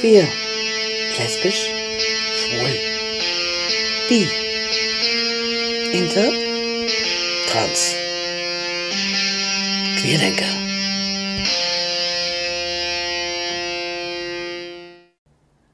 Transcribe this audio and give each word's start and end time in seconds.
Queer. 0.00 0.28
Lesbisch. 1.18 1.70
Schwul. 2.36 2.70
Bi. 4.08 4.28
Inter. 5.92 6.30
Trans. 7.48 7.96
Queerdenker. 10.00 10.44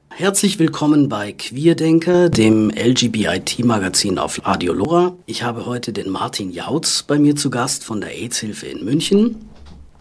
Herzlich 0.09 0.57
willkommen 0.57 1.07
bei 1.07 1.31
Queerdenker, 1.31 2.29
dem 2.29 2.71
LGBIT-Magazin 2.71 4.17
auf 4.17 4.43
Radio 4.43 4.73
Lora. 4.73 5.15
Ich 5.27 5.43
habe 5.43 5.67
heute 5.67 5.93
den 5.93 6.09
Martin 6.09 6.49
Jautz 6.49 7.03
bei 7.03 7.19
mir 7.19 7.35
zu 7.35 7.51
Gast 7.51 7.83
von 7.83 8.01
der 8.01 8.09
AIDS-Hilfe 8.09 8.65
in 8.65 8.83
München 8.85 9.35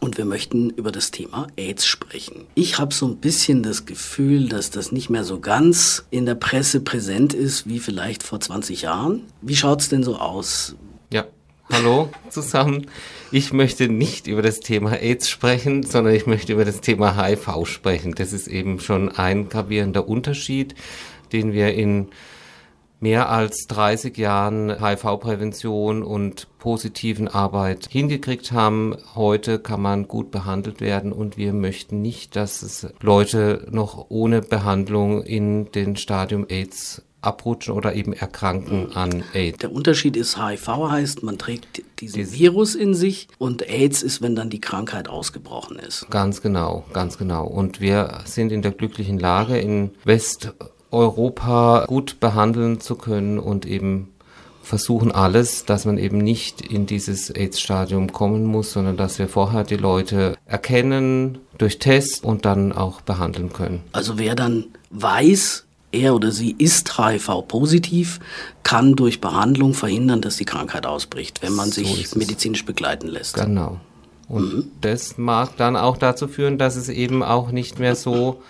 und 0.05 0.18
wir 0.18 0.27
möchten 0.27 0.68
über 0.68 0.93
das 0.93 1.11
Thema 1.11 1.46
AIDS 1.57 1.86
sprechen. 1.86 2.46
Ich 2.54 2.79
habe 2.79 2.93
so 2.93 3.07
ein 3.09 3.16
bisschen 3.16 3.62
das 3.62 3.86
Gefühl, 3.86 4.50
dass 4.50 4.71
das 4.71 4.93
nicht 4.93 5.08
mehr 5.08 5.25
so 5.25 5.40
ganz 5.40 6.04
in 6.11 6.26
der 6.26 6.35
Presse 6.35 6.81
präsent 6.81 7.32
ist 7.32 7.67
wie 7.67 7.79
vielleicht 7.79 8.22
vor 8.22 8.39
20 8.39 8.82
Jahren. 8.82 9.22
Wie 9.40 9.57
schaut 9.57 9.81
es 9.81 9.89
denn 9.89 10.03
so 10.03 10.17
aus? 10.17 10.76
Ja, 11.11 11.25
hallo 11.72 12.11
zusammen. 12.29 12.86
Ich 13.32 13.54
möchte 13.54 13.89
nicht 13.89 14.26
über 14.26 14.43
das 14.43 14.61
Thema 14.61 14.93
AIDS 14.93 15.31
sprechen, 15.31 15.85
sondern 15.85 16.14
ich 16.14 16.26
möchte 16.26 16.53
über 16.53 16.67
das 16.67 16.82
Thema 16.82 17.17
HIV 17.17 17.64
sprechen. 17.64 18.14
Das 18.14 18.34
ist 18.34 18.46
eben 18.46 18.81
schon 18.81 19.09
ein 19.09 19.48
gravierender 19.48 20.07
Unterschied, 20.07 20.75
den 21.32 21.54
wir 21.54 21.73
in 21.73 22.09
mehr 23.00 23.29
als 23.29 23.66
30 23.66 24.16
Jahren 24.16 24.71
HIV-Prävention 24.80 26.03
und 26.03 26.48
positiven 26.58 27.29
Arbeit 27.29 27.89
hingekriegt 27.90 28.53
haben. 28.53 28.96
Heute 29.14 29.58
kann 29.58 29.82
man 29.82 30.08
gut 30.08 30.30
behandelt 30.30 30.80
werden 30.80 31.12
und 31.12 31.36
wir 31.36 31.53
möchten 31.53 32.00
nicht, 32.00 32.36
dass 32.36 32.62
es 32.62 32.89
Leute 33.00 33.67
noch 33.70 34.06
ohne 34.08 34.41
Behandlung 34.41 35.22
in 35.22 35.70
den 35.72 35.97
Stadium 35.97 36.47
AIDS 36.48 37.03
abrutschen 37.25 37.75
oder 37.75 37.95
eben 37.95 38.12
erkranken 38.12 38.92
an 38.92 39.25
AIDS. 39.33 39.59
Der 39.59 39.72
Unterschied 39.72 40.17
ist, 40.17 40.39
HIV 40.39 40.69
heißt, 40.69 41.22
man 41.22 41.39
trägt 41.39 41.83
diesen 42.00 42.17
Dies 42.17 42.33
Virus 42.39 42.75
in 42.75 42.95
sich 42.95 43.28
und 43.39 43.69
AIDS 43.69 44.03
ist, 44.03 44.22
wenn 44.22 44.37
dann 44.37 44.50
die 44.50 44.61
Krankheit 44.61 45.09
ausgebrochen 45.09 45.78
ist. 45.78 46.06
Ganz 46.11 46.42
genau, 46.42 46.84
ganz 46.92 47.19
genau. 47.19 47.47
Und 47.47 47.81
wir 47.81 48.20
sind 48.25 48.53
in 48.53 48.62
der 48.62 48.72
glücklichen 48.72 49.19
Lage, 49.19 49.59
in 49.59 49.91
West 50.05 50.53
Europa 50.95 51.84
gut 51.87 52.20
behandeln 52.20 52.81
zu 52.81 52.95
können 52.95 53.39
und 53.39 53.67
eben 53.67 54.14
versuchen 54.62 55.12
alles, 55.12 55.67
dass 55.67 55.84
man 55.84 55.98
eben 55.98 56.19
nicht 56.19 56.62
in 56.62 56.87
dieses 56.87 57.28
AIDS-Stadium 57.31 58.12
kommen 58.12 58.45
muss, 58.45 58.73
sondern 58.73 58.97
dass 58.97 59.19
wir 59.19 59.28
vorher 59.28 59.65
die 59.65 59.77
Leute 59.77 60.37
erkennen 60.47 61.39
durch 61.59 61.78
Test 61.78 62.25
und 62.25 62.47
dann 62.47 62.72
auch 62.72 63.03
behandeln 63.03 63.53
können. 63.53 63.83
Also 63.92 64.19
wer 64.19 64.34
dann 64.34 64.67
weiß, 64.91 65.67
er 65.92 66.15
oder 66.15 66.31
sie 66.31 66.55
ist 66.59 66.98
HIV-positiv, 66.98 68.20
kann 68.62 68.95
durch 68.95 69.20
Behandlung 69.20 69.75
verhindern, 69.75 70.22
dass 70.22 70.37
die 70.37 70.45
Krankheit 70.45 70.87
ausbricht, 70.87 71.42
wenn 71.42 71.53
man 71.53 71.70
so 71.70 71.84
sich 71.84 72.17
medizinisch 72.17 72.65
begleiten 72.65 73.09
lässt. 73.09 73.34
Genau. 73.34 73.78
Und 74.28 74.55
mhm. 74.55 74.70
das 74.81 75.19
mag 75.19 75.56
dann 75.59 75.77
auch 75.77 75.98
dazu 75.98 76.27
führen, 76.27 76.56
dass 76.56 76.77
es 76.77 76.89
eben 76.89 77.22
auch 77.22 77.50
nicht 77.50 77.78
mehr 77.78 77.95
so 77.95 78.42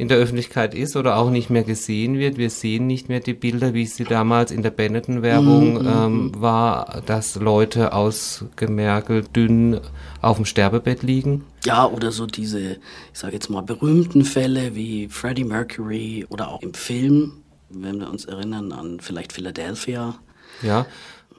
in 0.00 0.08
der 0.08 0.16
Öffentlichkeit 0.16 0.74
ist 0.74 0.96
oder 0.96 1.18
auch 1.18 1.28
nicht 1.28 1.50
mehr 1.50 1.62
gesehen 1.62 2.18
wird. 2.18 2.38
Wir 2.38 2.48
sehen 2.48 2.86
nicht 2.86 3.10
mehr 3.10 3.20
die 3.20 3.34
Bilder, 3.34 3.74
wie 3.74 3.84
sie 3.84 4.04
damals 4.04 4.50
in 4.50 4.62
der 4.62 4.70
Benetton-Werbung 4.70 5.74
mhm, 5.74 5.86
ähm, 5.86 6.22
mhm. 6.22 6.40
war, 6.40 7.02
dass 7.04 7.34
Leute 7.34 7.92
ausgemergelt, 7.92 9.36
dünn 9.36 9.78
auf 10.22 10.38
dem 10.38 10.46
Sterbebett 10.46 11.02
liegen. 11.02 11.44
Ja, 11.66 11.86
oder 11.86 12.12
so 12.12 12.24
diese, 12.24 12.78
ich 13.12 13.18
sage 13.18 13.34
jetzt 13.34 13.50
mal, 13.50 13.60
berühmten 13.60 14.24
Fälle 14.24 14.74
wie 14.74 15.08
Freddie 15.08 15.44
Mercury 15.44 16.24
oder 16.30 16.48
auch 16.48 16.62
im 16.62 16.72
Film, 16.72 17.42
wenn 17.68 18.00
wir 18.00 18.08
uns 18.08 18.24
erinnern 18.24 18.72
an 18.72 19.00
vielleicht 19.00 19.34
Philadelphia. 19.34 20.14
Ja, 20.62 20.86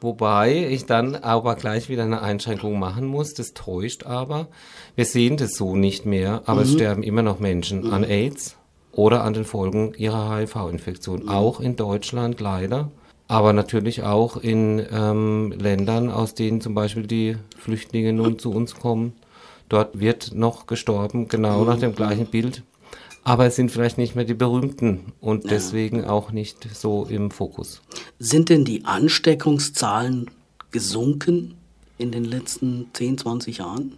Wobei 0.02 0.68
ich 0.68 0.88
dann 0.88 1.16
aber 1.16 1.54
gleich 1.56 1.88
wieder 1.88 2.02
eine 2.02 2.24
Einschränkung 2.24 2.80
machen 2.80 3.06
muss. 3.06 3.36
Das 3.36 3.54
täuscht 3.54 4.04
aber. 4.04 4.48
Wir 4.96 5.06
sehen 5.06 5.38
das 5.38 5.54
so 5.54 5.76
nicht 5.76 6.08
mehr, 6.08 6.42
aber 6.48 6.62
mhm. 6.62 6.66
es 6.66 6.74
sterben 6.74 7.04
immer 7.04 7.22
noch 7.22 7.40
Menschen 7.40 7.84
mhm. 7.84 7.94
an 7.94 8.04
AIDS 8.04 8.58
oder 8.92 9.24
an 9.24 9.36
den 9.36 9.46
Folgen 9.46 9.94
ihrer 9.96 10.36
HIV-Infektion. 10.36 11.24
Mhm. 11.24 11.30
Auch 11.30 11.60
in 11.60 11.76
Deutschland 11.76 12.42
leider. 12.42 12.90
Aber 13.28 13.54
natürlich 13.54 14.02
auch 14.02 14.38
in 14.38 14.86
ähm, 14.92 15.54
Ländern, 15.58 16.10
aus 16.10 16.34
denen 16.34 16.62
zum 16.62 16.74
Beispiel 16.74 17.06
die 17.06 17.38
Flüchtlinge 17.56 18.12
nun 18.12 18.40
zu 18.40 18.52
uns 18.52 18.76
kommen. 18.76 19.14
Dort 19.70 20.00
wird 20.00 20.34
noch 20.34 20.66
gestorben, 20.66 21.28
genau 21.28 21.64
nach 21.64 21.78
dem 21.78 21.96
gleichen 21.96 22.26
Bild 22.26 22.64
aber 23.24 23.46
es 23.46 23.56
sind 23.56 23.72
vielleicht 23.72 23.98
nicht 23.98 24.16
mehr 24.16 24.26
die 24.26 24.34
berühmten 24.34 25.14
und 25.20 25.50
deswegen 25.50 26.06
auch 26.06 26.32
nicht 26.32 26.68
so 26.74 27.06
im 27.06 27.32
Fokus. 27.32 27.82
Sind 28.20 28.50
denn 28.50 28.66
die 28.66 28.86
Ansteckungszahlen 28.86 30.30
gesunken 30.72 31.56
in 31.98 32.12
den 32.12 32.26
letzten 32.26 32.88
10, 32.94 33.20
20 33.20 33.58
Jahren? 33.60 33.94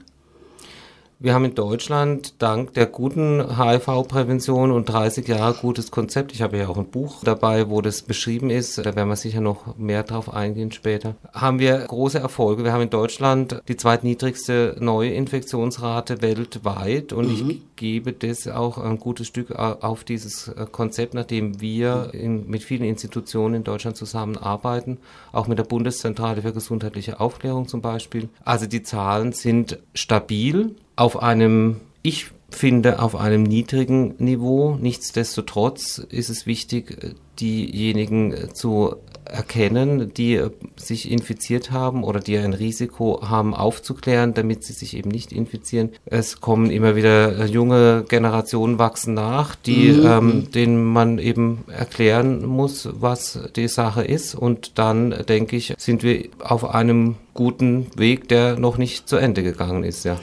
Wir 1.23 1.33
haben 1.33 1.45
in 1.45 1.55
Deutschland 1.55 2.33
dank 2.39 2.73
der 2.73 2.85
guten 2.85 3.57
HIV-Prävention 3.57 4.71
und 4.71 4.89
30 4.89 5.25
Jahre 5.25 5.53
gutes 5.53 5.89
Konzept, 5.89 6.33
ich 6.33 6.41
habe 6.41 6.57
ja 6.57 6.67
auch 6.67 6.77
ein 6.77 6.87
Buch 6.89 7.23
dabei, 7.23 7.69
wo 7.69 7.79
das 7.79 8.01
beschrieben 8.01 8.49
ist, 8.49 8.77
da 8.77 8.93
werden 8.93 9.07
wir 9.07 9.15
sicher 9.15 9.39
noch 9.39 9.77
mehr 9.77 10.03
drauf 10.03 10.33
eingehen 10.33 10.73
später, 10.73 11.15
haben 11.31 11.59
wir 11.59 11.77
große 11.77 12.19
Erfolge. 12.19 12.65
Wir 12.65 12.73
haben 12.73 12.81
in 12.81 12.89
Deutschland 12.89 13.61
die 13.69 13.77
zweitniedrigste 13.77 14.75
Neuinfektionsrate 14.81 16.21
weltweit 16.21 17.13
und 17.13 17.27
mhm. 17.27 17.49
ich 17.51 17.61
gebe 17.77 18.11
das 18.11 18.49
auch 18.49 18.77
ein 18.77 18.99
gutes 18.99 19.27
Stück 19.27 19.51
auf 19.51 20.03
dieses 20.03 20.51
Konzept, 20.73 21.13
nachdem 21.13 21.61
wir 21.61 22.09
in, 22.11 22.49
mit 22.49 22.63
vielen 22.63 22.83
Institutionen 22.83 23.55
in 23.55 23.63
Deutschland 23.63 23.95
zusammenarbeiten, 23.95 24.97
auch 25.31 25.47
mit 25.47 25.57
der 25.57 25.63
Bundeszentrale 25.63 26.41
für 26.41 26.51
gesundheitliche 26.51 27.21
Aufklärung 27.21 27.69
zum 27.69 27.79
Beispiel. 27.79 28.27
Also 28.43 28.65
die 28.65 28.83
Zahlen 28.83 29.31
sind 29.31 29.79
stabil 29.93 30.75
auf 30.95 31.21
einem, 31.21 31.81
ich 32.01 32.31
finde, 32.49 33.01
auf 33.01 33.15
einem 33.15 33.43
niedrigen 33.43 34.15
Niveau. 34.19 34.77
Nichtsdestotrotz 34.79 35.97
ist 35.97 36.29
es 36.29 36.45
wichtig, 36.45 37.15
diejenigen 37.39 38.53
zu 38.53 38.95
erkennen, 39.25 40.13
die 40.13 40.41
sich 40.75 41.09
infiziert 41.09 41.71
haben 41.71 42.03
oder 42.03 42.19
die 42.19 42.37
ein 42.37 42.53
Risiko 42.53 43.21
haben, 43.27 43.53
aufzuklären, 43.53 44.33
damit 44.33 44.63
sie 44.63 44.73
sich 44.73 44.95
eben 44.95 45.09
nicht 45.09 45.31
infizieren. 45.31 45.89
Es 46.05 46.41
kommen 46.41 46.69
immer 46.69 46.95
wieder 46.95 47.45
junge 47.45 48.05
Generationen 48.07 48.79
wachsen 48.79 49.13
nach, 49.13 49.55
die, 49.55 49.93
mhm. 49.93 50.05
ähm, 50.05 50.51
denen 50.51 50.83
man 50.83 51.19
eben 51.19 51.63
erklären 51.67 52.45
muss, 52.45 52.89
was 52.91 53.39
die 53.55 53.67
Sache 53.67 54.03
ist. 54.03 54.35
Und 54.35 54.77
dann, 54.77 55.15
denke 55.27 55.55
ich, 55.55 55.73
sind 55.77 56.03
wir 56.03 56.25
auf 56.39 56.69
einem 56.69 57.15
guten 57.33 57.87
Weg, 57.95 58.27
der 58.27 58.59
noch 58.59 58.77
nicht 58.77 59.07
zu 59.07 59.15
Ende 59.15 59.41
gegangen 59.41 59.83
ist, 59.83 60.05
ja. 60.05 60.17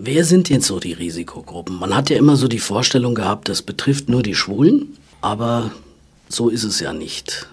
Wer 0.00 0.24
sind 0.24 0.48
jetzt 0.48 0.68
so 0.68 0.78
die 0.78 0.92
Risikogruppen? 0.92 1.76
Man 1.76 1.92
hat 1.92 2.08
ja 2.08 2.16
immer 2.16 2.36
so 2.36 2.46
die 2.46 2.60
Vorstellung 2.60 3.16
gehabt, 3.16 3.48
das 3.48 3.62
betrifft 3.62 4.08
nur 4.08 4.22
die 4.22 4.36
Schwulen, 4.36 4.96
aber 5.20 5.72
so 6.28 6.50
ist 6.50 6.62
es 6.62 6.78
ja 6.78 6.92
nicht. 6.92 7.48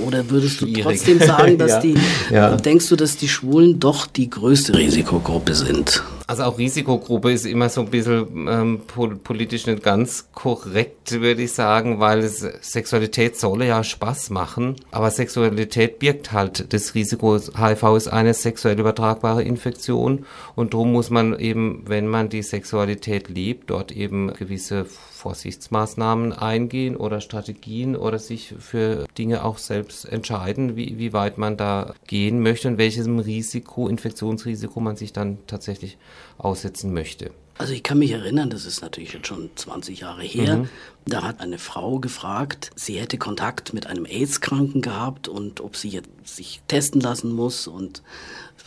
Oder 0.00 0.28
würdest 0.28 0.60
du 0.60 0.66
Schwierig. 0.66 0.82
trotzdem 0.82 1.20
sagen, 1.20 1.56
dass 1.56 1.70
ja. 1.70 1.80
die, 1.80 1.94
ja. 2.30 2.56
denkst 2.56 2.90
du, 2.90 2.96
dass 2.96 3.16
die 3.16 3.28
Schwulen 3.28 3.80
doch 3.80 4.06
die 4.06 4.28
größte 4.28 4.76
Risikogruppe 4.76 5.54
sind? 5.54 6.02
Also 6.28 6.42
auch 6.42 6.58
Risikogruppe 6.58 7.30
ist 7.30 7.46
immer 7.46 7.68
so 7.68 7.82
ein 7.82 7.90
bisschen 7.90 8.48
ähm, 8.48 8.80
politisch 9.22 9.66
nicht 9.66 9.84
ganz 9.84 10.28
korrekt, 10.34 11.20
würde 11.20 11.42
ich 11.42 11.52
sagen, 11.52 12.00
weil 12.00 12.18
es, 12.18 12.40
Sexualität 12.40 13.38
soll 13.38 13.62
ja 13.62 13.84
Spaß 13.84 14.30
machen, 14.30 14.74
aber 14.90 15.12
Sexualität 15.12 16.00
birgt 16.00 16.32
halt 16.32 16.72
das 16.72 16.96
Risiko. 16.96 17.36
HIV 17.36 17.96
ist 17.96 18.08
eine 18.08 18.34
sexuell 18.34 18.80
übertragbare 18.80 19.44
Infektion 19.44 20.26
und 20.56 20.74
darum 20.74 20.90
muss 20.90 21.10
man 21.10 21.38
eben, 21.38 21.84
wenn 21.86 22.08
man 22.08 22.28
die 22.28 22.42
Sexualität 22.42 23.28
lebt, 23.28 23.70
dort 23.70 23.92
eben 23.92 24.32
gewisse 24.34 24.84
Vorsichtsmaßnahmen 24.84 26.32
eingehen 26.32 26.96
oder 26.96 27.20
Strategien 27.20 27.94
oder 27.94 28.18
sich 28.18 28.54
für 28.58 29.06
Dinge 29.16 29.44
auch 29.44 29.58
selbst 29.58 30.04
entscheiden, 30.04 30.76
wie, 30.76 30.98
wie 30.98 31.12
weit 31.12 31.38
man 31.38 31.56
da 31.56 31.94
gehen 32.08 32.42
möchte 32.42 32.66
und 32.66 32.78
welchem 32.78 33.20
Risiko, 33.20 33.88
Infektionsrisiko 33.88 34.80
man 34.80 34.96
sich 34.96 35.12
dann 35.12 35.38
tatsächlich 35.46 35.98
aussetzen 36.38 36.92
möchte. 36.92 37.30
Also 37.58 37.72
ich 37.72 37.82
kann 37.82 37.98
mich 37.98 38.10
erinnern, 38.10 38.50
das 38.50 38.66
ist 38.66 38.82
natürlich 38.82 39.14
jetzt 39.14 39.28
schon 39.28 39.48
20 39.54 40.00
Jahre 40.00 40.22
her, 40.22 40.58
mhm. 40.58 40.68
da 41.06 41.22
hat 41.22 41.40
eine 41.40 41.58
Frau 41.58 41.98
gefragt, 41.98 42.70
sie 42.76 42.98
hätte 42.98 43.16
Kontakt 43.16 43.72
mit 43.72 43.86
einem 43.86 44.04
AIDS-Kranken 44.04 44.82
gehabt 44.82 45.26
und 45.26 45.62
ob 45.62 45.74
sie 45.74 45.88
jetzt 45.88 46.10
sich 46.24 46.60
testen 46.68 47.00
lassen 47.00 47.32
muss 47.32 47.66
und 47.66 48.02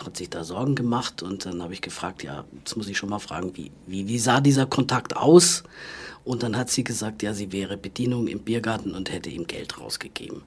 hat 0.04 0.18
sich 0.18 0.30
da 0.30 0.44
Sorgen 0.44 0.75
gemacht 0.75 1.22
und 1.22 1.46
dann 1.46 1.62
habe 1.62 1.74
ich 1.74 1.81
gefragt, 1.81 2.24
ja, 2.24 2.46
jetzt 2.57 2.78
muss 2.78 2.88
ich 2.88 2.98
schon 2.98 3.10
mal 3.10 3.19
fragen, 3.19 3.56
wie, 3.56 3.72
wie, 3.86 4.07
wie 4.07 4.18
sah 4.18 4.40
dieser 4.40 4.66
Kontakt 4.66 5.16
aus? 5.16 5.63
Und 6.24 6.44
dann 6.44 6.57
hat 6.57 6.69
sie 6.69 6.84
gesagt, 6.84 7.24
ja, 7.24 7.34
sie 7.34 7.51
wäre 7.51 7.78
Bedienung 7.78 8.28
im 8.28 8.40
Biergarten 8.40 8.94
und 8.94 9.12
hätte 9.12 9.30
ihm 9.30 9.48
Geld 9.48 9.80
rausgegeben. 9.80 10.44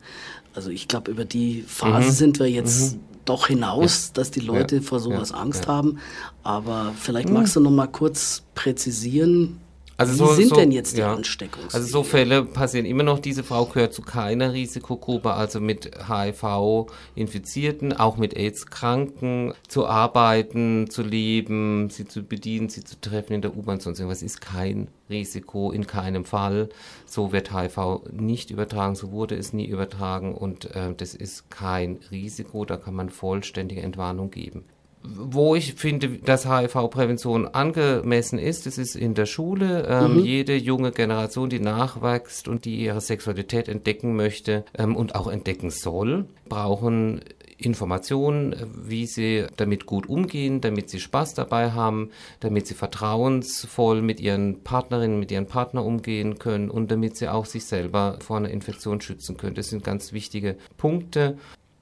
Also 0.55 0.71
ich 0.71 0.89
glaube, 0.89 1.11
über 1.11 1.25
die 1.25 1.63
Phase 1.63 2.09
mhm. 2.09 2.13
sind 2.13 2.39
wir 2.39 2.47
jetzt 2.49 2.95
mhm. 2.95 3.01
Doch 3.25 3.47
hinaus, 3.47 4.09
ja. 4.09 4.13
dass 4.15 4.31
die 4.31 4.41
Leute 4.41 4.77
ja. 4.77 4.83
vor 4.83 5.01
sowas. 5.01 5.33
Angst 5.33 5.67
haben. 5.67 5.99
Aber 6.43 6.93
vielleicht 6.99 7.31
magst 7.31 7.57
du 7.57 7.61
noch 7.61 7.71
mal 7.71 7.87
kurz 7.87 8.43
präzisieren, 8.55 9.61
Also 10.03 10.25
Wie 10.25 10.29
so, 10.29 10.35
sind 10.35 10.49
so, 10.49 10.57
denn 10.57 10.73
jetzt 10.73 10.97
die 10.97 11.01
ja. 11.01 11.15
Ansteckungswege? 11.15 11.75
Also 11.75 11.87
so 11.87 12.03
Fälle 12.03 12.45
passieren 12.45 12.87
immer 12.87 13.05
noch. 13.05 13.21
Diese 13.21 13.45
Frau 13.45 13.67
gehört 13.67 13.95
zu 13.95 14.03
keiner 14.03 14.53
Risikogruppe, 14.53 15.33
also 15.33 15.61
mit 15.61 15.91
HIV-Infizierten, 16.09 17.93
auch 17.93 18.17
mit 18.17 18.37
AIDS-Kranken 18.37 19.55
zu 19.69 19.87
arbeiten, 19.87 20.91
zu 20.91 21.03
leben, 21.03 21.89
sie 21.91 22.07
zu 22.07 22.23
bedienen, 22.23 22.69
sie 22.69 22.83
zu 22.83 23.01
treffen 23.01 23.35
in 23.35 23.43
der 23.43 23.57
U-Bahn, 23.57 23.81
sonst 23.81 24.01
irgendwas 24.01 24.23
ist 24.23 24.41
kein 24.41 24.89
Risiko 25.09 25.71
in 25.71 25.87
keinem 25.87 26.25
Fall. 26.25 26.69
So 27.07 27.33
wird 27.33 27.55
HIV 27.57 28.01
nicht 28.11 28.51
übertragen, 28.51 28.97
so 28.97 29.13
wurde 29.13 29.37
es 29.37 29.53
nie 29.53 29.67
übertragen 29.67 30.35
und 30.35 30.75
äh, 30.75 30.95
das 30.97 31.15
ist 31.15 31.51
kein 31.51 32.01
Risiko, 32.11 32.65
da 32.65 32.77
kann 32.77 32.95
man 32.95 33.09
vollständige 33.09 33.83
Entwarnung 33.83 34.31
geben 34.31 34.65
wo 35.05 35.55
ich 35.55 35.75
finde, 35.75 36.09
dass 36.09 36.49
HIV-Prävention 36.49 37.49
angemessen 37.49 38.39
ist, 38.39 38.67
das 38.67 38.79
ist 38.79 38.95
in 38.95 39.15
der 39.15 39.27
Schule. 39.27 39.87
Ähm, 39.89 40.15
mhm. 40.15 40.25
Jede 40.25 40.57
junge 40.57 40.93
Generation, 40.93 41.51
die 41.51 41.61
nachwächst 41.61 42.49
und 42.49 42.65
die 42.65 42.77
ihre 42.77 43.01
Sexualität 43.01 43.69
entdecken 43.69 44.15
möchte 44.15 44.65
ähm, 44.77 44.97
und 44.97 45.15
auch 45.15 45.29
entdecken 45.29 45.71
soll, 45.71 46.27
brauchen 46.49 47.21
Informationen, 47.65 48.55
wie 48.75 49.07
sie 49.07 49.47
damit 49.57 49.87
gut 49.87 50.09
umgehen, 50.09 50.61
damit 50.61 50.91
sie 50.91 51.01
Spaß 51.01 51.35
dabei 51.35 51.73
haben, 51.73 52.11
damit 52.41 52.67
sie 52.67 52.75
vertrauensvoll 52.75 54.03
mit 54.03 54.21
ihren 54.21 54.63
Partnerinnen, 54.63 55.19
mit 55.19 55.31
ihren 55.31 55.47
Partnern 55.47 55.85
umgehen 55.85 56.39
können 56.39 56.71
und 56.71 56.91
damit 56.91 57.17
sie 57.17 57.29
auch 57.29 57.47
sich 57.47 57.65
selber 57.65 58.19
vor 58.21 58.37
einer 58.37 58.51
Infektion 58.51 59.01
schützen 59.01 59.37
können. 59.37 59.55
Das 59.55 59.71
sind 59.71 59.85
ganz 59.85 60.13
wichtige 60.13 60.57
Punkte. 60.77 61.39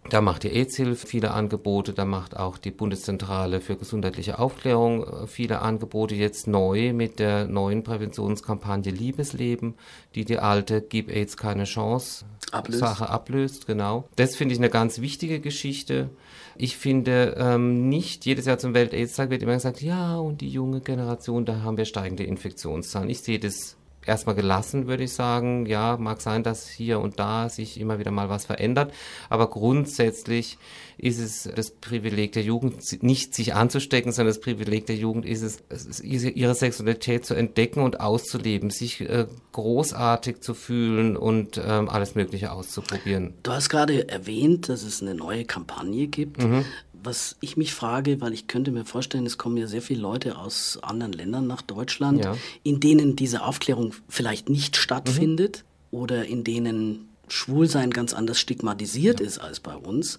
Da 0.08 0.20
macht 0.20 0.42
die 0.42 0.50
AIDS-Hilfe 0.50 1.06
viele 1.06 1.30
Angebote, 1.32 1.92
da 1.92 2.04
macht 2.04 2.36
auch 2.36 2.58
die 2.58 2.70
Bundeszentrale 2.70 3.60
für 3.60 3.76
gesundheitliche 3.76 4.38
Aufklärung 4.38 5.04
äh, 5.04 5.26
viele 5.26 5.60
Angebote, 5.60 6.14
jetzt 6.14 6.46
neu 6.46 6.92
mit 6.92 7.18
der 7.18 7.46
neuen 7.46 7.84
Präventionskampagne 7.84 8.90
Liebesleben, 8.90 9.74
die 10.14 10.24
die 10.24 10.38
alte 10.38 10.80
Gib 10.80 11.10
AIDS 11.10 11.36
keine 11.36 11.64
Chance 11.64 12.24
ablöst. 12.50 12.80
Sache 12.80 13.08
ablöst, 13.08 13.66
genau. 13.66 14.08
Das 14.16 14.36
finde 14.36 14.54
ich 14.54 14.58
eine 14.58 14.70
ganz 14.70 15.00
wichtige 15.00 15.38
Geschichte. 15.38 16.10
Ich 16.56 16.76
finde 16.76 17.36
ähm, 17.38 17.88
nicht, 17.88 18.26
jedes 18.26 18.46
Jahr 18.46 18.58
zum 18.58 18.74
Welt-AIDS-Tag 18.74 19.30
wird 19.30 19.42
immer 19.42 19.54
gesagt, 19.54 19.80
ja, 19.80 20.16
und 20.16 20.40
die 20.40 20.50
junge 20.50 20.80
Generation, 20.80 21.44
da 21.44 21.62
haben 21.62 21.76
wir 21.76 21.84
steigende 21.84 22.24
Infektionszahlen. 22.24 23.10
Ich 23.10 23.20
sehe 23.20 23.38
das 23.38 23.76
erstmal 24.06 24.34
gelassen, 24.34 24.86
würde 24.86 25.04
ich 25.04 25.12
sagen. 25.12 25.66
Ja, 25.66 25.96
mag 25.96 26.20
sein, 26.20 26.42
dass 26.42 26.68
hier 26.68 27.00
und 27.00 27.18
da 27.18 27.48
sich 27.48 27.78
immer 27.80 27.98
wieder 27.98 28.10
mal 28.10 28.28
was 28.28 28.46
verändert, 28.46 28.92
aber 29.28 29.50
grundsätzlich 29.50 30.58
ist 30.96 31.18
es 31.18 31.48
das 31.54 31.70
Privileg 31.70 32.32
der 32.32 32.42
Jugend, 32.42 33.02
nicht 33.02 33.34
sich 33.34 33.54
anzustecken, 33.54 34.12
sondern 34.12 34.34
das 34.34 34.40
Privileg 34.40 34.86
der 34.86 34.96
Jugend 34.96 35.24
ist 35.24 35.62
es, 35.70 36.00
ihre 36.00 36.54
Sexualität 36.54 37.24
zu 37.24 37.34
entdecken 37.34 37.80
und 37.80 38.00
auszuleben, 38.00 38.68
sich 38.68 39.00
äh, 39.00 39.26
großartig 39.52 40.40
zu 40.40 40.52
fühlen 40.52 41.16
und 41.16 41.60
ähm, 41.64 41.88
alles 41.88 42.14
Mögliche 42.14 42.52
auszuprobieren. 42.52 43.34
Du 43.42 43.52
hast 43.52 43.70
gerade 43.70 44.08
erwähnt, 44.08 44.68
dass 44.68 44.82
es 44.82 45.00
eine 45.00 45.14
neue 45.14 45.44
Kampagne 45.46 46.06
gibt. 46.06 46.42
Mhm 46.42 46.64
was 47.02 47.36
ich 47.40 47.56
mich 47.56 47.74
frage, 47.74 48.20
weil 48.20 48.32
ich 48.32 48.46
könnte 48.46 48.70
mir 48.70 48.84
vorstellen, 48.84 49.26
es 49.26 49.38
kommen 49.38 49.56
ja 49.56 49.66
sehr 49.66 49.82
viele 49.82 50.00
Leute 50.00 50.38
aus 50.38 50.78
anderen 50.82 51.12
Ländern 51.12 51.46
nach 51.46 51.62
Deutschland, 51.62 52.24
ja. 52.24 52.36
in 52.62 52.80
denen 52.80 53.16
diese 53.16 53.42
Aufklärung 53.42 53.94
vielleicht 54.08 54.48
nicht 54.48 54.76
stattfindet 54.76 55.64
mhm. 55.90 55.98
oder 55.98 56.24
in 56.24 56.44
denen 56.44 57.08
Schwulsein 57.28 57.90
ganz 57.90 58.12
anders 58.12 58.38
stigmatisiert 58.38 59.20
ja. 59.20 59.26
ist 59.26 59.38
als 59.38 59.60
bei 59.60 59.76
uns, 59.76 60.18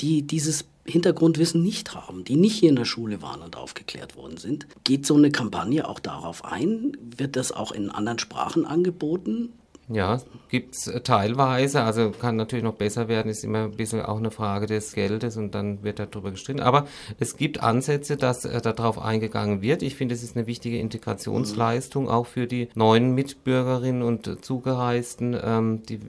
die 0.00 0.22
dieses 0.22 0.64
Hintergrundwissen 0.84 1.62
nicht 1.62 1.94
haben, 1.94 2.24
die 2.24 2.36
nicht 2.36 2.58
hier 2.58 2.70
in 2.70 2.76
der 2.76 2.84
Schule 2.84 3.22
waren 3.22 3.40
und 3.40 3.56
aufgeklärt 3.56 4.16
worden 4.16 4.36
sind. 4.36 4.66
Geht 4.84 5.06
so 5.06 5.14
eine 5.14 5.30
Kampagne 5.30 5.88
auch 5.88 6.00
darauf 6.00 6.44
ein? 6.44 6.96
Wird 7.16 7.36
das 7.36 7.52
auch 7.52 7.70
in 7.70 7.90
anderen 7.90 8.18
Sprachen 8.18 8.66
angeboten? 8.66 9.50
Ja, 9.92 10.20
gibt 10.48 10.74
es 10.74 10.86
äh, 10.86 11.00
teilweise, 11.00 11.82
also 11.82 12.10
kann 12.10 12.36
natürlich 12.36 12.64
noch 12.64 12.74
besser 12.74 13.08
werden, 13.08 13.30
ist 13.30 13.44
immer 13.44 13.64
ein 13.64 13.72
bisschen 13.72 14.00
auch 14.00 14.16
eine 14.16 14.30
Frage 14.30 14.66
des 14.66 14.92
Geldes 14.94 15.36
und 15.36 15.54
dann 15.54 15.82
wird 15.82 15.98
darüber 15.98 16.30
gestritten. 16.30 16.60
Aber 16.60 16.86
es 17.18 17.36
gibt 17.36 17.62
Ansätze, 17.62 18.16
dass 18.16 18.44
äh, 18.44 18.60
darauf 18.62 18.98
eingegangen 18.98 19.60
wird. 19.60 19.82
Ich 19.82 19.96
finde, 19.96 20.14
es 20.14 20.22
ist 20.22 20.36
eine 20.36 20.46
wichtige 20.46 20.78
Integrationsleistung 20.78 22.08
auch 22.08 22.26
für 22.26 22.46
die 22.46 22.68
neuen 22.74 23.14
Mitbürgerinnen 23.14 24.02
und 24.02 24.44
Zugereisten, 24.44 25.36
ähm, 25.42 25.82
die, 25.82 26.00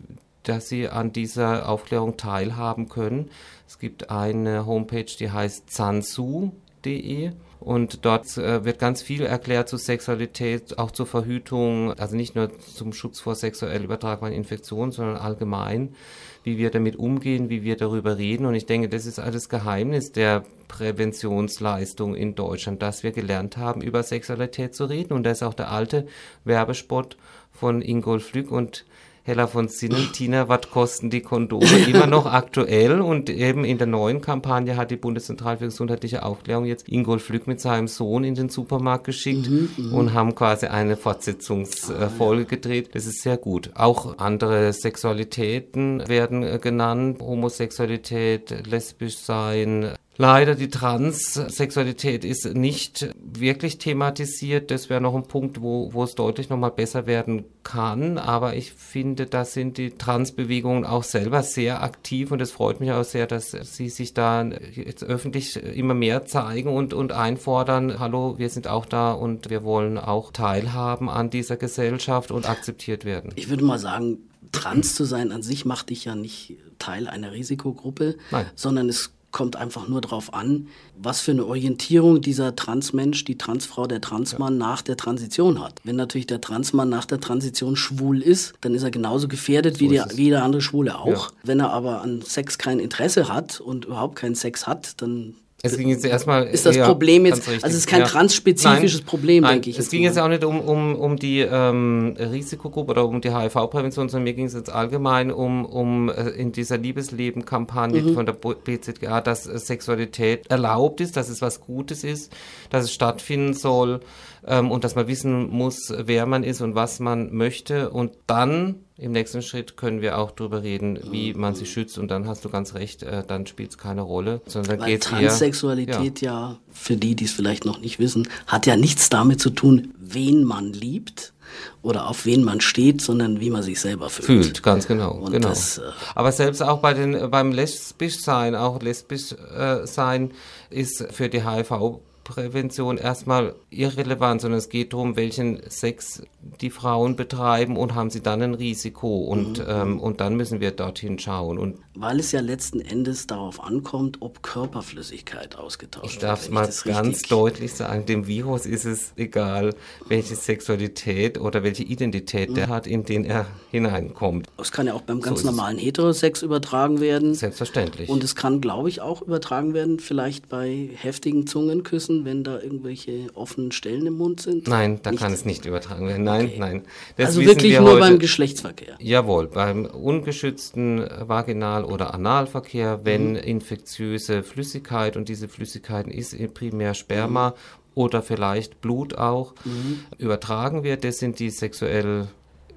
dass 0.43 0.69
sie 0.69 0.87
an 0.87 1.11
dieser 1.11 1.67
Aufklärung 1.67 2.15
teilhaben 2.15 2.87
können. 2.87 3.31
Es 3.67 3.79
gibt 3.79 4.09
eine 4.09 4.65
Homepage, 4.65 5.05
die 5.19 5.31
heißt 5.31 5.69
zansu.de 5.69 7.31
und 7.63 8.03
dort 8.03 8.37
äh, 8.37 8.65
wird 8.65 8.77
ganz 8.77 9.01
viel 9.01 9.23
erklärt 9.23 9.69
zu 9.69 9.77
Sexualität, 9.77 10.77
auch 10.77 10.91
zur 10.91 11.07
Verhütung, 11.07 11.93
also 11.93 12.15
nicht 12.15 12.35
nur 12.35 12.49
zum 12.59 12.91
Schutz 12.91 13.21
vor 13.21 13.35
sexuell 13.35 13.85
übertragbaren 13.85 14.33
Infektionen, 14.33 14.91
sondern 14.91 15.15
allgemein, 15.15 15.95
wie 16.43 16.57
wir 16.57 16.71
damit 16.71 16.97
umgehen, 16.97 17.49
wie 17.49 17.63
wir 17.63 17.77
darüber 17.77 18.17
reden. 18.17 18.45
Und 18.45 18.55
ich 18.55 18.65
denke, 18.65 18.89
das 18.89 19.05
ist 19.05 19.17
alles 19.17 19.47
Geheimnis 19.47 20.11
der 20.11 20.43
Präventionsleistung 20.67 22.15
in 22.15 22.35
Deutschland, 22.35 22.81
dass 22.81 23.03
wir 23.03 23.13
gelernt 23.13 23.55
haben, 23.55 23.81
über 23.81 24.03
Sexualität 24.03 24.75
zu 24.75 24.83
reden. 24.83 25.13
Und 25.13 25.23
da 25.23 25.31
ist 25.31 25.41
auch 25.41 25.53
der 25.53 25.71
alte 25.71 26.05
Werbespot 26.43 27.15
von 27.53 27.81
Ingolf 27.81 28.33
Lück 28.33 28.51
und 28.51 28.83
Hella 29.25 29.47
von 29.47 29.69
Sinnen, 29.69 30.09
Tina, 30.11 30.49
was 30.49 30.69
kosten 30.69 31.09
die 31.09 31.21
Kondome? 31.21 31.65
Immer 31.87 32.07
noch 32.07 32.25
aktuell 32.25 32.99
und 32.99 33.29
eben 33.29 33.63
in 33.63 33.77
der 33.77 33.87
neuen 33.87 34.19
Kampagne 34.19 34.75
hat 34.75 34.91
die 34.91 34.97
Bundeszentrale 34.97 35.59
für 35.59 35.65
gesundheitliche 35.65 36.23
Aufklärung 36.23 36.65
jetzt 36.65 36.89
Ingolf 36.89 37.23
Flück 37.23 37.47
mit 37.47 37.61
seinem 37.61 37.87
Sohn 37.87 38.25
in 38.25 38.35
den 38.35 38.49
Supermarkt 38.49 39.05
geschickt 39.05 39.49
mhm, 39.49 39.69
mhm. 39.77 39.93
und 39.93 40.13
haben 40.13 40.35
quasi 40.35 40.65
eine 40.65 40.97
Fortsetzungsfolge 40.97 42.43
gedreht. 42.43 42.89
Das 42.95 43.05
ist 43.05 43.21
sehr 43.21 43.37
gut. 43.37 43.71
Auch 43.75 44.17
andere 44.17 44.73
Sexualitäten 44.73 46.05
werden 46.09 46.59
genannt. 46.59 47.21
Homosexualität, 47.21 48.67
lesbisch 48.67 49.19
sein, 49.19 49.93
Leider 50.15 50.53
die 50.53 50.69
Transsexualität 50.69 52.23
ist 52.23 52.45
nicht 52.53 53.09
wirklich 53.15 53.79
thematisiert. 53.79 54.69
Das 54.69 54.89
wäre 54.89 55.01
noch 55.01 55.15
ein 55.15 55.23
Punkt, 55.23 55.61
wo, 55.61 55.91
wo 55.91 56.03
es 56.03 56.13
deutlich 56.13 56.49
nochmal 56.49 56.71
besser 56.71 57.07
werden 57.07 57.45
kann. 57.63 58.19
Aber 58.19 58.55
ich 58.55 58.73
finde, 58.73 59.25
da 59.25 59.43
sind 59.43 59.77
die 59.77 59.91
Transbewegungen 59.91 60.85
auch 60.85 61.03
selber 61.03 61.41
sehr 61.41 61.81
aktiv 61.81 62.31
und 62.31 62.41
es 62.41 62.51
freut 62.51 62.79
mich 62.79 62.91
auch 62.91 63.03
sehr, 63.03 63.25
dass 63.25 63.51
sie 63.51 63.89
sich 63.89 64.13
da 64.13 64.43
jetzt 64.43 65.03
öffentlich 65.03 65.55
immer 65.55 65.95
mehr 65.95 66.25
zeigen 66.27 66.69
und, 66.69 66.93
und 66.93 67.11
einfordern. 67.11 67.99
Hallo, 67.99 68.37
wir 68.37 68.49
sind 68.49 68.67
auch 68.67 68.85
da 68.85 69.13
und 69.13 69.49
wir 69.49 69.63
wollen 69.63 69.97
auch 69.97 70.31
teilhaben 70.31 71.09
an 71.09 71.31
dieser 71.31 71.57
Gesellschaft 71.57 72.29
und 72.29 72.47
akzeptiert 72.47 73.03
werden. 73.03 73.31
Ich 73.35 73.49
würde 73.49 73.63
mal 73.63 73.79
sagen, 73.79 74.19
trans 74.51 74.93
zu 74.93 75.05
sein 75.05 75.31
an 75.31 75.41
sich 75.41 75.65
macht 75.65 75.89
dich 75.89 76.05
ja 76.05 76.13
nicht 76.13 76.57
Teil 76.77 77.07
einer 77.07 77.31
Risikogruppe, 77.31 78.17
Nein. 78.29 78.45
sondern 78.55 78.89
es 78.89 79.11
kommt 79.33 79.57
einfach 79.57 79.89
nur 79.89 79.99
darauf 79.99 80.33
an, 80.33 80.67
was 80.95 81.19
für 81.19 81.31
eine 81.31 81.45
Orientierung 81.45 82.21
dieser 82.21 82.55
Transmensch, 82.55 83.25
die 83.25 83.37
Transfrau, 83.37 83.87
der 83.87 83.99
Transmann 83.99 84.53
ja. 84.53 84.59
nach 84.59 84.81
der 84.81 84.95
Transition 84.95 85.61
hat. 85.61 85.81
Wenn 85.83 85.97
natürlich 85.97 86.27
der 86.27 86.39
Transmann 86.39 86.87
nach 86.87 87.05
der 87.05 87.19
Transition 87.19 87.75
schwul 87.75 88.21
ist, 88.21 88.53
dann 88.61 88.73
ist 88.73 88.83
er 88.83 88.91
genauso 88.91 89.27
gefährdet 89.27 89.75
so 89.75 89.79
wie, 89.81 89.89
der, 89.89 90.07
wie 90.13 90.23
jeder 90.23 90.43
andere 90.43 90.61
Schwule 90.61 90.97
auch. 90.97 91.31
Ja. 91.31 91.37
Wenn 91.43 91.59
er 91.59 91.71
aber 91.71 92.01
an 92.01 92.21
Sex 92.21 92.57
kein 92.57 92.79
Interesse 92.79 93.27
hat 93.27 93.59
und 93.59 93.85
überhaupt 93.85 94.15
keinen 94.15 94.35
Sex 94.35 94.67
hat, 94.67 95.01
dann 95.01 95.35
es 95.65 95.77
ging 95.77 95.87
jetzt 95.87 96.03
erstmal. 96.03 96.45
Ist 96.45 96.65
das 96.65 96.75
ja, 96.75 96.85
Problem 96.85 97.25
jetzt, 97.25 97.47
also 97.47 97.65
es 97.65 97.73
ist 97.73 97.87
kein 97.87 98.01
ja. 98.01 98.05
transspezifisches 98.05 98.99
nein, 98.99 99.05
Problem, 99.05 99.43
nein, 99.43 99.53
denke 99.53 99.69
ich. 99.69 99.79
Es 99.79 99.89
ging 99.89 100.01
mal. 100.01 100.07
jetzt 100.07 100.19
auch 100.19 100.27
nicht 100.27 100.43
um, 100.43 100.59
um, 100.59 100.95
um 100.95 101.15
die 101.15 101.39
ähm, 101.39 102.15
Risikogruppe 102.19 102.91
oder 102.91 103.07
um 103.07 103.21
die 103.21 103.33
HIV-Prävention, 103.33 104.09
sondern 104.09 104.25
mir 104.25 104.33
ging 104.33 104.47
es 104.47 104.53
jetzt 104.53 104.69
allgemein 104.69 105.31
um, 105.31 105.63
um 105.63 106.09
äh, 106.09 106.31
in 106.31 106.51
dieser 106.51 106.77
Liebesleben-Kampagne 106.77 108.01
mhm. 108.01 108.13
von 108.13 108.25
der 108.25 108.33
BZGA, 108.33 109.21
dass 109.21 109.47
äh, 109.47 109.57
Sexualität 109.57 110.47
erlaubt 110.51 110.99
ist, 110.99 111.15
dass 111.15 111.29
es 111.29 111.41
was 111.41 111.61
Gutes 111.61 112.03
ist, 112.03 112.33
dass 112.69 112.83
es 112.83 112.93
stattfinden 112.93 113.53
soll 113.53 114.01
ähm, 114.45 114.71
und 114.71 114.83
dass 114.83 114.95
man 114.95 115.07
wissen 115.07 115.49
muss, 115.49 115.93
wer 115.95 116.25
man 116.25 116.43
ist 116.43 116.61
und 116.61 116.75
was 116.75 116.99
man 116.99 117.33
möchte. 117.33 117.89
Und 117.89 118.13
dann 118.27 118.75
im 118.97 119.11
nächsten 119.11 119.41
Schritt 119.41 119.77
können 119.77 120.01
wir 120.01 120.17
auch 120.17 120.31
darüber 120.31 120.63
reden, 120.63 120.99
wie 121.11 121.33
man 121.33 121.55
sich 121.55 121.71
schützt. 121.71 121.97
Und 121.97 122.09
dann 122.09 122.27
hast 122.27 122.45
du 122.45 122.49
ganz 122.49 122.73
recht, 122.73 123.03
äh, 123.03 123.23
dann 123.25 123.45
spielt 123.45 123.71
es 123.71 123.77
keine 123.77 124.01
Rolle. 124.01 124.41
Sondern 124.45 124.79
Weil 124.79 124.91
geht's 124.91 125.07
Transsexualität 125.07 126.21
ja. 126.21 126.31
ja, 126.31 126.59
für 126.71 126.95
die, 126.95 127.15
die 127.15 127.25
es 127.25 127.31
vielleicht 127.31 127.65
noch 127.65 127.79
nicht 127.79 127.99
wissen, 127.99 128.27
hat 128.47 128.65
ja 128.65 128.75
nichts 128.75 129.09
damit 129.09 129.39
zu 129.39 129.49
tun, 129.49 129.93
wen 129.99 130.43
man 130.43 130.73
liebt 130.73 131.33
oder 131.81 132.07
auf 132.07 132.25
wen 132.25 132.43
man 132.43 132.61
steht, 132.61 133.01
sondern 133.01 133.39
wie 133.39 133.49
man 133.49 133.63
sich 133.63 133.79
selber 133.79 134.09
fühlt. 134.09 134.25
Fühlt, 134.25 134.63
ganz 134.63 134.87
genau. 134.87 135.11
Und 135.11 135.31
genau. 135.31 135.49
Das, 135.49 135.77
äh 135.77 135.81
Aber 136.15 136.31
selbst 136.31 136.61
auch 136.61 136.79
bei 136.79 136.93
den, 136.93 137.29
beim 137.29 137.51
lesbisch 137.51 138.19
sein, 138.21 138.55
auch 138.55 138.81
lesbisch 138.81 139.33
äh, 139.55 139.85
sein 139.85 140.31
ist 140.69 141.05
für 141.11 141.29
die 141.29 141.47
HIV 141.47 141.99
Prävention 142.23 142.97
erstmal 142.97 143.55
irrelevant, 143.69 144.41
sondern 144.41 144.57
es 144.57 144.69
geht 144.69 144.93
darum, 144.93 145.15
welchen 145.15 145.61
Sex 145.69 146.23
die 146.61 146.69
Frauen 146.69 147.15
betreiben 147.15 147.77
und 147.77 147.95
haben 147.95 148.09
sie 148.09 148.21
dann 148.21 148.41
ein 148.41 148.53
Risiko 148.53 149.17
und, 149.17 149.59
mhm. 149.59 149.65
ähm, 149.67 149.99
und 149.99 150.21
dann 150.21 150.35
müssen 150.35 150.59
wir 150.59 150.71
dorthin 150.71 151.19
schauen. 151.19 151.57
Und 151.57 151.79
Weil 151.95 152.19
es 152.19 152.31
ja 152.31 152.41
letzten 152.41 152.79
Endes 152.79 153.27
darauf 153.27 153.63
ankommt, 153.63 154.17
ob 154.21 154.43
Körperflüssigkeit 154.43 155.57
ausgetauscht 155.57 156.03
wird. 156.03 156.13
Ich 156.13 156.19
darf 156.19 156.41
es 156.43 156.49
mal 156.49 156.69
ganz 156.85 157.23
deutlich 157.23 157.73
sagen, 157.73 158.05
dem 158.05 158.27
Virus 158.27 158.65
ist 158.65 158.85
es 158.85 159.13
egal, 159.15 159.75
welche 160.07 160.35
Sexualität 160.35 161.39
oder 161.39 161.63
welche 161.63 161.83
Identität 161.83 162.51
mhm. 162.51 162.55
der 162.55 162.67
hat, 162.67 162.87
in 162.87 163.03
den 163.03 163.25
er 163.25 163.47
hineinkommt. 163.71 164.47
Es 164.57 164.71
kann 164.71 164.87
ja 164.87 164.93
auch 164.93 165.01
beim 165.01 165.21
ganz 165.21 165.41
so 165.41 165.47
normalen 165.47 165.77
Heterosex 165.77 166.41
übertragen 166.41 166.99
werden. 166.99 167.33
Selbstverständlich. 167.33 168.09
Und 168.09 168.23
es 168.23 168.35
kann, 168.35 168.61
glaube 168.61 168.89
ich, 168.89 169.01
auch 169.01 169.21
übertragen 169.21 169.73
werden, 169.73 169.99
vielleicht 169.99 170.49
bei 170.49 170.89
heftigen 170.95 171.47
Zungenküssen, 171.47 172.12
wenn 172.25 172.43
da 172.43 172.59
irgendwelche 172.59 173.27
offenen 173.33 173.71
Stellen 173.71 174.05
im 174.05 174.13
Mund 174.13 174.41
sind. 174.41 174.67
Nein, 174.67 174.99
da 175.01 175.11
nicht. 175.11 175.19
kann 175.19 175.33
es 175.33 175.45
nicht 175.45 175.65
übertragen 175.65 176.07
werden. 176.07 176.23
Nein, 176.23 176.45
okay. 176.45 176.55
nein. 176.59 176.81
Das 177.17 177.27
also 177.27 177.41
wirklich 177.41 177.73
wir 177.73 177.81
nur 177.81 177.91
heute. 177.91 177.99
beim 177.99 178.19
Geschlechtsverkehr. 178.19 178.95
Jawohl, 178.99 179.47
beim 179.47 179.85
ungeschützten 179.85 181.05
Vaginal- 181.27 181.85
oder 181.85 182.13
Analverkehr, 182.13 183.01
wenn 183.03 183.31
mhm. 183.31 183.37
infektiöse 183.37 184.43
Flüssigkeit 184.43 185.17
und 185.17 185.29
diese 185.29 185.47
Flüssigkeiten 185.47 186.11
ist 186.11 186.35
primär 186.53 186.93
Sperma 186.93 187.49
mhm. 187.49 187.53
oder 187.95 188.21
vielleicht 188.21 188.81
Blut 188.81 189.17
auch 189.17 189.55
mhm. 189.65 189.99
übertragen 190.17 190.83
wird, 190.83 191.03
das 191.03 191.19
sind 191.19 191.39
die 191.39 191.49
sexuell 191.49 192.27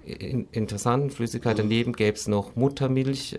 in, 0.06 0.48
interessanten 0.52 1.10
Flüssigkeit. 1.10 1.58
Daneben 1.58 1.92
gäbe 1.92 2.16
es 2.16 2.28
noch 2.28 2.56
Muttermilch 2.56 3.36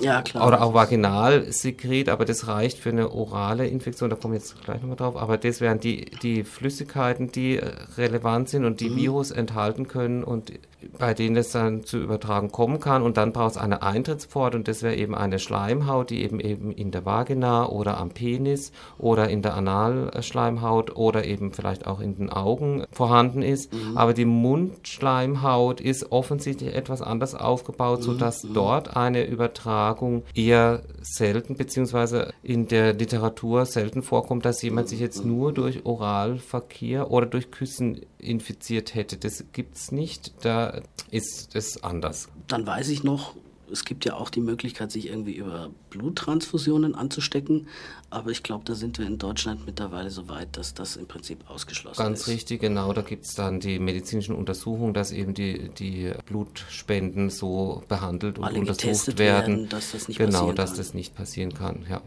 ja, 0.00 0.22
klar. 0.22 0.46
oder 0.46 0.62
auch 0.62 0.74
Vaginalsekret, 0.74 2.08
aber 2.08 2.24
das 2.24 2.46
reicht 2.46 2.78
für 2.78 2.90
eine 2.90 3.12
orale 3.12 3.66
Infektion, 3.66 4.10
da 4.10 4.16
kommen 4.16 4.34
wir 4.34 4.38
jetzt 4.38 4.62
gleich 4.62 4.80
nochmal 4.80 4.96
drauf. 4.96 5.16
Aber 5.16 5.38
das 5.38 5.60
wären 5.60 5.80
die, 5.80 6.06
die 6.22 6.44
Flüssigkeiten, 6.44 7.32
die 7.32 7.60
relevant 7.96 8.48
sind 8.48 8.64
und 8.64 8.80
die 8.80 8.90
mhm. 8.90 8.96
Virus 8.96 9.30
enthalten 9.30 9.88
können 9.88 10.22
und 10.24 10.52
bei 10.98 11.14
denen 11.14 11.36
es 11.36 11.52
dann 11.52 11.84
zu 11.84 11.98
übertragen 11.98 12.50
kommen 12.50 12.80
kann. 12.80 13.02
Und 13.02 13.16
dann 13.16 13.32
braucht 13.32 13.52
es 13.52 13.56
eine 13.56 13.82
Eintrittspforte 13.82 14.56
und 14.56 14.68
das 14.68 14.82
wäre 14.82 14.94
eben 14.94 15.14
eine 15.14 15.38
Schleimhaut, 15.38 16.10
die 16.10 16.22
eben 16.22 16.40
eben 16.40 16.72
in 16.72 16.90
der 16.90 17.04
Vagina 17.04 17.68
oder 17.68 17.98
am 17.98 18.10
Penis 18.10 18.72
oder 18.98 19.28
in 19.28 19.42
der 19.42 19.54
Analschleimhaut 19.54 20.96
oder 20.96 21.24
eben 21.24 21.52
vielleicht 21.52 21.86
auch 21.86 22.00
in 22.00 22.16
den 22.16 22.30
Augen 22.30 22.84
vorhanden 22.90 23.42
ist. 23.42 23.72
Mhm. 23.72 23.96
Aber 23.96 24.14
die 24.14 24.24
Mundschleimhaut 24.24 25.80
ist 25.80 26.09
offensichtlich 26.10 26.74
etwas 26.74 27.02
anders 27.02 27.34
aufgebaut, 27.34 28.02
sodass 28.02 28.44
mhm. 28.44 28.54
dort 28.54 28.96
eine 28.96 29.26
Übertragung 29.26 30.22
eher 30.34 30.82
selten 31.02 31.56
beziehungsweise 31.56 32.32
in 32.42 32.68
der 32.68 32.92
Literatur 32.92 33.66
selten 33.66 34.02
vorkommt, 34.02 34.44
dass 34.44 34.62
jemand 34.62 34.88
sich 34.88 35.00
jetzt 35.00 35.24
nur 35.24 35.52
durch 35.52 35.84
Oralverkehr 35.84 37.10
oder 37.10 37.26
durch 37.26 37.50
Küssen 37.50 38.00
infiziert 38.18 38.94
hätte. 38.94 39.16
Das 39.16 39.44
gibt 39.52 39.76
es 39.76 39.92
nicht. 39.92 40.32
Da 40.44 40.80
ist 41.10 41.54
es 41.54 41.82
anders. 41.82 42.28
Dann 42.48 42.66
weiß 42.66 42.88
ich 42.88 43.04
noch, 43.04 43.34
es 43.72 43.84
gibt 43.84 44.04
ja 44.04 44.14
auch 44.14 44.30
die 44.30 44.40
Möglichkeit, 44.40 44.90
sich 44.90 45.08
irgendwie 45.08 45.34
über 45.34 45.70
Bluttransfusionen 45.90 46.94
anzustecken. 46.94 47.68
Aber 48.10 48.30
ich 48.30 48.42
glaube, 48.42 48.64
da 48.64 48.74
sind 48.74 48.98
wir 48.98 49.06
in 49.06 49.18
Deutschland 49.18 49.66
mittlerweile 49.66 50.10
so 50.10 50.28
weit, 50.28 50.56
dass 50.56 50.74
das 50.74 50.96
im 50.96 51.06
Prinzip 51.06 51.48
ausgeschlossen 51.48 52.02
Ganz 52.02 52.20
ist. 52.20 52.26
Ganz 52.26 52.36
richtig, 52.36 52.60
genau. 52.60 52.92
Da 52.92 53.02
gibt 53.02 53.24
es 53.24 53.34
dann 53.34 53.60
die 53.60 53.78
medizinischen 53.78 54.34
Untersuchungen, 54.34 54.94
dass 54.94 55.12
eben 55.12 55.34
die, 55.34 55.68
die 55.70 56.12
Blutspenden 56.26 57.30
so 57.30 57.82
behandelt 57.88 58.38
und 58.38 58.44
Alle 58.44 58.58
untersucht 58.58 59.18
werden, 59.18 59.56
werden, 59.56 59.68
dass 59.68 59.92
das 59.92 60.08
nicht 60.08 60.18
genau, 60.18 60.30
passieren 60.30 60.56
dass 60.56 60.70
kann. 60.70 60.78
das 60.78 60.94
nicht 60.94 61.14
passieren 61.14 61.54
kann. 61.54 61.84
Ja. 61.88 62.02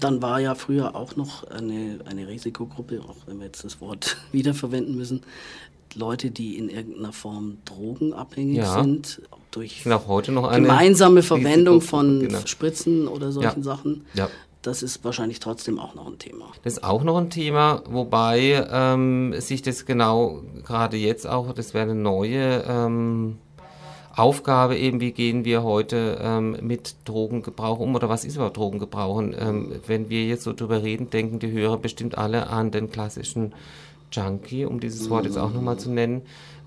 Dann 0.00 0.22
war 0.22 0.40
ja 0.40 0.54
früher 0.54 0.96
auch 0.96 1.16
noch 1.16 1.44
eine, 1.44 2.00
eine 2.04 2.26
Risikogruppe, 2.26 3.00
auch 3.02 3.16
wenn 3.26 3.38
wir 3.38 3.46
jetzt 3.46 3.64
das 3.64 3.80
Wort 3.80 4.16
wiederverwenden 4.32 4.96
müssen, 4.96 5.22
Leute, 5.94 6.30
die 6.30 6.58
in 6.58 6.68
irgendeiner 6.68 7.12
Form 7.12 7.58
drogenabhängig 7.64 8.56
ja. 8.56 8.82
sind, 8.82 9.22
durch 9.56 9.84
gemeinsame 9.84 11.22
Verwendung 11.22 11.80
von 11.80 12.20
genau. 12.20 12.40
Spritzen 12.44 13.08
oder 13.08 13.32
solchen 13.32 13.60
ja. 13.60 13.62
Sachen. 13.62 14.06
Ja. 14.14 14.28
Das 14.62 14.82
ist 14.82 15.04
wahrscheinlich 15.04 15.40
trotzdem 15.40 15.78
auch 15.78 15.94
noch 15.94 16.06
ein 16.06 16.18
Thema. 16.18 16.46
Das 16.62 16.74
ist 16.74 16.84
auch 16.84 17.02
noch 17.02 17.18
ein 17.18 17.28
Thema, 17.28 17.82
wobei 17.86 18.66
ähm, 18.70 19.34
sich 19.38 19.60
das 19.60 19.84
genau 19.84 20.40
gerade 20.64 20.96
jetzt 20.96 21.26
auch, 21.26 21.52
das 21.52 21.74
wäre 21.74 21.84
eine 21.84 21.94
neue 21.94 22.64
ähm, 22.66 23.36
Aufgabe 24.16 24.76
eben, 24.78 25.00
wie 25.00 25.12
gehen 25.12 25.44
wir 25.44 25.64
heute 25.64 26.18
ähm, 26.22 26.56
mit 26.62 26.94
Drogengebrauch 27.04 27.78
um 27.78 27.94
oder 27.94 28.08
was 28.08 28.24
ist 28.24 28.36
überhaupt 28.36 28.56
Drogengebrauchen? 28.56 29.34
Ähm, 29.38 29.72
wenn 29.86 30.08
wir 30.08 30.24
jetzt 30.24 30.44
so 30.44 30.52
drüber 30.52 30.82
reden, 30.82 31.10
denken 31.10 31.40
die 31.40 31.50
Hörer 31.50 31.76
bestimmt 31.76 32.16
alle 32.16 32.48
an 32.48 32.70
den 32.70 32.90
klassischen 32.90 33.52
Junkie, 34.12 34.64
um 34.64 34.80
dieses 34.80 35.10
Wort 35.10 35.24
jetzt 35.24 35.36
auch 35.36 35.52
nochmal 35.52 35.78
zu 35.78 35.90
nennen, 35.90 36.22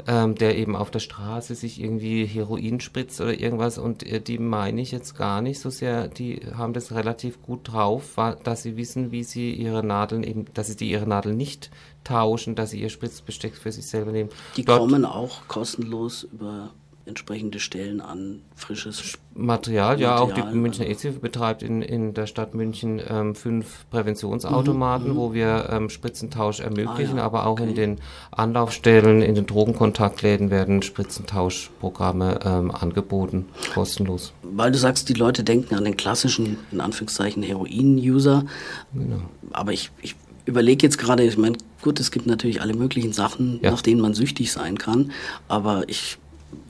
ähm, 0.05 0.35
der 0.35 0.57
eben 0.57 0.75
auf 0.75 0.91
der 0.91 0.99
Straße 0.99 1.55
sich 1.55 1.81
irgendwie 1.81 2.25
Heroin 2.25 2.79
spritzt 2.79 3.19
oder 3.19 3.39
irgendwas 3.39 3.77
und 3.77 4.03
äh, 4.03 4.21
die 4.21 4.37
meine 4.37 4.81
ich 4.81 4.91
jetzt 4.91 5.17
gar 5.17 5.41
nicht 5.41 5.59
so 5.59 5.69
sehr, 5.69 6.07
die 6.07 6.41
haben 6.55 6.73
das 6.73 6.91
relativ 6.91 7.41
gut 7.41 7.71
drauf, 7.71 8.17
war, 8.17 8.35
dass 8.35 8.63
sie 8.63 8.77
wissen, 8.77 9.11
wie 9.11 9.23
sie 9.23 9.51
ihre 9.51 9.83
Nadeln 9.83 10.23
eben, 10.23 10.45
dass 10.53 10.67
sie 10.67 10.75
die 10.75 10.89
ihre 10.89 11.07
Nadeln 11.07 11.37
nicht 11.37 11.71
tauschen, 12.03 12.55
dass 12.55 12.71
sie 12.71 12.81
ihr 12.81 12.89
Spritzbesteck 12.89 13.55
für 13.55 13.71
sich 13.71 13.87
selber 13.87 14.11
nehmen. 14.11 14.29
Die 14.55 14.63
Dort, 14.63 14.79
kommen 14.79 15.05
auch 15.05 15.47
kostenlos 15.47 16.23
über 16.23 16.71
entsprechende 17.07 17.59
Stellen 17.59 18.01
an 18.01 18.41
frisches 18.55 19.17
Material. 19.33 19.97
Material 19.97 19.99
ja, 19.99 20.17
auch 20.17 20.33
die 20.33 20.41
Münchner 20.55 20.87
EZ 20.87 21.19
betreibt 21.21 21.61
in, 21.61 21.81
in 21.81 22.13
der 22.13 22.27
Stadt 22.27 22.55
München 22.55 23.01
ähm, 23.07 23.35
fünf 23.35 23.85
Präventionsautomaten, 23.91 25.11
mhm, 25.11 25.15
wo 25.15 25.33
wir 25.33 25.69
ähm, 25.71 25.89
Spritzentausch 25.89 26.59
ermöglichen, 26.59 27.15
ah, 27.15 27.21
ja, 27.21 27.23
aber 27.23 27.45
auch 27.45 27.59
okay. 27.59 27.69
in 27.69 27.75
den 27.75 27.97
Anlaufstellen, 28.31 29.21
in 29.21 29.35
den 29.35 29.45
Drogenkontaktläden 29.45 30.49
werden 30.49 30.81
Spritzentauschprogramme 30.81 32.39
ähm, 32.43 32.71
angeboten, 32.71 33.45
kostenlos. 33.73 34.33
Weil 34.41 34.71
du 34.71 34.77
sagst, 34.77 35.09
die 35.09 35.13
Leute 35.13 35.43
denken 35.43 35.75
an 35.75 35.85
den 35.85 35.97
klassischen, 35.97 36.57
in 36.71 36.81
Anführungszeichen, 36.81 37.43
Heroin-User. 37.43 38.45
Genau. 38.93 39.21
Aber 39.51 39.71
ich, 39.71 39.91
ich 40.01 40.15
überlege 40.45 40.85
jetzt 40.85 40.97
gerade, 40.97 41.23
ich 41.23 41.37
meine, 41.37 41.57
gut, 41.81 41.99
es 41.99 42.11
gibt 42.11 42.25
natürlich 42.25 42.61
alle 42.61 42.73
möglichen 42.73 43.13
Sachen, 43.13 43.59
ja. 43.61 43.71
nach 43.71 43.81
denen 43.81 44.01
man 44.01 44.13
süchtig 44.13 44.51
sein 44.51 44.77
kann, 44.77 45.11
aber 45.47 45.83
ich 45.87 46.17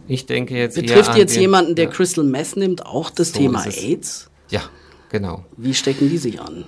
ich 0.07 0.25
denke 0.25 0.55
jetzt 0.55 0.75
Betrifft 0.75 1.15
jetzt 1.15 1.35
den, 1.35 1.41
jemanden, 1.41 1.75
der 1.75 1.85
ja. 1.85 1.91
Crystal 1.91 2.23
Meth 2.23 2.55
nimmt, 2.55 2.85
auch 2.85 3.09
das 3.09 3.31
so 3.31 3.39
Thema 3.39 3.65
AIDS? 3.65 4.29
Ja, 4.49 4.63
genau. 5.09 5.45
Wie 5.57 5.73
stecken 5.73 6.09
die 6.09 6.17
sich 6.17 6.39
an? 6.41 6.65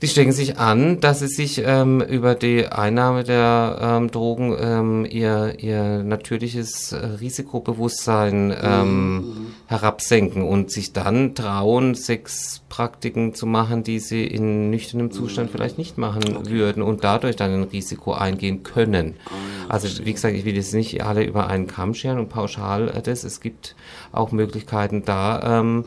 Die 0.00 0.06
stecken 0.06 0.30
sich 0.30 0.58
an, 0.58 1.00
dass 1.00 1.18
sie 1.18 1.26
sich 1.26 1.60
ähm, 1.64 2.00
über 2.00 2.36
die 2.36 2.66
Einnahme 2.68 3.24
der 3.24 3.78
ähm, 3.80 4.10
Drogen 4.12 4.56
ähm, 4.60 5.04
ihr, 5.04 5.56
ihr 5.58 6.04
natürliches 6.04 6.92
äh, 6.92 7.04
Risikobewusstsein 7.20 8.54
ähm, 8.62 9.14
mhm. 9.14 9.46
herabsenken 9.66 10.44
und 10.44 10.70
sich 10.70 10.92
dann 10.92 11.34
trauen, 11.34 11.96
Sexpraktiken 11.96 13.34
zu 13.34 13.46
machen, 13.46 13.82
die 13.82 13.98
sie 13.98 14.24
in 14.24 14.70
nüchternem 14.70 15.10
Zustand 15.10 15.50
mhm. 15.50 15.52
vielleicht 15.56 15.78
nicht 15.78 15.98
machen 15.98 16.36
okay. 16.36 16.50
würden 16.50 16.84
und 16.84 17.02
dadurch 17.02 17.34
dann 17.34 17.52
ein 17.52 17.64
Risiko 17.64 18.12
eingehen 18.12 18.62
können. 18.62 19.14
Ah, 19.26 19.72
also 19.72 20.04
wie 20.04 20.12
gesagt, 20.12 20.36
ich 20.36 20.44
will 20.44 20.54
jetzt 20.54 20.74
nicht 20.74 21.02
alle 21.02 21.24
über 21.24 21.48
einen 21.48 21.66
Kamm 21.66 21.94
scheren 21.94 22.20
und 22.20 22.28
pauschal 22.28 22.88
äh, 22.88 23.02
das. 23.02 23.24
Es 23.24 23.40
gibt 23.40 23.74
auch 24.12 24.30
Möglichkeiten 24.30 25.04
da, 25.04 25.58
ähm, 25.58 25.86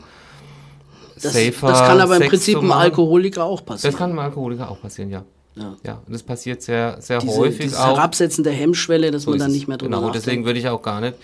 das, 1.22 1.32
safer 1.32 1.68
das 1.68 1.78
kann 1.80 2.00
aber 2.00 2.16
im 2.16 2.22
Sex 2.22 2.30
Prinzip 2.30 2.58
einem 2.58 2.72
Alkoholiker 2.72 3.44
auch 3.44 3.64
passieren. 3.64 3.92
Das 3.92 3.98
kann 3.98 4.10
einem 4.10 4.18
Alkoholiker 4.18 4.70
auch 4.70 4.80
passieren, 4.80 5.10
ja. 5.10 5.24
Ja. 5.54 5.76
ja, 5.84 6.02
und 6.06 6.12
das 6.14 6.22
passiert 6.22 6.62
sehr, 6.62 6.96
sehr 7.00 7.18
diese, 7.18 7.36
häufig 7.36 7.58
dieses 7.60 7.76
auch. 7.78 7.96
Herabsetzen 7.98 8.42
der 8.42 8.54
Hemmschwelle, 8.54 9.10
dass 9.10 9.24
so 9.24 9.30
man 9.30 9.38
dann 9.38 9.52
nicht 9.52 9.68
mehr 9.68 9.76
drüber 9.76 9.90
Genau, 9.90 10.06
nachdenkt. 10.06 10.26
deswegen 10.26 10.44
würde 10.46 10.58
ich 10.58 10.68
auch 10.68 10.80
gar 10.80 11.00
nicht 11.02 11.14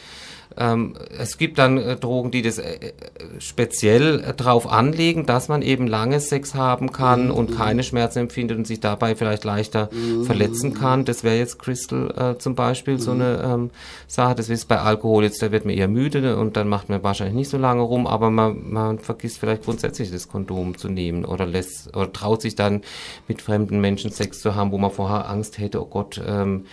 ähm, 0.59 0.95
es 1.17 1.39
gibt 1.39 1.59
dann 1.59 1.79
äh, 1.79 1.97
Drogen, 1.97 2.31
die 2.31 2.43
das 2.43 2.59
äh, 2.59 2.73
äh 2.73 2.93
speziell 3.39 4.21
äh, 4.21 4.35
drauf 4.35 4.71
anlegen, 4.71 5.25
dass 5.25 5.49
man 5.49 5.63
eben 5.63 5.87
lange 5.87 6.19
Sex 6.19 6.55
haben 6.55 6.91
kann 6.91 7.27
mhm. 7.27 7.31
und 7.31 7.57
keine 7.57 7.85
Schmerzen 7.85 8.21
empfindet 8.21 8.59
und 8.59 8.67
sich 8.67 8.81
dabei 8.81 9.15
vielleicht 9.15 9.45
leichter 9.45 9.89
mhm. 9.93 10.25
verletzen 10.25 10.75
kann. 10.75 11.05
Das 11.05 11.23
wäre 11.23 11.37
jetzt 11.37 11.59
Crystal 11.59 12.35
äh, 12.35 12.39
zum 12.39 12.57
Beispiel 12.57 12.95
mhm. 12.95 12.99
so 12.99 13.11
eine 13.13 13.43
ähm, 13.45 13.71
Sache. 14.09 14.35
Das 14.35 14.49
ist 14.49 14.67
bei 14.67 14.81
Alkohol 14.81 15.25
jetzt, 15.25 15.41
da 15.43 15.53
wird 15.53 15.65
man 15.65 15.75
eher 15.75 15.89
müde 15.89 16.37
und 16.37 16.57
dann 16.57 16.69
macht 16.69 16.89
man 16.89 17.03
wahrscheinlich 17.05 17.37
nicht 17.37 17.51
so 17.51 17.59
lange 17.59 17.83
rum, 17.83 18.07
aber 18.07 18.31
man, 18.31 18.71
man 18.71 18.99
vergisst 18.99 19.39
vielleicht 19.39 19.65
grundsätzlich 19.65 20.11
das 20.11 20.29
Kondom 20.29 20.77
zu 20.77 20.89
nehmen 20.89 21.25
oder 21.25 21.47
lässt 21.47 21.97
oder 21.97 22.13
traut 22.13 22.43
sich 22.43 22.57
dann 22.57 22.83
mit 23.29 23.43
fremden 23.43 23.81
Menschen 23.81 24.11
Sex 24.11 24.41
zu 24.41 24.57
haben, 24.57 24.73
wo 24.73 24.79
man 24.79 24.91
vorher 24.91 25.31
Angst 25.31 25.59
hätte, 25.59 25.81
oh 25.81 25.87
Gott, 25.87 26.21
ähm, 26.27 26.67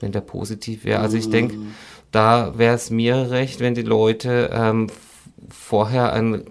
wenn 0.00 0.12
der 0.12 0.20
positiv 0.20 0.84
wäre. 0.84 1.00
Also 1.00 1.16
ich 1.16 1.30
denke, 1.30 1.56
mhm 1.56 1.72
da 2.10 2.56
wäre 2.56 2.74
es 2.74 2.90
mir 2.90 3.30
recht, 3.30 3.60
wenn 3.60 3.74
die 3.74 3.82
Leute 3.82 4.50
ähm, 4.52 4.88
vorher 5.48 6.12
einen 6.12 6.44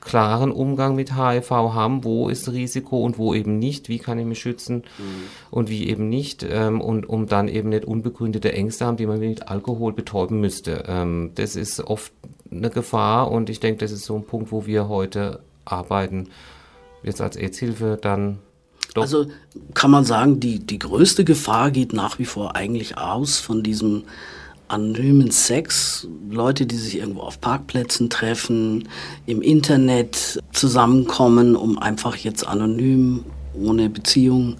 klaren 0.00 0.50
Umgang 0.50 0.94
mit 0.94 1.16
HIV 1.16 1.50
haben, 1.50 2.02
wo 2.02 2.28
ist 2.28 2.50
Risiko 2.50 3.04
und 3.04 3.18
wo 3.18 3.34
eben 3.34 3.58
nicht, 3.58 3.88
wie 3.88 3.98
kann 3.98 4.18
ich 4.18 4.24
mich 4.24 4.38
schützen 4.38 4.76
mhm. 4.76 5.22
und 5.50 5.68
wie 5.68 5.86
eben 5.88 6.08
nicht 6.08 6.46
ähm, 6.48 6.80
und 6.80 7.08
um 7.08 7.26
dann 7.26 7.46
eben 7.46 7.68
nicht 7.68 7.84
unbegründete 7.84 8.52
Ängste 8.52 8.86
haben, 8.86 8.96
die 8.96 9.06
man 9.06 9.20
mit 9.20 9.48
Alkohol 9.48 9.92
betäuben 9.92 10.40
müsste. 10.40 10.84
Ähm, 10.86 11.32
das 11.34 11.56
ist 11.56 11.80
oft 11.80 12.12
eine 12.50 12.70
Gefahr 12.70 13.30
und 13.30 13.50
ich 13.50 13.60
denke, 13.60 13.80
das 13.80 13.92
ist 13.92 14.04
so 14.04 14.16
ein 14.16 14.24
Punkt, 14.24 14.50
wo 14.50 14.64
wir 14.64 14.88
heute 14.88 15.40
arbeiten, 15.66 16.30
jetzt 17.02 17.20
als 17.20 17.36
AIDS-Hilfe 17.36 17.98
dann 18.00 18.38
Doch. 18.94 19.02
Also 19.02 19.26
kann 19.74 19.90
man 19.90 20.04
sagen, 20.04 20.40
die, 20.40 20.60
die 20.60 20.78
größte 20.78 21.24
Gefahr 21.24 21.70
geht 21.70 21.92
nach 21.92 22.18
wie 22.18 22.24
vor 22.24 22.56
eigentlich 22.56 22.96
aus 22.96 23.38
von 23.38 23.62
diesem 23.62 24.04
anonymen 24.68 25.30
Sex, 25.30 26.06
Leute, 26.30 26.66
die 26.66 26.76
sich 26.76 26.98
irgendwo 26.98 27.20
auf 27.20 27.40
Parkplätzen 27.40 28.10
treffen, 28.10 28.88
im 29.26 29.42
Internet 29.42 30.40
zusammenkommen, 30.52 31.56
um 31.56 31.78
einfach 31.78 32.16
jetzt 32.16 32.46
anonym, 32.46 33.24
ohne 33.54 33.90
Beziehung, 33.90 34.56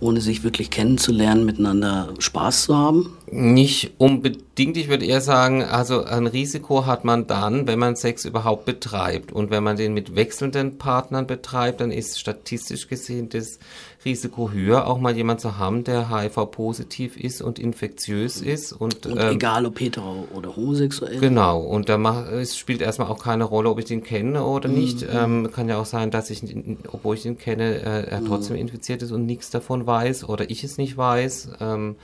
ohne 0.00 0.20
sich 0.20 0.42
wirklich 0.42 0.70
kennenzulernen, 0.70 1.44
miteinander 1.44 2.14
Spaß 2.18 2.64
zu 2.64 2.76
haben? 2.76 3.16
Nicht 3.32 3.92
unbedingt. 3.98 4.76
Ich 4.76 4.88
würde 4.88 5.06
eher 5.06 5.20
sagen, 5.20 5.62
also 5.62 6.04
ein 6.04 6.26
Risiko 6.26 6.86
hat 6.86 7.04
man 7.04 7.26
dann, 7.26 7.66
wenn 7.66 7.78
man 7.78 7.94
Sex 7.94 8.24
überhaupt 8.24 8.64
betreibt. 8.64 9.32
Und 9.32 9.50
wenn 9.50 9.62
man 9.62 9.76
den 9.76 9.94
mit 9.94 10.16
wechselnden 10.16 10.78
Partnern 10.78 11.26
betreibt, 11.26 11.80
dann 11.80 11.92
ist 11.92 12.18
statistisch 12.18 12.88
gesehen 12.88 13.28
das 13.28 13.60
Risiko 14.04 14.50
höher, 14.50 14.86
auch 14.86 14.98
mal 14.98 15.14
jemand 15.14 15.40
zu 15.40 15.58
haben, 15.58 15.84
der 15.84 16.10
HIV-positiv 16.10 17.16
ist 17.16 17.42
und 17.42 17.58
infektiös 17.58 18.40
ist. 18.40 18.72
Und, 18.72 19.06
und 19.06 19.20
ähm, 19.20 19.34
egal 19.34 19.66
ob 19.66 19.78
hetero 19.78 20.26
oder 20.34 20.56
homosexuell. 20.56 21.20
Genau, 21.20 21.60
und 21.60 21.88
da 21.88 21.98
macht, 21.98 22.32
es 22.32 22.56
spielt 22.56 22.80
erstmal 22.80 23.08
auch 23.08 23.22
keine 23.22 23.44
Rolle, 23.44 23.68
ob 23.68 23.78
ich 23.78 23.84
den 23.84 24.02
kenne 24.02 24.44
oder 24.44 24.68
mhm. 24.68 24.74
nicht. 24.74 25.06
Ähm, 25.12 25.50
kann 25.52 25.68
ja 25.68 25.78
auch 25.78 25.86
sein, 25.86 26.10
dass 26.10 26.30
ich, 26.30 26.42
obwohl 26.90 27.16
ich 27.16 27.26
ihn 27.26 27.38
kenne, 27.38 27.76
äh, 27.76 28.10
er 28.10 28.20
mhm. 28.22 28.26
trotzdem 28.26 28.56
infiziert 28.56 29.02
ist 29.02 29.12
und 29.12 29.26
nichts 29.26 29.50
davon 29.50 29.86
weiß 29.86 30.28
oder 30.28 30.48
ich 30.50 30.64
es 30.64 30.78
nicht 30.78 30.96
weiß. 30.96 31.50
Ähm, 31.60 31.96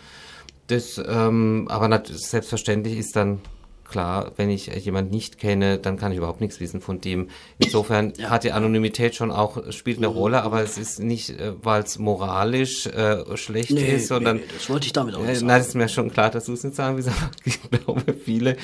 das, 0.66 1.00
ähm, 1.06 1.66
aber 1.68 2.02
selbstverständlich 2.04 2.98
ist 2.98 3.16
dann 3.16 3.40
klar, 3.88 4.32
wenn 4.36 4.50
ich 4.50 4.66
jemanden 4.66 5.10
nicht 5.10 5.38
kenne, 5.38 5.78
dann 5.78 5.96
kann 5.96 6.12
ich 6.12 6.18
überhaupt 6.18 6.40
nichts 6.40 6.60
wissen 6.60 6.80
von 6.80 7.00
dem. 7.00 7.28
Insofern 7.58 8.12
ja. 8.16 8.30
hat 8.30 8.44
die 8.44 8.52
Anonymität 8.52 9.14
schon 9.14 9.30
auch, 9.30 9.72
spielt 9.72 9.98
eine 9.98 10.08
mhm. 10.08 10.14
Rolle, 10.14 10.42
aber 10.42 10.62
es 10.62 10.78
ist 10.78 11.00
nicht, 11.00 11.30
äh, 11.30 11.52
weil 11.62 11.82
es 11.82 11.98
moralisch 11.98 12.86
äh, 12.86 13.36
schlecht 13.36 13.70
nee, 13.70 13.94
ist, 13.94 14.08
sondern. 14.08 14.38
Nee, 14.38 14.42
das 14.54 14.68
wollte 14.68 14.86
ich 14.86 14.92
damit 14.92 15.14
auch 15.14 15.22
nicht 15.22 15.36
sagen. 15.36 15.46
Nein, 15.46 15.60
es 15.60 15.68
ist 15.68 15.74
mir 15.74 15.88
schon 15.88 16.10
klar, 16.10 16.30
dass 16.30 16.46
du 16.46 16.52
es 16.52 16.64
nicht 16.64 16.76
sagen 16.76 16.96
willst, 16.96 17.08
aber 17.10 17.30
ich 17.44 17.60
glaube, 17.70 18.12
viele, 18.12 18.56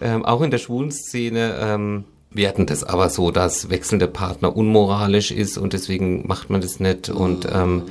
ähm, 0.00 0.24
auch 0.24 0.40
in 0.42 0.50
der 0.50 0.58
schwulen 0.58 0.90
Szene, 0.90 1.56
ähm, 1.60 2.04
werten 2.34 2.64
das 2.64 2.82
aber 2.82 3.10
so, 3.10 3.30
dass 3.30 3.68
wechselnde 3.68 4.08
Partner 4.08 4.56
unmoralisch 4.56 5.30
ist 5.30 5.58
und 5.58 5.74
deswegen 5.74 6.26
macht 6.26 6.48
man 6.48 6.62
das 6.62 6.80
nicht 6.80 7.10
und 7.10 7.46
ähm, 7.52 7.74
mhm. 7.74 7.82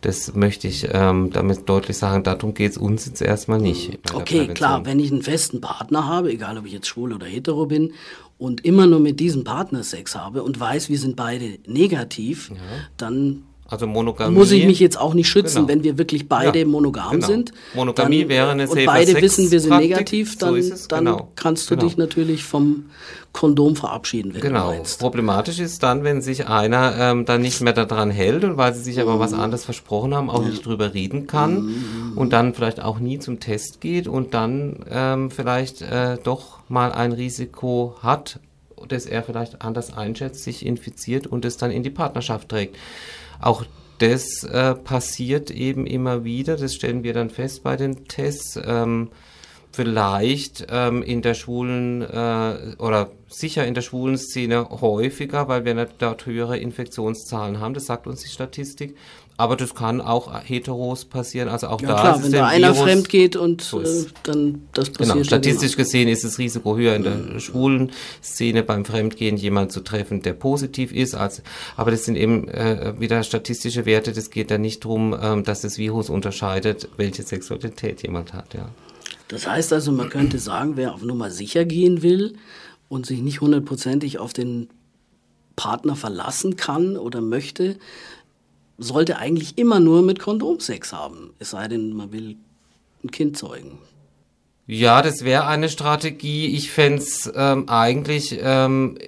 Das 0.00 0.34
möchte 0.34 0.68
ich 0.68 0.88
ähm, 0.92 1.30
damit 1.32 1.68
deutlich 1.68 1.98
sagen. 1.98 2.22
Darum 2.22 2.54
geht 2.54 2.72
es 2.72 2.78
uns 2.78 3.06
jetzt 3.06 3.20
erstmal 3.20 3.58
nicht. 3.58 3.98
Okay, 4.14 4.46
klar, 4.48 4.86
wenn 4.86 5.00
ich 5.00 5.10
einen 5.10 5.22
festen 5.22 5.60
Partner 5.60 6.06
habe, 6.06 6.30
egal 6.30 6.56
ob 6.56 6.66
ich 6.66 6.72
jetzt 6.72 6.86
schwul 6.86 7.12
oder 7.12 7.26
hetero 7.26 7.66
bin, 7.66 7.92
und 8.38 8.64
immer 8.64 8.86
nur 8.86 9.00
mit 9.00 9.18
diesem 9.18 9.42
Partner 9.42 9.82
Sex 9.82 10.14
habe 10.14 10.44
und 10.44 10.58
weiß, 10.58 10.88
wir 10.88 10.98
sind 10.98 11.16
beide 11.16 11.58
negativ, 11.66 12.50
ja. 12.50 12.56
dann 12.96 13.42
also 13.70 13.86
Monogamie. 13.86 14.34
Muss 14.34 14.50
ich 14.50 14.64
mich 14.64 14.80
jetzt 14.80 14.98
auch 14.98 15.12
nicht 15.12 15.28
schützen, 15.28 15.56
genau. 15.56 15.68
wenn 15.68 15.84
wir 15.84 15.98
wirklich 15.98 16.26
beide 16.26 16.60
ja, 16.60 16.64
monogam 16.64 17.12
genau. 17.12 17.26
sind. 17.26 17.52
Monogamie 17.74 18.20
dann, 18.20 18.28
wäre 18.30 18.50
eine 18.50 18.66
Und 18.66 18.84
beide 18.86 19.20
wissen, 19.20 19.50
wir 19.50 19.60
sind 19.60 19.76
negativ, 19.76 20.38
dann, 20.38 20.62
so 20.62 20.88
dann 20.88 21.04
genau. 21.04 21.28
kannst 21.36 21.70
du 21.70 21.74
genau. 21.74 21.86
dich 21.86 21.98
natürlich 21.98 22.44
vom 22.44 22.86
Kondom 23.32 23.76
verabschieden, 23.76 24.32
wenn 24.32 24.40
genau. 24.40 24.70
du 24.70 24.76
meinst. 24.76 25.00
Problematisch 25.00 25.58
ist 25.58 25.82
dann, 25.82 26.02
wenn 26.02 26.22
sich 26.22 26.46
einer 26.46 26.94
ähm, 26.98 27.26
dann 27.26 27.42
nicht 27.42 27.60
mehr 27.60 27.74
daran 27.74 28.10
hält 28.10 28.42
und 28.42 28.56
weil 28.56 28.74
sie 28.74 28.80
sich 28.80 29.00
aber 29.02 29.20
was 29.20 29.32
mhm. 29.32 29.40
anderes 29.40 29.66
versprochen 29.66 30.14
haben, 30.14 30.30
auch 30.30 30.42
ja. 30.42 30.48
nicht 30.48 30.64
drüber 30.64 30.94
reden 30.94 31.26
kann 31.26 31.66
mhm. 31.66 32.12
und 32.16 32.32
dann 32.32 32.54
vielleicht 32.54 32.80
auch 32.80 32.98
nie 32.98 33.18
zum 33.18 33.38
Test 33.38 33.82
geht 33.82 34.08
und 34.08 34.32
dann 34.32 34.82
ähm, 34.90 35.30
vielleicht 35.30 35.82
äh, 35.82 36.16
doch 36.24 36.60
mal 36.70 36.90
ein 36.90 37.12
Risiko 37.12 37.96
hat, 38.02 38.40
das 38.88 39.04
er 39.04 39.22
vielleicht 39.22 39.60
anders 39.60 39.94
einschätzt, 39.94 40.42
sich 40.42 40.64
infiziert 40.64 41.26
und 41.26 41.44
es 41.44 41.58
dann 41.58 41.70
in 41.70 41.82
die 41.82 41.90
Partnerschaft 41.90 42.48
trägt. 42.48 42.76
Auch 43.40 43.64
das 43.98 44.44
äh, 44.44 44.74
passiert 44.74 45.50
eben 45.50 45.86
immer 45.86 46.24
wieder, 46.24 46.56
das 46.56 46.74
stellen 46.74 47.02
wir 47.02 47.14
dann 47.14 47.30
fest 47.30 47.62
bei 47.62 47.76
den 47.76 48.06
Tests. 48.06 48.58
Ähm, 48.64 49.10
vielleicht 49.72 50.66
ähm, 50.70 51.02
in 51.02 51.22
der 51.22 51.34
schwulen 51.34 52.02
äh, 52.02 52.74
oder 52.78 53.10
sicher 53.28 53.66
in 53.66 53.74
der 53.74 53.82
schwulen 53.82 54.18
Szene 54.18 54.68
häufiger, 54.80 55.46
weil 55.48 55.64
wir 55.64 55.86
dort 55.98 56.26
höhere 56.26 56.58
Infektionszahlen 56.58 57.60
haben, 57.60 57.74
das 57.74 57.86
sagt 57.86 58.06
uns 58.06 58.22
die 58.22 58.28
Statistik. 58.28 58.96
Aber 59.40 59.54
das 59.54 59.76
kann 59.76 60.00
auch 60.00 60.34
heteros 60.42 61.04
passieren, 61.04 61.48
also 61.48 61.68
auch 61.68 61.80
ja, 61.80 61.86
da 61.86 62.00
klar, 62.00 62.16
ist 62.16 62.24
wenn 62.24 62.32
da 62.32 62.46
einer 62.48 62.74
Virus, 62.74 62.82
fremd 62.82 63.08
geht 63.08 63.36
und 63.36 63.62
so 63.62 63.80
äh, 63.80 64.04
dann 64.24 64.62
das 64.72 64.90
passiert. 64.90 65.14
Genau, 65.14 65.24
statistisch 65.24 65.76
gesehen 65.76 66.08
ist 66.08 66.24
das 66.24 66.38
Risiko 66.38 66.76
höher 66.76 66.96
in 66.96 67.04
der 67.04 67.14
mhm. 67.14 67.38
schwulen 67.38 67.92
Szene 68.20 68.64
beim 68.64 68.84
Fremdgehen 68.84 69.36
jemanden 69.36 69.70
zu 69.70 69.82
treffen, 69.82 70.22
der 70.22 70.32
positiv 70.32 70.90
ist. 70.92 71.14
Als, 71.14 71.44
aber 71.76 71.92
das 71.92 72.04
sind 72.04 72.16
eben 72.16 72.48
äh, 72.48 72.94
wieder 72.98 73.22
statistische 73.22 73.86
Werte. 73.86 74.12
Das 74.12 74.30
geht 74.30 74.50
da 74.50 74.58
nicht 74.58 74.84
darum, 74.84 75.16
ähm, 75.22 75.44
dass 75.44 75.60
das 75.60 75.78
Virus 75.78 76.10
unterscheidet, 76.10 76.88
welche 76.96 77.22
Sexualität 77.22 78.02
jemand 78.02 78.32
hat. 78.32 78.54
Ja. 78.54 78.70
Das 79.28 79.46
heißt 79.46 79.72
also, 79.72 79.92
man 79.92 80.08
könnte 80.08 80.40
sagen, 80.40 80.72
wer 80.74 80.94
auf 80.94 81.02
Nummer 81.02 81.30
sicher 81.30 81.64
gehen 81.64 82.02
will 82.02 82.34
und 82.88 83.06
sich 83.06 83.20
nicht 83.20 83.40
hundertprozentig 83.40 84.18
auf 84.18 84.32
den 84.32 84.68
Partner 85.54 85.96
verlassen 85.96 86.56
kann 86.56 86.96
oder 86.96 87.20
möchte, 87.20 87.76
sollte 88.78 89.18
eigentlich 89.18 89.58
immer 89.58 89.80
nur 89.80 90.02
mit 90.02 90.20
Kondom 90.20 90.60
Sex 90.60 90.92
haben. 90.92 91.30
Es 91.38 91.50
sei 91.50 91.68
denn, 91.68 91.92
man 91.92 92.12
will 92.12 92.36
ein 93.04 93.10
Kind 93.10 93.36
zeugen. 93.36 93.78
Ja, 94.66 95.02
das 95.02 95.24
wäre 95.24 95.46
eine 95.46 95.68
Strategie. 95.68 96.46
Ich 96.46 96.70
fände 96.70 97.02
es 97.02 97.30
ähm, 97.34 97.68
eigentlich 97.68 98.38
ähm, 98.40 98.98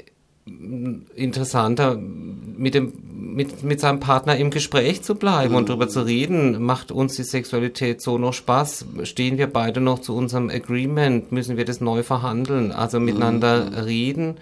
interessanter, 1.14 1.96
mit, 1.96 2.74
dem, 2.74 2.92
mit, 3.12 3.62
mit 3.62 3.78
seinem 3.78 4.00
Partner 4.00 4.36
im 4.36 4.50
Gespräch 4.50 5.02
zu 5.02 5.14
bleiben 5.14 5.52
mhm. 5.52 5.58
und 5.58 5.68
darüber 5.68 5.88
zu 5.88 6.00
reden. 6.00 6.62
Macht 6.62 6.90
uns 6.90 7.14
die 7.14 7.24
Sexualität 7.24 8.02
so 8.02 8.18
noch 8.18 8.32
Spaß? 8.32 8.86
Stehen 9.04 9.38
wir 9.38 9.46
beide 9.46 9.80
noch 9.80 10.00
zu 10.00 10.16
unserem 10.16 10.50
Agreement? 10.50 11.30
Müssen 11.30 11.56
wir 11.56 11.64
das 11.64 11.80
neu 11.80 12.02
verhandeln? 12.02 12.72
Also 12.72 12.98
miteinander 12.98 13.66
mhm. 13.66 13.74
reden 13.74 14.34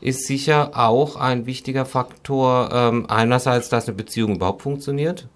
ist 0.00 0.26
sicher 0.26 0.72
auch 0.74 1.16
ein 1.16 1.46
wichtiger 1.46 1.86
Faktor. 1.86 2.70
Ähm, 2.72 3.06
einerseits, 3.08 3.68
dass 3.68 3.86
eine 3.86 3.96
Beziehung 3.96 4.36
überhaupt 4.36 4.62
funktioniert 4.62 5.28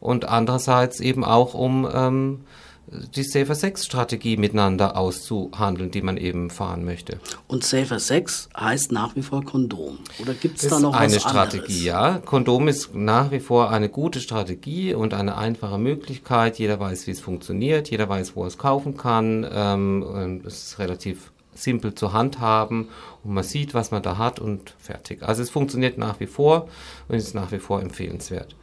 und 0.00 0.28
andererseits 0.28 1.00
eben 1.00 1.24
auch 1.24 1.54
um 1.54 1.88
ähm, 1.92 2.40
die 2.86 3.22
Safer 3.22 3.54
Sex 3.54 3.84
Strategie 3.86 4.36
miteinander 4.36 4.96
auszuhandeln, 4.96 5.90
die 5.90 6.02
man 6.02 6.16
eben 6.16 6.50
fahren 6.50 6.84
möchte. 6.84 7.18
Und 7.48 7.64
Safer 7.64 7.98
Sex 7.98 8.48
heißt 8.56 8.92
nach 8.92 9.16
wie 9.16 9.22
vor 9.22 9.44
Kondom. 9.44 9.98
Oder 10.20 10.34
gibt 10.34 10.62
es 10.62 10.68
da 10.68 10.78
noch 10.78 10.94
eine 10.94 11.16
was 11.16 11.22
Strategie? 11.22 11.90
Anderes? 11.90 12.14
Ja, 12.14 12.18
Kondom 12.24 12.68
ist 12.68 12.94
nach 12.94 13.30
wie 13.30 13.40
vor 13.40 13.70
eine 13.70 13.88
gute 13.88 14.20
Strategie 14.20 14.94
und 14.94 15.14
eine 15.14 15.36
einfache 15.36 15.78
Möglichkeit. 15.78 16.58
Jeder 16.58 16.78
weiß, 16.78 17.06
wie 17.06 17.12
es 17.12 17.20
funktioniert. 17.20 17.90
Jeder 17.90 18.08
weiß, 18.08 18.36
wo 18.36 18.42
er 18.42 18.48
es 18.48 18.58
kaufen 18.58 18.96
kann. 18.96 19.46
Ähm, 19.50 20.42
es 20.46 20.68
ist 20.68 20.78
relativ 20.78 21.32
simpel 21.54 21.94
zu 21.94 22.12
handhaben 22.12 22.88
und 23.22 23.34
man 23.34 23.44
sieht, 23.44 23.74
was 23.74 23.90
man 23.90 24.02
da 24.02 24.18
hat 24.18 24.38
und 24.40 24.74
fertig. 24.78 25.22
Also 25.22 25.42
es 25.42 25.50
funktioniert 25.50 25.98
nach 25.98 26.20
wie 26.20 26.26
vor 26.26 26.68
und 27.08 27.16
ist 27.16 27.34
nach 27.34 27.52
wie 27.52 27.58
vor 27.58 27.80
empfehlenswert. 27.80 28.54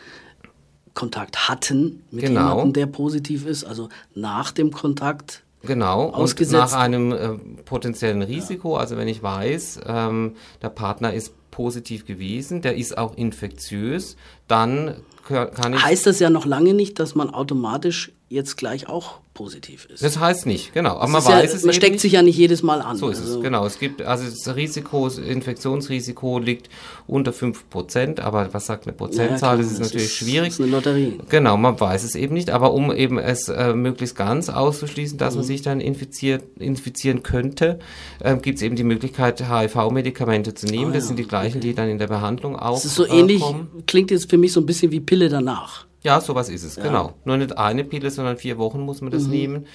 Kontakt 0.94 1.48
hatten 1.48 2.02
mit 2.10 2.24
genau. 2.24 2.40
jemandem, 2.40 2.72
der 2.74 2.86
positiv 2.86 3.46
ist, 3.46 3.64
also 3.64 3.88
nach 4.14 4.52
dem 4.52 4.72
Kontakt 4.72 5.42
Genau, 5.64 6.06
und 6.06 6.50
nach 6.50 6.72
einem 6.72 7.12
äh, 7.12 7.28
potenziellen 7.64 8.22
Risiko, 8.22 8.74
ja. 8.74 8.80
also 8.80 8.96
wenn 8.96 9.08
ich 9.08 9.22
weiß, 9.22 9.80
ähm, 9.86 10.34
der 10.60 10.70
Partner 10.70 11.12
ist 11.14 11.34
positiv 11.50 12.04
gewesen, 12.04 12.62
der 12.62 12.76
ist 12.76 12.98
auch 12.98 13.16
infektiös, 13.16 14.16
dann 14.48 14.96
kann 15.24 15.74
ich. 15.74 15.84
Heißt 15.84 16.06
das 16.06 16.18
ja 16.18 16.30
noch 16.30 16.46
lange 16.46 16.74
nicht, 16.74 16.98
dass 16.98 17.14
man 17.14 17.30
automatisch 17.30 18.12
jetzt 18.32 18.56
gleich 18.56 18.88
auch 18.88 19.20
positiv 19.34 19.86
ist. 19.86 20.02
Das 20.02 20.18
heißt 20.18 20.46
nicht, 20.46 20.74
genau. 20.74 20.96
Aber 20.96 21.08
man 21.08 21.24
weiß 21.24 21.50
ja, 21.50 21.56
es 21.56 21.64
Man 21.64 21.74
steckt 21.74 22.00
sich 22.00 22.12
ja 22.12 22.22
nicht 22.22 22.36
jedes 22.36 22.62
Mal 22.62 22.80
an. 22.82 22.96
So 22.96 23.08
ist 23.08 23.20
also 23.20 23.38
es, 23.38 23.42
genau. 23.42 23.64
Es 23.64 23.78
gibt, 23.78 24.02
also 24.02 24.24
das 24.24 24.56
Risiko, 24.56 25.06
das 25.06 25.18
Infektionsrisiko 25.18 26.38
liegt 26.38 26.68
unter 27.06 27.32
5%, 27.32 28.20
aber 28.20 28.52
was 28.52 28.66
sagt 28.66 28.86
eine 28.86 28.94
Prozentzahl? 28.94 29.56
Ja, 29.56 29.62
das 29.62 29.72
ist 29.72 29.80
das 29.80 29.88
natürlich 29.88 30.06
ist, 30.06 30.16
schwierig. 30.16 30.48
Das 30.48 30.58
ist 30.58 30.60
eine 30.60 30.70
Lotterie. 30.70 31.18
Genau, 31.28 31.56
man 31.56 31.78
weiß 31.78 32.04
es 32.04 32.14
eben 32.14 32.34
nicht, 32.34 32.50
aber 32.50 32.72
um 32.72 32.92
eben 32.92 33.18
es 33.18 33.48
äh, 33.48 33.74
möglichst 33.74 34.16
ganz 34.16 34.48
auszuschließen, 34.48 35.18
dass 35.18 35.34
mhm. 35.34 35.40
man 35.40 35.46
sich 35.46 35.62
dann 35.62 35.80
infiziert, 35.80 36.42
infizieren 36.58 37.22
könnte, 37.22 37.78
äh, 38.20 38.36
gibt 38.36 38.56
es 38.56 38.62
eben 38.62 38.76
die 38.76 38.84
Möglichkeit, 38.84 39.42
HIV-Medikamente 39.48 40.54
zu 40.54 40.66
nehmen. 40.66 40.90
Oh, 40.90 40.94
das 40.94 41.04
ja. 41.04 41.08
sind 41.08 41.18
die 41.18 41.26
gleichen, 41.26 41.58
okay. 41.58 41.68
die 41.68 41.74
dann 41.74 41.88
in 41.88 41.98
der 41.98 42.08
Behandlung 42.08 42.56
auch. 42.56 42.74
Das 42.74 42.84
ist 42.84 42.94
so 42.94 43.06
ähnlich, 43.06 43.40
kommen. 43.40 43.68
klingt 43.86 44.10
jetzt 44.10 44.28
für 44.30 44.38
mich 44.38 44.52
so 44.52 44.60
ein 44.60 44.66
bisschen 44.66 44.90
wie 44.92 45.00
Pille 45.00 45.28
danach. 45.28 45.86
Ja, 46.02 46.20
sowas 46.20 46.48
ist 46.48 46.64
es, 46.64 46.76
ja. 46.76 46.82
genau. 46.82 47.14
Nur 47.24 47.36
nicht 47.36 47.56
eine 47.56 47.84
Pille, 47.84 48.10
sondern 48.10 48.36
vier 48.36 48.58
Wochen 48.58 48.80
muss 48.80 49.00
man 49.00 49.10
das 49.10 49.24
mhm. 49.24 49.30
nehmen. 49.30 49.66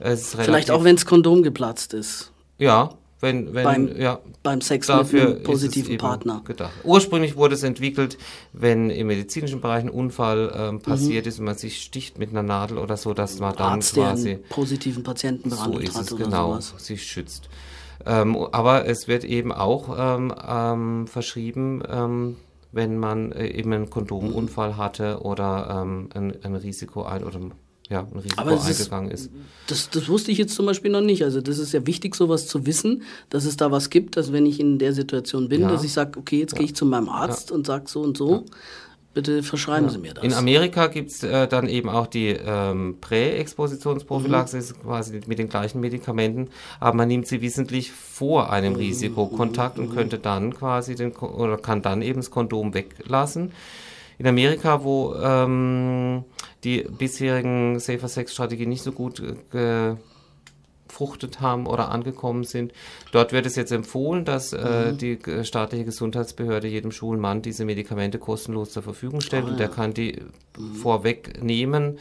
Vielleicht 0.00 0.70
auch, 0.70 0.84
wenn 0.84 0.96
das 0.96 1.04
Kondom 1.04 1.42
geplatzt 1.42 1.92
ist. 1.94 2.32
Ja, 2.58 2.90
wenn, 3.20 3.52
wenn, 3.52 3.64
beim, 3.64 4.00
ja, 4.00 4.18
beim 4.42 4.62
Sex 4.62 4.88
mit 4.88 5.14
einem 5.14 5.42
positiven 5.42 5.98
Partner. 5.98 6.40
Gedacht. 6.44 6.72
Ursprünglich 6.84 7.36
wurde 7.36 7.54
es 7.54 7.62
entwickelt, 7.62 8.16
wenn 8.54 8.88
im 8.88 9.08
medizinischen 9.08 9.60
Bereich 9.60 9.84
ein 9.84 9.90
Unfall 9.90 10.52
ähm, 10.56 10.74
mhm. 10.76 10.80
passiert 10.80 11.26
mhm. 11.26 11.28
ist 11.28 11.38
und 11.38 11.44
man 11.44 11.56
sich 11.56 11.82
sticht 11.82 12.18
mit 12.18 12.30
einer 12.30 12.42
Nadel 12.42 12.78
oder 12.78 12.96
so, 12.96 13.12
dass 13.12 13.38
man 13.38 13.54
dann 13.56 13.74
Arzt, 13.74 13.94
quasi 13.94 14.24
der 14.24 14.34
einen 14.36 14.44
positiven 14.48 15.02
Patienten 15.02 15.50
behandelt 15.50 15.92
so 15.92 16.00
ist 16.00 16.06
es, 16.06 16.12
hat 16.12 16.18
genau, 16.18 16.52
sowas. 16.52 16.74
sich 16.78 17.02
schützt. 17.02 17.50
Ähm, 18.06 18.36
aber 18.52 18.86
es 18.86 19.06
wird 19.08 19.24
eben 19.24 19.52
auch 19.52 19.94
ähm, 19.98 20.34
ähm 20.48 21.06
verschrieben, 21.06 21.82
ähm, 21.86 22.36
wenn 22.72 22.98
man 22.98 23.32
äh, 23.32 23.48
eben 23.48 23.72
einen 23.72 23.90
Kondomunfall 23.90 24.76
hatte 24.76 25.20
oder 25.22 25.82
ähm, 25.82 26.08
ein, 26.14 26.44
ein 26.44 26.54
Risiko 26.54 27.02
ein 27.02 27.24
oder 27.24 27.40
ja, 27.88 28.00
ein 28.00 28.18
Risiko 28.18 28.40
Aber 28.40 28.62
eingegangen 28.62 29.10
ist, 29.10 29.26
ist. 29.26 29.32
Das, 29.66 29.90
das 29.90 30.08
wusste 30.08 30.30
ich 30.30 30.38
jetzt 30.38 30.54
zum 30.54 30.66
Beispiel 30.66 30.92
noch 30.92 31.00
nicht. 31.00 31.24
Also 31.24 31.40
das 31.40 31.58
ist 31.58 31.72
ja 31.72 31.84
wichtig, 31.86 32.14
sowas 32.14 32.46
zu 32.46 32.64
wissen, 32.64 33.02
dass 33.30 33.44
es 33.44 33.56
da 33.56 33.72
was 33.72 33.90
gibt, 33.90 34.16
dass 34.16 34.32
wenn 34.32 34.46
ich 34.46 34.60
in 34.60 34.78
der 34.78 34.92
Situation 34.92 35.48
bin, 35.48 35.62
ja. 35.62 35.68
dass 35.68 35.82
ich 35.82 35.92
sage, 35.92 36.18
okay, 36.18 36.38
jetzt 36.38 36.52
ja. 36.52 36.58
gehe 36.58 36.66
ich 36.66 36.76
zu 36.76 36.86
meinem 36.86 37.08
Arzt 37.08 37.50
ja. 37.50 37.56
und 37.56 37.66
sage 37.66 37.84
so 37.88 38.00
und 38.00 38.16
so. 38.16 38.44
Bitte 39.12 39.42
verschreiben 39.42 39.86
ja. 39.86 39.92
Sie 39.92 39.98
mir 39.98 40.14
das. 40.14 40.22
In 40.22 40.34
Amerika 40.34 40.86
gibt 40.86 41.10
es 41.10 41.24
äh, 41.24 41.48
dann 41.48 41.66
eben 41.66 41.88
auch 41.88 42.06
die 42.06 42.28
ähm, 42.28 42.98
Präexpositionsprophylaxe, 43.00 44.58
mhm. 44.58 44.82
quasi 44.84 45.20
mit 45.26 45.38
den 45.38 45.48
gleichen 45.48 45.80
Medikamenten, 45.80 46.48
aber 46.78 46.96
man 46.96 47.08
nimmt 47.08 47.26
sie 47.26 47.40
wissentlich 47.40 47.90
vor 47.90 48.52
einem 48.52 48.74
mhm. 48.74 48.78
Risikokontakt 48.78 49.78
mhm. 49.78 49.84
und 49.84 49.94
könnte 49.94 50.18
dann 50.18 50.54
quasi 50.54 50.94
den 50.94 51.12
oder 51.12 51.56
kann 51.56 51.82
dann 51.82 52.02
eben 52.02 52.20
das 52.20 52.30
Kondom 52.30 52.72
weglassen. 52.72 53.50
In 54.18 54.26
Amerika, 54.28 54.84
wo 54.84 55.14
ähm, 55.14 56.24
die 56.62 56.82
bisherigen 56.82 57.80
Safer 57.80 58.06
Sex 58.06 58.32
Strategien 58.32 58.68
nicht 58.68 58.82
so 58.82 58.92
gut 58.92 59.20
äh, 59.54 59.94
gefruchtet 61.00 61.40
haben 61.40 61.66
oder 61.66 61.90
angekommen 61.90 62.44
sind. 62.44 62.72
Dort 63.12 63.32
wird 63.32 63.46
es 63.46 63.56
jetzt 63.56 63.72
empfohlen, 63.72 64.24
dass 64.24 64.52
äh, 64.52 64.92
mhm. 64.92 64.98
die 64.98 65.18
staatliche 65.44 65.86
Gesundheitsbehörde 65.86 66.68
jedem 66.68 66.92
schwulen 66.92 67.20
Mann 67.20 67.42
diese 67.42 67.64
Medikamente 67.64 68.18
kostenlos 68.18 68.70
zur 68.70 68.82
Verfügung 68.82 69.20
stellt 69.20 69.44
oh, 69.46 69.48
und 69.48 69.58
der 69.58 69.68
kann 69.68 69.94
die 69.94 70.20
mhm. 70.58 70.74
vorweg 70.74 71.42
nehmen 71.42 71.98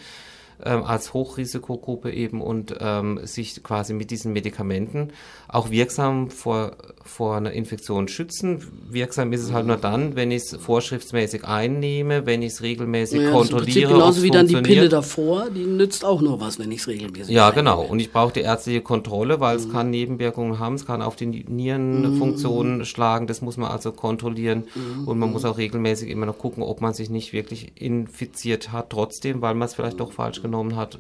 ähm, 0.64 0.84
als 0.84 1.14
Hochrisikogruppe 1.14 2.12
eben 2.12 2.42
und 2.42 2.76
ähm, 2.80 3.20
sich 3.24 3.64
quasi 3.64 3.94
mit 3.94 4.12
diesen 4.12 4.34
Medikamenten 4.34 5.10
auch 5.48 5.72
wirksam 5.72 6.30
vor, 6.30 6.74
vor 7.04 7.38
einer 7.38 7.52
Infektion 7.52 8.08
schützen. 8.08 8.68
Wirksam 8.90 9.34
ist 9.34 9.42
es 9.42 9.52
halt 9.52 9.66
nur 9.66 9.78
dann, 9.78 10.16
wenn 10.16 10.32
ich 10.32 10.44
es 10.44 10.56
vorschriftsmäßig 10.56 11.46
einnehme, 11.46 12.26
wenn 12.26 12.42
ich 12.42 12.54
es 12.54 12.62
regelmäßig 12.62 13.22
ja, 13.22 13.32
kontrolliere. 13.32 13.94
genauso 13.94 14.22
wie 14.22 14.30
dann 14.30 14.48
die 14.48 14.56
Pille 14.58 14.90
davor, 14.90 15.50
die 15.50 15.66
nützt 15.66 16.06
auch 16.06 16.22
nur 16.22 16.40
was, 16.40 16.60
wenn 16.60 16.72
ich 16.72 16.82
es 16.82 16.88
regelmäßig 16.88 17.34
Ja, 17.34 17.50
genau. 17.52 17.82
Und 17.82 18.00
ich 18.00 18.12
brauche 18.12 18.34
die 18.34 18.42
ärztliche 18.42 18.82
Kontrolle, 18.82 19.40
weil 19.40 19.58
mhm. 19.58 19.64
es 19.64 19.72
kann 19.72 19.90
Nebenwirkungen 19.90 20.60
haben, 20.60 20.76
es 20.76 20.86
kann 20.86 21.02
auf 21.02 21.16
die 21.16 21.26
Nierenfunktionen 21.26 22.80
mhm. 22.80 22.86
schlagen, 22.86 23.28
das 23.28 23.42
muss 23.42 23.58
man 23.58 23.72
also 23.72 23.92
kontrollieren 23.92 24.66
mhm. 24.76 25.08
und 25.08 25.18
man 25.18 25.32
muss 25.32 25.46
auch 25.46 25.58
regelmäßig 25.58 26.10
immer 26.10 26.26
noch 26.26 26.38
gucken, 26.38 26.64
ob 26.64 26.82
man 26.82 26.94
sich 26.94 27.10
nicht 27.10 27.34
wirklich 27.34 27.72
infiziert 27.76 28.72
hat, 28.72 28.90
trotzdem, 28.92 29.42
weil 29.42 29.56
man 29.56 29.68
es 29.68 29.74
vielleicht 29.74 30.00
doch 30.00 30.12
falsch 30.12 30.42
genommen 30.50 30.76
hat. 30.76 31.00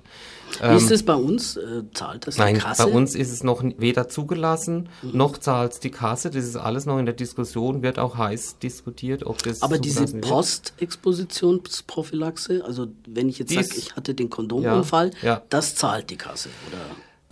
Wie 0.62 0.75
ist 0.75 0.89
ähm, 0.89 0.93
es 0.93 1.03
bei 1.03 1.15
uns? 1.15 1.57
Äh, 1.57 1.83
zahlt 1.93 2.25
das 2.27 2.38
nein, 2.38 2.55
die 2.55 2.62
Kasse? 2.62 2.83
Bei 2.83 2.91
uns 2.91 3.15
ist 3.15 3.31
es 3.31 3.43
noch 3.43 3.63
weder 3.77 4.09
zugelassen, 4.09 4.89
mhm. 5.01 5.17
noch 5.17 5.38
zahlt 5.38 5.83
die 5.83 5.91
Kasse. 5.91 6.29
Das 6.29 6.45
ist 6.45 6.55
alles 6.55 6.85
noch 6.85 6.99
in 6.99 7.05
der 7.05 7.15
Diskussion, 7.15 7.81
wird 7.81 7.99
auch 7.99 8.17
heiß 8.17 8.59
diskutiert, 8.59 9.25
ob 9.25 9.41
das. 9.43 9.62
Aber 9.62 9.77
diese 9.77 10.05
Postexpositionsprophylaxe, 10.05 12.63
also 12.65 12.88
wenn 13.07 13.29
ich 13.29 13.39
jetzt 13.39 13.53
sage, 13.53 13.69
ich 13.75 13.95
hatte 13.95 14.13
den 14.13 14.29
Kondomunfall, 14.29 15.12
ja, 15.21 15.27
ja. 15.27 15.41
das 15.49 15.75
zahlt 15.75 16.09
die 16.09 16.17
Kasse 16.17 16.49
oder 16.67 16.79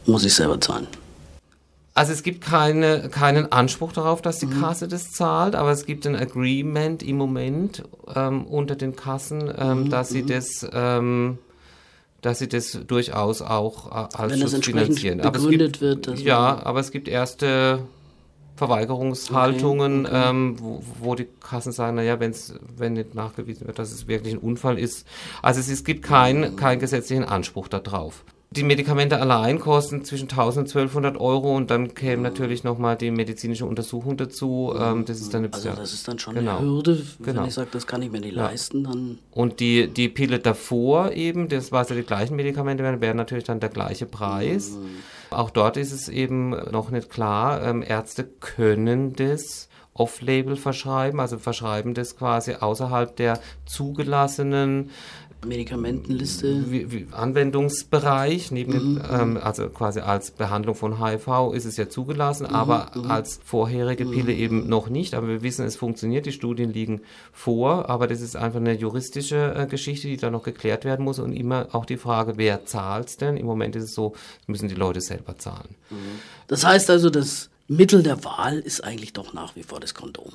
muss 0.06 0.24
ich 0.24 0.34
selber 0.34 0.58
zahlen? 0.60 0.88
Also 1.98 2.14
es 2.14 2.22
gibt 2.22 2.42
keine, 2.42 3.10
keinen 3.10 3.52
Anspruch 3.52 3.92
darauf, 3.92 4.22
dass 4.22 4.38
die 4.38 4.46
mhm. 4.46 4.62
Kasse 4.62 4.88
das 4.88 5.14
zahlt, 5.14 5.56
aber 5.56 5.72
es 5.72 5.88
gibt 5.88 6.06
ein 6.06 6.16
Agreement 6.16 7.02
im 7.02 7.18
Moment 7.18 7.82
ähm, 8.16 8.46
unter 8.46 8.76
den 8.76 8.96
Kassen, 8.96 9.52
ähm, 9.58 9.86
mhm. 9.86 9.90
dass 9.90 10.10
sie 10.10 10.22
mhm. 10.22 10.28
das 10.28 10.68
ähm, 10.72 11.40
dass 12.22 12.40
sie 12.40 12.48
das 12.48 12.80
durchaus 12.88 13.42
auch 13.42 13.92
äh, 13.92 14.18
als 14.18 14.34
Wenn 14.34 14.40
Schutz 14.48 14.66
finanzieren. 14.66 15.20
Begründet 15.22 15.26
aber 15.26 15.38
es 15.38 15.50
gibt, 15.50 15.82
wird, 16.08 16.20
ja, 16.20 16.62
aber 16.64 16.80
es 16.80 16.92
gibt 16.92 17.08
erste 17.08 17.80
Verweigerungshaltungen, 18.56 20.06
okay, 20.06 20.16
okay. 20.16 20.30
Ähm, 20.30 20.56
wo, 20.60 20.84
wo, 21.00 21.16
die 21.16 21.28
Kassen 21.40 21.72
sagen, 21.72 21.96
naja, 21.96 22.20
wenn's, 22.20 22.56
wenn 22.76 22.94
nicht 22.94 23.14
nachgewiesen 23.14 23.68
wird, 23.68 23.78
dass 23.78 23.92
es 23.92 24.08
wirklich 24.08 24.34
ein 24.34 24.40
Unfall 24.40 24.80
ist. 24.80 25.08
Also 25.44 25.60
es, 25.60 25.70
es 25.70 25.84
gibt 25.84 26.04
keinen 26.04 26.56
keinen 26.56 26.80
gesetzlichen 26.80 27.24
Anspruch 27.24 27.68
darauf. 27.68 28.24
Die 28.50 28.64
Medikamente 28.64 29.20
allein 29.20 29.60
kosten 29.60 30.06
zwischen 30.06 30.30
1000 30.30 30.68
und 30.68 30.70
1200 30.70 31.18
Euro 31.20 31.56
und 31.56 31.70
dann 31.70 31.94
käme 31.94 32.24
natürlich 32.24 32.64
nochmal 32.64 32.96
die 32.96 33.12
medizinische 33.12 33.66
Untersuchung 33.66 34.16
dazu. 34.16 34.74
Ähm, 34.80 35.04
das 35.04 35.20
ist 35.20 35.34
dann 35.34 35.44
eine, 35.44 35.54
also 35.54 35.70
das 35.72 35.94
ist 35.94 36.08
dann 36.08 36.18
schon 36.18 36.36
genau, 36.36 36.58
eine 36.58 36.66
Hürde, 36.66 37.02
wenn 37.20 37.36
genau. 37.36 37.46
ich 37.46 37.54
sage, 37.54 37.68
das 37.74 37.86
kann 37.86 38.02
ich 38.02 38.10
mir 38.10 38.22
nicht 38.22 38.38
ja. 38.38 38.46
leisten. 38.46 38.86
Dann 38.86 39.20
und 39.32 39.60
die, 39.60 39.90
die 39.90 40.08
Pille 40.08 40.40
davor 40.40 41.12
eben, 41.12 41.50
das 41.50 41.74
war 41.74 41.88
ja 41.90 41.96
die 41.96 42.04
gleichen 42.04 42.38
Medikamente, 42.38 42.84
wären, 42.86 43.02
wäre 43.02 43.16
natürlich 43.16 43.44
dann 43.44 43.60
der 43.60 43.70
gleiche 43.70 44.06
Preis. 44.06 44.72
Mhm. 44.72 44.86
Auch 45.30 45.50
dort 45.50 45.76
ist 45.76 45.92
es 45.92 46.08
eben 46.08 46.52
noch 46.72 46.90
nicht 46.90 47.10
klar. 47.10 47.62
Ähm, 47.64 47.84
Ärzte 47.86 48.24
können 48.24 49.12
das 49.14 49.68
off-label 49.98 50.56
verschreiben, 50.56 51.20
also 51.20 51.38
verschreiben 51.38 51.94
das 51.94 52.16
quasi 52.16 52.54
außerhalb 52.54 53.16
der 53.16 53.40
zugelassenen 53.66 54.92
Medikamentenliste? 55.46 56.72
Wie, 56.72 56.92
wie 56.92 57.08
Anwendungsbereich, 57.12 58.52
neben 58.52 58.72
mhm. 58.72 58.96
dem, 58.96 59.04
ähm, 59.12 59.40
also 59.42 59.70
quasi 59.70 60.00
als 60.00 60.32
Behandlung 60.32 60.76
von 60.76 61.04
HIV 61.04 61.54
ist 61.54 61.66
es 61.66 61.78
ja 61.78 61.90
zugelassen, 61.90 62.48
mhm. 62.48 62.56
aber 62.56 62.92
mhm. 62.96 63.12
als 63.12 63.40
vorherige 63.44 64.06
mhm. 64.06 64.12
Pille 64.12 64.34
eben 64.34 64.68
noch 64.68 64.90
nicht. 64.90 65.14
Aber 65.14 65.28
wir 65.28 65.44
wissen, 65.44 65.66
es 65.66 65.76
funktioniert, 65.76 66.26
die 66.26 66.32
Studien 66.32 66.72
liegen 66.72 67.02
vor, 67.32 67.90
aber 67.90 68.08
das 68.08 68.22
ist 68.22 68.36
einfach 68.36 68.60
eine 68.60 68.74
juristische 68.74 69.54
äh, 69.56 69.68
Geschichte, 69.68 70.08
die 70.08 70.18
da 70.18 70.32
noch 70.32 70.44
geklärt 70.44 70.86
werden 70.86 71.06
muss 71.06 71.20
und 71.20 71.34
immer 71.34 71.68
auch 71.74 71.86
die 71.86 71.98
Frage, 71.98 72.34
wer 72.38 72.66
zahlt 72.66 73.10
es 73.10 73.18
denn? 73.18 73.38
Im 73.38 73.46
Moment 73.46 73.76
ist 73.76 73.84
es 73.84 73.94
so, 73.94 74.14
müssen 74.48 74.70
die 74.70 74.76
Leute 74.76 75.02
selber 75.02 75.38
zahlen. 75.38 75.76
Mhm. 75.90 76.20
Das 76.48 76.66
heißt 76.66 76.90
also, 76.90 77.10
das 77.10 77.50
Mittel 77.68 78.02
der 78.02 78.24
Wahl 78.24 78.60
ist 78.60 78.84
eigentlich 78.84 79.14
doch 79.14 79.34
nach 79.34 79.56
wie 79.56 79.64
vor 79.64 79.80
das 79.80 79.94
Kondom 79.94 80.32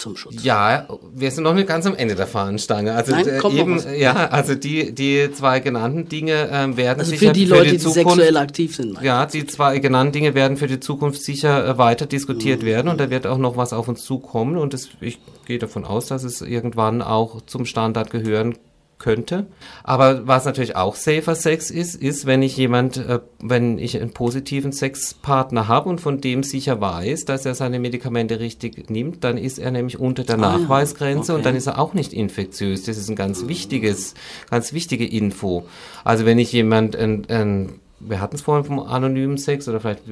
zum 0.00 0.16
Schutz. 0.16 0.42
Ja, 0.42 0.88
wir 1.14 1.30
sind 1.30 1.44
noch 1.44 1.54
nicht 1.54 1.68
ganz 1.68 1.86
am 1.86 1.94
Ende 1.94 2.14
der 2.14 2.26
Fahnenstange. 2.26 2.94
Also 2.94 3.12
Nein, 3.12 3.26
äh, 3.26 3.60
eben, 3.60 3.80
ja, 3.96 4.28
also 4.28 4.54
die, 4.54 4.92
die 4.92 5.30
zwei 5.32 5.60
genannten 5.60 6.08
Dinge 6.08 6.48
äh, 6.48 6.76
werden 6.76 7.00
also 7.00 7.10
sicher 7.10 7.28
für 7.28 7.32
die 7.32 7.44
Leute, 7.44 7.64
für 7.64 7.70
die, 7.70 7.78
Zukunft, 7.78 7.98
die 7.98 8.08
sexuell 8.08 8.36
aktiv 8.36 8.76
sind. 8.76 9.02
Ja, 9.02 9.26
die 9.26 9.46
zwei 9.46 9.78
genannten 9.78 10.12
Dinge 10.12 10.34
werden 10.34 10.56
für 10.56 10.66
die 10.66 10.80
Zukunft 10.80 11.22
sicher 11.22 11.66
äh, 11.66 11.78
weiter 11.78 12.06
diskutiert 12.06 12.62
mhm. 12.62 12.66
werden 12.66 12.88
und 12.88 12.98
da 12.98 13.10
wird 13.10 13.26
auch 13.26 13.38
noch 13.38 13.56
was 13.56 13.72
auf 13.72 13.88
uns 13.88 14.04
zukommen 14.04 14.56
und 14.56 14.74
das, 14.74 14.88
ich 15.00 15.18
gehe 15.46 15.58
davon 15.58 15.84
aus, 15.84 16.06
dass 16.06 16.24
es 16.24 16.40
irgendwann 16.40 17.02
auch 17.02 17.42
zum 17.46 17.66
Standard 17.66 18.10
gehören 18.10 18.56
könnte. 19.00 19.46
Aber 19.82 20.28
was 20.28 20.44
natürlich 20.44 20.76
auch 20.76 20.94
safer 20.94 21.34
Sex 21.34 21.70
ist, 21.70 21.96
ist, 21.96 22.26
wenn 22.26 22.42
ich 22.42 22.56
jemand, 22.56 22.98
äh, 22.98 23.18
wenn 23.42 23.78
ich 23.78 24.00
einen 24.00 24.12
positiven 24.12 24.70
Sexpartner 24.72 25.66
habe 25.66 25.88
und 25.88 26.00
von 26.00 26.20
dem 26.20 26.44
sicher 26.44 26.80
weiß, 26.80 27.24
dass 27.24 27.44
er 27.44 27.56
seine 27.56 27.80
Medikamente 27.80 28.38
richtig 28.38 28.88
nimmt, 28.88 29.24
dann 29.24 29.36
ist 29.36 29.58
er 29.58 29.72
nämlich 29.72 29.98
unter 29.98 30.22
der 30.22 30.36
ah, 30.36 30.58
Nachweisgrenze 30.58 31.32
okay. 31.32 31.38
und 31.38 31.46
dann 31.46 31.56
ist 31.56 31.66
er 31.66 31.80
auch 31.80 31.94
nicht 31.94 32.12
infektiös. 32.12 32.84
Das 32.84 32.96
ist 32.96 33.08
ein 33.08 33.16
ganz 33.16 33.48
wichtiges, 33.48 34.14
ganz 34.48 34.72
wichtige 34.72 35.06
Info. 35.06 35.64
Also 36.04 36.24
wenn 36.26 36.38
ich 36.38 36.52
jemand, 36.52 36.94
ein, 36.94 37.26
ein, 37.28 37.80
wir 37.98 38.20
hatten 38.20 38.36
es 38.36 38.42
vorhin 38.42 38.64
vom 38.64 38.78
anonymen 38.78 39.38
Sex 39.38 39.68
oder 39.68 39.80
vielleicht 39.80 40.02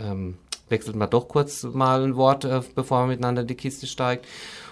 ähm, 0.00 0.34
wechselt 0.68 0.96
man 0.96 1.10
doch 1.10 1.28
kurz 1.28 1.62
mal 1.64 2.04
ein 2.04 2.16
Wort, 2.16 2.44
äh, 2.44 2.60
bevor 2.74 3.00
man 3.00 3.08
miteinander 3.08 3.42
in 3.42 3.48
die 3.48 3.54
Kiste 3.54 3.86
steigt. 3.86 4.26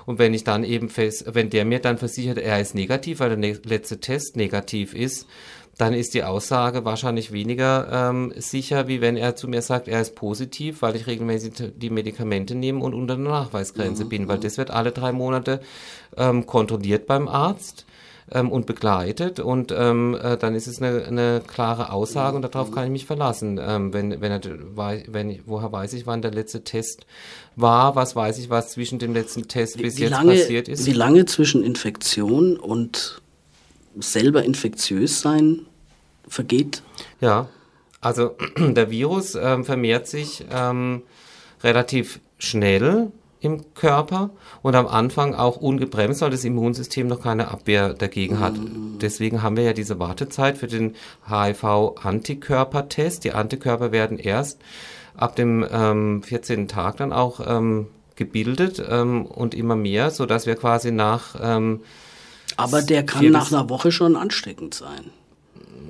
Und 0.06 0.18
wenn 0.18 0.34
ich 0.34 0.44
dann 0.44 0.64
eben 0.64 0.88
fest, 0.88 1.24
wenn 1.34 1.50
der 1.50 1.64
mir 1.64 1.80
dann 1.80 1.98
versichert, 1.98 2.38
er 2.38 2.60
ist 2.60 2.74
negativ, 2.74 3.20
weil 3.20 3.30
der 3.30 3.38
ne 3.38 3.58
letzte 3.64 4.00
Test 4.00 4.36
negativ 4.36 4.94
ist, 4.94 5.26
dann 5.78 5.92
ist 5.92 6.14
die 6.14 6.22
Aussage 6.22 6.84
wahrscheinlich 6.84 7.32
weniger 7.32 7.88
ähm, 7.90 8.32
sicher, 8.36 8.86
wie 8.86 9.00
wenn 9.00 9.16
er 9.16 9.34
zu 9.34 9.48
mir 9.48 9.62
sagt, 9.62 9.88
er 9.88 10.00
ist 10.00 10.14
positiv, 10.14 10.82
weil 10.82 10.94
ich 10.94 11.06
regelmäßig 11.06 11.72
die 11.76 11.90
Medikamente 11.90 12.54
nehme 12.54 12.80
und 12.80 12.94
unter 12.94 13.16
der 13.16 13.24
Nachweisgrenze 13.24 14.04
mhm. 14.04 14.08
bin, 14.08 14.28
weil 14.28 14.38
das 14.38 14.56
wird 14.56 14.70
alle 14.70 14.92
drei 14.92 15.12
Monate 15.12 15.60
ähm, 16.16 16.46
kontrolliert 16.46 17.06
beim 17.06 17.26
Arzt 17.26 17.86
ähm, 18.30 18.50
und 18.50 18.66
begleitet 18.66 19.40
und 19.40 19.72
ähm, 19.76 20.18
äh, 20.20 20.36
dann 20.36 20.54
ist 20.54 20.66
es 20.66 20.80
eine, 20.80 21.04
eine 21.04 21.42
klare 21.46 21.92
Aussage 21.92 22.36
und 22.36 22.42
darauf 22.42 22.70
kann 22.70 22.84
ich 22.84 22.90
mich 22.90 23.06
verlassen. 23.06 23.60
Ähm, 23.62 23.92
wenn, 23.92 24.20
wenn 24.20 24.32
er, 24.32 24.40
wenn 25.08 25.40
woher 25.46 25.70
weiß 25.70 25.92
ich, 25.92 26.06
wann 26.06 26.22
der 26.22 26.30
letzte 26.30 26.64
Test 26.64 27.06
war, 27.56 27.96
was 27.96 28.16
weiß 28.16 28.38
ich, 28.38 28.50
was 28.50 28.72
zwischen 28.72 28.98
dem 28.98 29.12
letzten 29.12 29.48
Test 29.48 29.78
bis 29.78 29.96
wie 29.96 30.02
jetzt 30.02 30.10
lange, 30.10 30.32
passiert 30.32 30.68
ist. 30.68 30.86
Wie 30.86 30.92
lange 30.92 31.26
zwischen 31.26 31.62
Infektion 31.62 32.56
und 32.56 33.20
selber 33.98 34.42
infektiös 34.42 35.20
sein 35.20 35.60
vergeht? 36.26 36.82
Ja, 37.20 37.48
also 38.00 38.36
der 38.58 38.90
Virus 38.90 39.34
ähm, 39.34 39.64
vermehrt 39.64 40.06
sich 40.08 40.44
ähm, 40.50 41.02
relativ 41.62 42.20
schnell 42.38 43.12
im 43.44 43.74
Körper 43.74 44.30
und 44.62 44.74
am 44.74 44.86
Anfang 44.86 45.34
auch 45.34 45.56
ungebremst, 45.56 46.20
weil 46.20 46.30
das 46.30 46.44
Immunsystem 46.44 47.06
noch 47.06 47.20
keine 47.22 47.48
Abwehr 47.48 47.94
dagegen 47.94 48.40
hat. 48.40 48.56
Mhm. 48.56 48.98
Deswegen 49.00 49.42
haben 49.42 49.56
wir 49.56 49.64
ja 49.64 49.72
diese 49.72 49.98
Wartezeit 49.98 50.58
für 50.58 50.66
den 50.66 50.94
HIV-Antikörpertest. 51.28 53.24
Die 53.24 53.32
Antikörper 53.32 53.92
werden 53.92 54.18
erst 54.18 54.60
ab 55.16 55.36
dem 55.36 55.66
ähm, 55.70 56.22
14. 56.22 56.68
Tag 56.68 56.96
dann 56.96 57.12
auch 57.12 57.40
ähm, 57.46 57.88
gebildet 58.16 58.82
ähm, 58.88 59.26
und 59.26 59.54
immer 59.54 59.76
mehr, 59.76 60.10
sodass 60.10 60.46
wir 60.46 60.56
quasi 60.56 60.90
nach... 60.90 61.36
Ähm, 61.40 61.80
Aber 62.56 62.82
der 62.82 63.04
kann 63.04 63.30
nach 63.30 63.52
einer 63.52 63.68
Woche 63.68 63.92
schon 63.92 64.16
ansteckend 64.16 64.74
sein. 64.74 65.10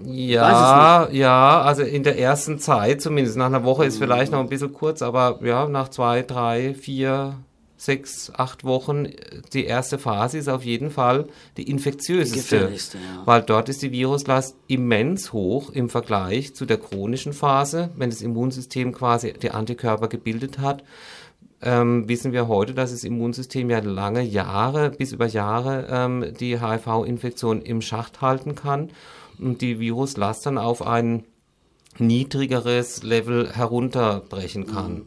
Ja, 0.07 1.09
ja, 1.11 1.63
also 1.63 1.83
in 1.83 2.03
der 2.03 2.19
ersten 2.19 2.59
Zeit 2.59 3.01
zumindest. 3.01 3.37
Nach 3.37 3.47
einer 3.47 3.65
Woche 3.65 3.85
ist 3.87 3.99
vielleicht 3.99 4.33
noch 4.33 4.41
ein 4.41 4.49
bisschen 4.49 4.73
kurz, 4.73 5.03
aber 5.03 5.41
ja, 5.43 5.67
nach 5.67 5.89
zwei, 5.89 6.23
drei, 6.23 6.75
vier, 6.75 7.37
sechs, 7.77 8.33
acht 8.35 8.65
Wochen, 8.65 9.09
die 9.53 9.65
erste 9.65 9.99
Phase 9.99 10.39
ist 10.39 10.49
auf 10.49 10.65
jeden 10.65 10.91
Fall 10.91 11.27
die 11.57 11.71
infektiöseste. 11.71 12.69
Die 12.69 12.99
ja. 12.99 13.23
Weil 13.25 13.43
dort 13.43 13.69
ist 13.69 13.83
die 13.83 13.93
Viruslast 13.93 14.57
immens 14.67 15.33
hoch 15.33 15.71
im 15.71 15.89
Vergleich 15.89 16.55
zu 16.55 16.67
der 16.67 16.79
chronischen 16.79 17.33
Phase, 17.33 17.91
wenn 17.97 18.11
das 18.11 18.23
Immunsystem 18.23 18.93
quasi 18.93 19.33
die 19.33 19.51
Antikörper 19.51 20.09
gebildet 20.09 20.59
hat. 20.59 20.85
Ähm, 21.63 22.09
wissen 22.09 22.33
wir 22.33 22.47
heute, 22.47 22.75
dass 22.75 22.91
das 22.91 23.05
Immunsystem 23.05 23.71
ja 23.71 23.79
lange 23.79 24.23
Jahre, 24.23 24.91
bis 24.91 25.13
über 25.13 25.27
Jahre 25.27 25.87
ähm, 25.91 26.35
die 26.39 26.61
HIV-Infektion 26.61 27.63
im 27.63 27.81
Schacht 27.81 28.21
halten 28.21 28.55
kann 28.55 28.91
und 29.39 29.61
die 29.61 29.81
Viruslast 29.81 30.47
dann 30.47 30.59
auf 30.59 30.87
ein 30.87 31.25
niedrigeres 31.99 33.03
Level 33.03 33.53
herunterbrechen 33.53 34.67
kann. 34.67 35.03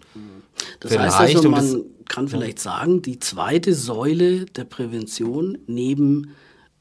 Das 0.79 0.91
vielleicht, 0.91 1.19
heißt 1.19 1.35
also, 1.35 1.49
man 1.49 1.83
kann 2.07 2.27
vielleicht 2.27 2.59
sagen, 2.59 3.01
die 3.01 3.19
zweite 3.19 3.73
Säule 3.73 4.45
der 4.45 4.63
Prävention 4.63 5.57
neben 5.67 6.33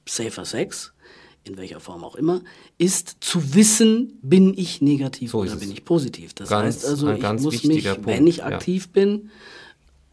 Safer 0.09 0.44
Sex, 0.44 0.92
in 1.44 1.56
welcher 1.56 1.80
Form 1.80 2.04
auch 2.04 2.16
immer, 2.16 2.42
ist 2.78 3.16
zu 3.20 3.54
wissen, 3.54 4.18
bin 4.22 4.54
ich 4.56 4.80
negativ 4.80 5.32
so 5.32 5.38
oder 5.40 5.56
bin 5.56 5.70
ich 5.70 5.85
positiv. 5.85 6.35
Das 6.35 6.48
ganz, 6.48 6.76
heißt 6.76 6.87
also, 6.87 7.11
ich 7.11 7.22
muss 7.22 7.64
mich, 7.64 7.85
Punkt, 7.85 8.06
wenn 8.06 8.26
ich 8.26 8.44
aktiv 8.44 8.87
ja. 8.87 9.02
bin, 9.02 9.30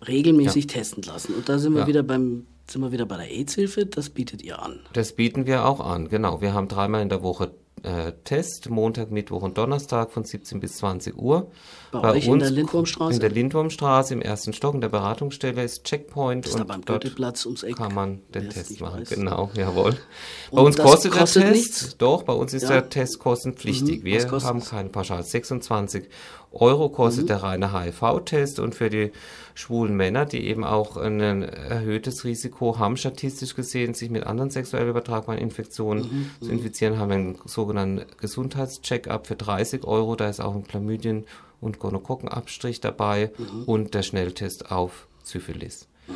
regelmäßig 0.07 0.65
ja. 0.65 0.71
testen 0.71 1.03
lassen. 1.03 1.33
Und 1.35 1.49
da 1.49 1.59
sind 1.59 1.73
wir 1.73 1.81
ja. 1.81 1.87
wieder 1.87 2.03
beim 2.03 2.45
sind 2.73 2.81
wir 2.81 2.91
wieder 2.91 3.05
bei 3.05 3.17
der 3.17 3.29
AIDS-Hilfe, 3.29 3.85
das 3.85 4.09
bietet 4.09 4.41
ihr 4.41 4.61
an. 4.61 4.79
Das 4.93 5.13
bieten 5.13 5.45
wir 5.45 5.65
auch 5.65 5.79
an, 5.79 6.09
genau. 6.09 6.41
Wir 6.41 6.53
haben 6.53 6.67
dreimal 6.67 7.01
in 7.01 7.09
der 7.09 7.23
Woche 7.23 7.51
äh, 7.83 8.13
Test, 8.23 8.69
Montag, 8.69 9.11
Mittwoch 9.11 9.41
und 9.41 9.57
Donnerstag 9.57 10.11
von 10.11 10.23
17 10.23 10.59
bis 10.59 10.77
20 10.77 11.17
Uhr. 11.17 11.51
Bei, 11.91 11.99
bei 11.99 12.11
euch 12.11 12.27
uns 12.27 12.33
in 12.33 12.39
der 12.39 12.51
Lindwurmstraße? 12.51 13.13
In 13.13 13.19
der 13.19 13.29
Lindwurmstraße 13.29 14.13
im 14.13 14.21
ersten 14.21 14.53
Stock 14.53 14.73
in 14.73 14.81
der 14.81 14.89
Beratungsstelle 14.89 15.63
ist 15.63 15.83
Checkpoint. 15.83 16.45
Ist 16.45 16.53
und 16.53 16.59
da 16.59 16.63
beim 16.63 16.83
dort 16.83 17.05
ums 17.45 17.63
Eck. 17.63 17.75
kann 17.75 17.93
man 17.93 18.21
den 18.33 18.49
Test 18.49 18.79
machen. 18.79 19.01
Weiß. 19.01 19.09
Genau, 19.09 19.51
jawohl. 19.55 19.97
Und 20.49 20.55
bei 20.55 20.61
uns 20.61 20.77
kostet, 20.77 21.11
kostet, 21.11 21.43
der 21.43 21.51
Test, 21.51 21.81
nichts? 21.81 21.97
doch, 21.97 22.23
bei 22.23 22.33
uns 22.33 22.53
ist 22.53 22.63
ja. 22.63 22.69
der 22.69 22.89
Test 22.89 23.19
kostenpflichtig. 23.19 23.99
Mhm, 23.99 24.05
wir 24.05 24.31
haben 24.31 24.63
keine 24.63 24.89
Pauschal. 24.89 25.21
26 25.21 26.05
Euro 26.53 26.89
kostet 26.89 27.25
mhm. 27.25 27.27
der 27.27 27.43
reine 27.43 27.73
HIV-Test 27.73 28.59
und 28.59 28.75
für 28.75 28.89
die 28.89 29.11
schwulen 29.55 29.95
Männer, 29.95 30.25
die 30.25 30.45
eben 30.45 30.63
auch 30.63 30.97
ein 30.97 31.19
erhöhtes 31.43 32.23
Risiko 32.23 32.79
haben, 32.79 32.97
statistisch 32.97 33.55
gesehen, 33.55 33.93
sich 33.93 34.09
mit 34.09 34.25
anderen 34.25 34.49
sexuell 34.49 34.87
übertragbaren 34.87 35.39
Infektionen 35.39 36.03
mhm. 36.03 36.29
zu 36.39 36.45
mhm. 36.47 36.57
infizieren, 36.57 36.97
haben 36.97 37.09
wir 37.09 37.15
einen 37.15 37.37
sogenannten 37.45 38.05
Gesundheitscheck-up 38.19 39.27
für 39.27 39.35
30 39.35 39.85
Euro. 39.85 40.15
Da 40.15 40.29
ist 40.29 40.39
auch 40.39 40.55
ein 40.55 40.63
Chlamydien- 40.63 41.25
und 41.61 41.79
Gonokokkenabstrich 41.79 42.81
dabei 42.81 43.31
mhm. 43.37 43.63
und 43.63 43.93
der 43.93 44.03
Schnelltest 44.03 44.71
auf 44.71 45.07
Syphilis. 45.23 45.87
Mhm. 46.07 46.13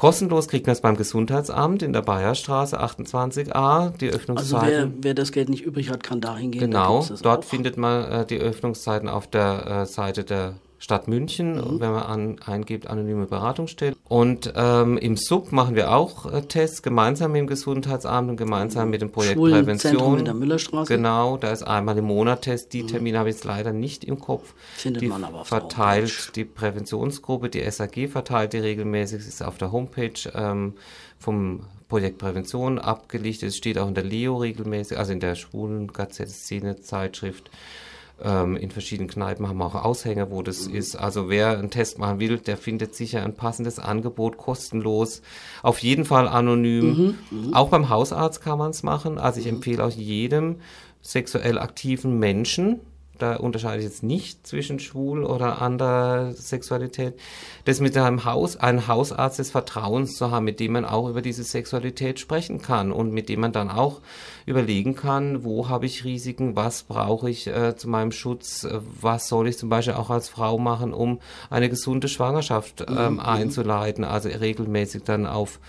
Kostenlos 0.00 0.48
kriegt 0.48 0.66
man 0.66 0.72
es 0.72 0.80
beim 0.80 0.96
Gesundheitsamt 0.96 1.82
in 1.82 1.92
der 1.92 2.00
Bayerstraße 2.00 2.80
28a, 2.80 3.90
die 3.98 4.08
Öffnungszeiten. 4.08 4.56
Also 4.56 4.66
wer, 4.66 4.90
wer 5.02 5.12
das 5.12 5.30
Geld 5.30 5.50
nicht 5.50 5.62
übrig 5.62 5.90
hat, 5.90 6.02
kann 6.02 6.22
da 6.22 6.38
hingehen. 6.38 6.60
Genau, 6.60 7.06
dort 7.22 7.44
auch. 7.44 7.44
findet 7.44 7.76
man 7.76 8.10
äh, 8.10 8.24
die 8.24 8.38
Öffnungszeiten 8.38 9.10
auf 9.10 9.26
der 9.26 9.66
äh, 9.66 9.84
Seite 9.86 10.24
der 10.24 10.54
Stadt 10.82 11.08
München, 11.08 11.56
mhm. 11.56 11.78
wenn 11.78 11.92
man 11.92 12.02
an, 12.02 12.36
eingibt, 12.44 12.86
anonyme 12.86 13.26
Beratungsstelle. 13.26 13.94
Und 14.08 14.50
ähm, 14.56 14.96
im 14.96 15.18
Sub 15.18 15.52
machen 15.52 15.76
wir 15.76 15.94
auch 15.94 16.32
äh, 16.32 16.40
Tests 16.40 16.82
gemeinsam 16.82 17.32
mit 17.32 17.40
dem 17.40 17.46
Gesundheitsamt 17.48 18.30
und 18.30 18.38
gemeinsam 18.38 18.88
mit 18.88 19.02
dem 19.02 19.12
Projekt 19.12 19.38
Prävention. 19.38 20.20
in 20.20 20.24
der 20.24 20.32
Müllerstraße. 20.32 20.96
Genau, 20.96 21.36
da 21.36 21.52
ist 21.52 21.64
einmal 21.64 21.98
im 21.98 22.06
Monat 22.06 22.42
Test. 22.42 22.72
Die 22.72 22.82
mhm. 22.82 22.88
Termine 22.88 23.18
habe 23.18 23.28
ich 23.28 23.36
jetzt 23.36 23.44
leider 23.44 23.74
nicht 23.74 24.04
im 24.04 24.18
Kopf. 24.18 24.54
Findet 24.74 25.02
die 25.02 25.08
man 25.08 25.22
aber 25.22 25.42
auf 25.42 25.48
verteilt 25.48 26.08
der 26.08 26.16
Homepage. 26.16 26.32
die 26.34 26.44
Präventionsgruppe, 26.46 27.50
die 27.50 27.70
SAG 27.70 28.08
verteilt 28.08 28.54
die 28.54 28.58
regelmäßig, 28.58 29.18
ist 29.18 29.42
auf 29.42 29.58
der 29.58 29.72
Homepage 29.72 30.30
ähm, 30.34 30.72
vom 31.18 31.60
Projekt 31.90 32.16
Prävention 32.16 32.78
abgelichtet. 32.78 33.50
Es 33.50 33.58
steht 33.58 33.76
auch 33.76 33.88
in 33.88 33.94
der 33.94 34.04
Leo 34.04 34.38
regelmäßig, 34.38 34.96
also 34.96 35.12
in 35.12 35.20
der 35.20 35.34
schwulen 35.34 35.92
Gazette-Szene-Zeitschrift. 35.92 37.50
Ähm, 38.22 38.56
in 38.56 38.70
verschiedenen 38.70 39.08
Kneipen 39.08 39.48
haben 39.48 39.58
wir 39.58 39.66
auch 39.66 39.74
Aushänge, 39.74 40.30
wo 40.30 40.42
das 40.42 40.68
mhm. 40.68 40.74
ist. 40.74 40.96
Also 40.96 41.28
wer 41.28 41.58
einen 41.58 41.70
Test 41.70 41.98
machen 41.98 42.20
will, 42.20 42.38
der 42.38 42.56
findet 42.56 42.94
sicher 42.94 43.22
ein 43.22 43.34
passendes 43.34 43.78
Angebot, 43.78 44.36
kostenlos. 44.36 45.22
Auf 45.62 45.78
jeden 45.78 46.04
Fall 46.04 46.28
anonym. 46.28 47.16
Mhm. 47.30 47.46
Mhm. 47.46 47.54
Auch 47.54 47.68
beim 47.68 47.88
Hausarzt 47.88 48.42
kann 48.42 48.58
man 48.58 48.70
es 48.70 48.82
machen. 48.82 49.18
Also 49.18 49.40
ich 49.40 49.46
mhm. 49.46 49.56
empfehle 49.56 49.84
auch 49.84 49.90
jedem 49.90 50.56
sexuell 51.02 51.58
aktiven 51.58 52.18
Menschen, 52.18 52.80
da 53.22 53.36
unterscheide 53.36 53.78
ich 53.78 53.84
jetzt 53.84 54.02
nicht 54.02 54.46
zwischen 54.46 54.78
schwul 54.78 55.24
oder 55.24 55.62
anderer 55.62 56.32
Sexualität, 56.32 57.14
das 57.64 57.80
mit 57.80 57.96
einem 57.96 58.24
Haus, 58.24 58.56
einem 58.56 58.86
Hausarzt 58.86 59.38
des 59.38 59.50
Vertrauens 59.50 60.16
zu 60.16 60.30
haben, 60.30 60.44
mit 60.44 60.60
dem 60.60 60.72
man 60.72 60.84
auch 60.84 61.08
über 61.08 61.22
diese 61.22 61.44
Sexualität 61.44 62.18
sprechen 62.18 62.62
kann 62.62 62.92
und 62.92 63.12
mit 63.12 63.28
dem 63.28 63.40
man 63.40 63.52
dann 63.52 63.70
auch 63.70 64.00
überlegen 64.46 64.94
kann, 64.94 65.44
wo 65.44 65.68
habe 65.68 65.86
ich 65.86 66.04
Risiken, 66.04 66.56
was 66.56 66.82
brauche 66.82 67.30
ich 67.30 67.46
äh, 67.46 67.76
zu 67.76 67.88
meinem 67.88 68.12
Schutz, 68.12 68.64
äh, 68.64 68.80
was 69.00 69.28
soll 69.28 69.48
ich 69.48 69.58
zum 69.58 69.68
Beispiel 69.68 69.94
auch 69.94 70.10
als 70.10 70.28
Frau 70.28 70.58
machen, 70.58 70.92
um 70.92 71.20
eine 71.50 71.68
gesunde 71.68 72.08
Schwangerschaft 72.08 72.84
ähm, 72.88 72.94
mhm. 72.94 73.12
mhm. 73.14 73.20
einzuleiten, 73.20 74.04
also 74.04 74.28
regelmäßig 74.28 75.04
dann 75.04 75.26
auf 75.26 75.60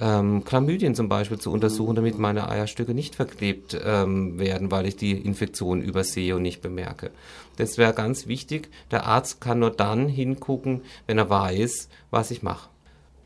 ähm, 0.00 0.44
Chlamydien 0.44 0.94
zum 0.94 1.08
Beispiel 1.08 1.38
zu 1.38 1.50
untersuchen, 1.52 1.94
damit 1.94 2.18
meine 2.18 2.48
Eierstücke 2.48 2.94
nicht 2.94 3.14
verklebt 3.14 3.78
ähm, 3.84 4.38
werden, 4.38 4.70
weil 4.70 4.86
ich 4.86 4.96
die 4.96 5.12
Infektion 5.12 5.82
übersehe 5.82 6.36
und 6.36 6.42
nicht 6.42 6.62
bemerke. 6.62 7.10
Das 7.56 7.78
wäre 7.78 7.92
ganz 7.92 8.26
wichtig. 8.26 8.70
Der 8.90 9.06
Arzt 9.06 9.40
kann 9.40 9.60
nur 9.60 9.70
dann 9.70 10.08
hingucken, 10.08 10.82
wenn 11.06 11.18
er 11.18 11.30
weiß, 11.30 11.88
was 12.10 12.30
ich 12.30 12.42
mache. 12.42 12.68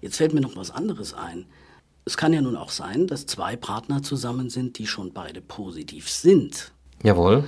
Jetzt 0.00 0.16
fällt 0.16 0.34
mir 0.34 0.40
noch 0.40 0.56
was 0.56 0.70
anderes 0.70 1.14
ein. 1.14 1.46
Es 2.04 2.16
kann 2.16 2.32
ja 2.32 2.40
nun 2.40 2.56
auch 2.56 2.70
sein, 2.70 3.06
dass 3.06 3.26
zwei 3.26 3.56
Partner 3.56 4.02
zusammen 4.02 4.48
sind, 4.48 4.78
die 4.78 4.86
schon 4.86 5.12
beide 5.12 5.40
positiv 5.40 6.08
sind. 6.08 6.72
Jawohl. 7.02 7.44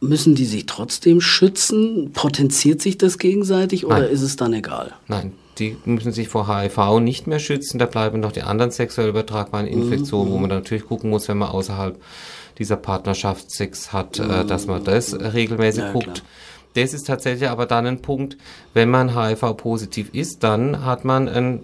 Müssen 0.00 0.34
die 0.34 0.46
sich 0.46 0.66
trotzdem 0.66 1.20
schützen? 1.20 2.12
Potenziert 2.12 2.80
sich 2.80 2.98
das 2.98 3.18
gegenseitig 3.18 3.84
oder 3.84 4.00
Nein. 4.00 4.10
ist 4.10 4.22
es 4.22 4.36
dann 4.36 4.52
egal? 4.52 4.94
Nein, 5.08 5.32
die 5.60 5.76
müssen 5.84 6.12
sich 6.12 6.28
vor 6.28 6.48
HIV 6.48 7.00
nicht 7.00 7.26
mehr 7.26 7.38
schützen. 7.38 7.78
Da 7.78 7.86
bleiben 7.86 8.20
noch 8.20 8.32
die 8.32 8.42
anderen 8.42 8.70
sexuell 8.70 9.08
übertragbaren 9.08 9.66
Infektionen, 9.66 10.30
mhm. 10.30 10.34
wo 10.34 10.38
man 10.38 10.50
natürlich 10.50 10.86
gucken 10.86 11.10
muss, 11.10 11.28
wenn 11.28 11.38
man 11.38 11.50
außerhalb 11.50 12.00
dieser 12.58 12.76
Partnerschaft 12.76 13.50
Sex 13.50 13.92
hat, 13.92 14.18
mhm. 14.18 14.30
äh, 14.30 14.44
dass 14.44 14.66
man 14.66 14.82
das 14.82 15.14
regelmäßig 15.14 15.84
ja, 15.84 15.92
guckt. 15.92 16.04
Klar. 16.04 16.26
Das 16.74 16.94
ist 16.94 17.06
tatsächlich 17.06 17.48
aber 17.48 17.66
dann 17.66 17.86
ein 17.86 18.00
Punkt, 18.00 18.36
wenn 18.74 18.90
man 18.90 19.14
HIV-positiv 19.14 20.10
ist, 20.14 20.42
dann 20.44 20.84
hat 20.84 21.04
man 21.04 21.28
ein 21.28 21.60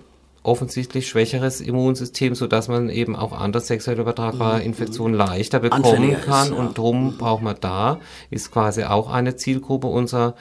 offensichtlich 0.47 1.09
schwächeres 1.09 1.61
Immunsystem, 1.61 2.35
sodass 2.35 2.69
man 2.69 2.89
eben 2.89 3.17
auch 3.17 3.33
andere 3.33 3.63
sexuell 3.63 3.99
übertragbare 3.99 4.59
mhm. 4.61 4.67
Infektionen 4.67 5.15
leichter 5.15 5.59
bekommen 5.59 6.17
kann. 6.25 6.47
Ist, 6.47 6.53
ja. 6.53 6.57
Und 6.57 6.79
drum 6.79 7.07
mhm. 7.07 7.19
braucht 7.19 7.43
man 7.43 7.57
da, 7.61 7.99
ist 8.31 8.53
quasi 8.53 8.85
auch 8.85 9.11
eine 9.13 9.37
Zielgruppe 9.37 9.89
unserer 9.89 10.35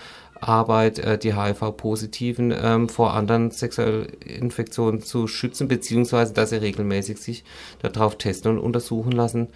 Arbeit, 0.48 1.00
äh, 1.00 1.18
die 1.18 1.36
HIV-Positiven 1.36 2.54
ähm, 2.56 2.90
vor 2.90 3.14
anderen 3.14 3.52
Sexualinfektionen 3.52 5.02
zu 5.02 5.28
schützen, 5.28 5.68
beziehungsweise 5.68 6.34
dass 6.34 6.52
sie 6.52 6.58
regelmäßig 6.58 7.18
sich 7.18 7.44
darauf 7.82 8.18
testen 8.18 8.52
und 8.52 8.60
untersuchen 8.60 9.12
lassen, 9.12 9.48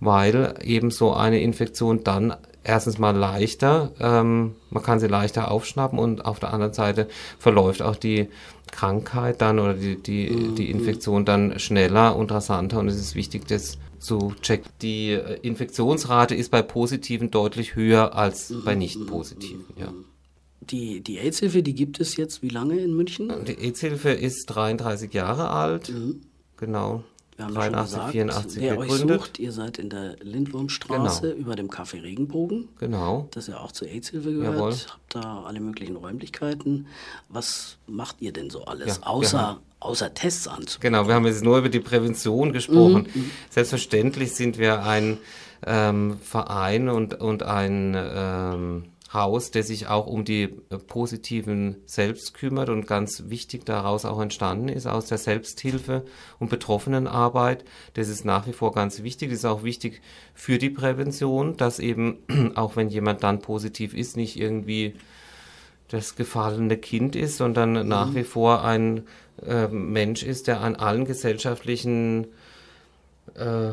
weil 0.00 0.54
eben 0.62 0.90
so 0.90 1.12
eine 1.14 1.40
Infektion 1.40 2.04
dann 2.04 2.36
erstens 2.62 2.98
mal 2.98 3.16
leichter, 3.16 3.92
ähm, 4.00 4.54
man 4.70 4.82
kann 4.82 5.00
sie 5.00 5.06
leichter 5.06 5.50
aufschnappen 5.50 5.98
und 5.98 6.24
auf 6.24 6.40
der 6.40 6.52
anderen 6.52 6.72
Seite 6.72 7.08
verläuft 7.38 7.82
auch 7.82 7.96
die 7.96 8.28
Krankheit 8.72 9.40
dann 9.40 9.58
oder 9.58 9.74
die, 9.74 10.02
die, 10.02 10.30
mhm. 10.30 10.54
die 10.56 10.70
Infektion 10.70 11.24
dann 11.24 11.58
schneller 11.58 12.16
und 12.16 12.32
rasanter 12.32 12.80
und 12.80 12.88
es 12.88 12.96
ist 12.96 13.14
wichtig, 13.14 13.46
das 13.46 13.78
zu 13.98 14.34
checken. 14.42 14.70
Die 14.82 15.12
äh, 15.12 15.38
Infektionsrate 15.42 16.34
ist 16.34 16.50
bei 16.50 16.62
Positiven 16.62 17.30
deutlich 17.30 17.74
höher 17.74 18.14
als 18.14 18.50
mhm. 18.50 18.64
bei 18.64 18.74
Nicht-Positiven, 18.74 19.64
ja. 19.76 19.92
Die, 20.70 21.00
die 21.00 21.18
AIDS-Hilfe, 21.18 21.62
die 21.62 21.74
gibt 21.74 22.00
es 22.00 22.16
jetzt 22.16 22.42
wie 22.42 22.48
lange 22.48 22.78
in 22.78 22.94
München? 22.94 23.32
Die 23.46 23.58
AIDS-Hilfe 23.58 24.10
ist 24.10 24.46
33 24.46 25.12
Jahre 25.12 25.50
alt. 25.50 25.90
Mhm. 25.90 26.22
Genau. 26.56 27.04
Wir 27.36 27.46
haben 27.46 27.54
83, 27.54 27.96
gesagt, 27.96 28.12
84 28.12 28.62
wer 28.62 28.76
gegründet. 28.76 29.10
euch 29.10 29.26
sucht, 29.26 29.38
ihr 29.40 29.50
seid 29.50 29.78
in 29.78 29.90
der 29.90 30.16
Lindwurmstraße 30.20 31.30
genau. 31.30 31.34
über 31.34 31.56
dem 31.56 31.68
Café 31.68 32.00
Regenbogen. 32.00 32.68
Genau. 32.78 33.28
Das 33.32 33.48
ja 33.48 33.58
auch 33.58 33.72
zur 33.72 33.88
AIDS-Hilfe 33.88 34.32
gehört. 34.32 34.54
Jawohl. 34.54 34.72
Habt 34.72 35.14
da 35.14 35.42
alle 35.42 35.58
möglichen 35.58 35.96
Räumlichkeiten. 35.96 36.86
Was 37.28 37.78
macht 37.88 38.16
ihr 38.20 38.32
denn 38.32 38.50
so 38.50 38.64
alles, 38.66 38.98
ja, 38.98 39.02
außer, 39.02 39.58
außer 39.80 40.14
Tests 40.14 40.46
anzubieten? 40.46 40.80
Genau, 40.80 41.08
wir 41.08 41.14
haben 41.14 41.26
jetzt 41.26 41.42
nur 41.42 41.58
über 41.58 41.68
die 41.68 41.80
Prävention 41.80 42.52
gesprochen. 42.52 43.08
Mhm. 43.12 43.22
mhm. 43.22 43.30
Selbstverständlich 43.50 44.32
sind 44.34 44.58
wir 44.58 44.84
ein 44.84 45.18
ähm, 45.66 46.18
Verein 46.22 46.88
und, 46.88 47.20
und 47.20 47.42
ein... 47.42 47.96
Ähm, 47.96 48.84
Haus, 49.14 49.52
der 49.52 49.62
sich 49.62 49.86
auch 49.86 50.06
um 50.06 50.24
die 50.24 50.42
äh, 50.42 50.76
positiven 50.76 51.76
selbst 51.86 52.34
kümmert 52.34 52.68
und 52.68 52.86
ganz 52.86 53.24
wichtig 53.28 53.64
daraus 53.64 54.04
auch 54.04 54.20
entstanden 54.20 54.68
ist 54.68 54.86
aus 54.86 55.06
der 55.06 55.18
Selbsthilfe 55.18 56.04
und 56.38 56.50
Betroffenenarbeit. 56.50 57.64
Das 57.94 58.08
ist 58.08 58.24
nach 58.24 58.46
wie 58.46 58.52
vor 58.52 58.72
ganz 58.72 59.02
wichtig. 59.02 59.30
Das 59.30 59.38
ist 59.38 59.44
auch 59.44 59.62
wichtig 59.62 60.02
für 60.34 60.58
die 60.58 60.70
Prävention, 60.70 61.56
dass 61.56 61.78
eben 61.78 62.18
auch 62.56 62.76
wenn 62.76 62.88
jemand 62.88 63.22
dann 63.22 63.40
positiv 63.40 63.94
ist, 63.94 64.16
nicht 64.16 64.38
irgendwie 64.38 64.94
das 65.88 66.16
gefallene 66.16 66.76
Kind 66.76 67.14
ist, 67.14 67.36
sondern 67.36 67.82
mhm. 67.82 67.88
nach 67.88 68.14
wie 68.14 68.24
vor 68.24 68.64
ein 68.64 69.06
äh, 69.46 69.68
Mensch 69.68 70.22
ist, 70.24 70.48
der 70.48 70.60
an 70.60 70.74
allen 70.74 71.04
gesellschaftlichen 71.04 72.26
äh, 73.34 73.72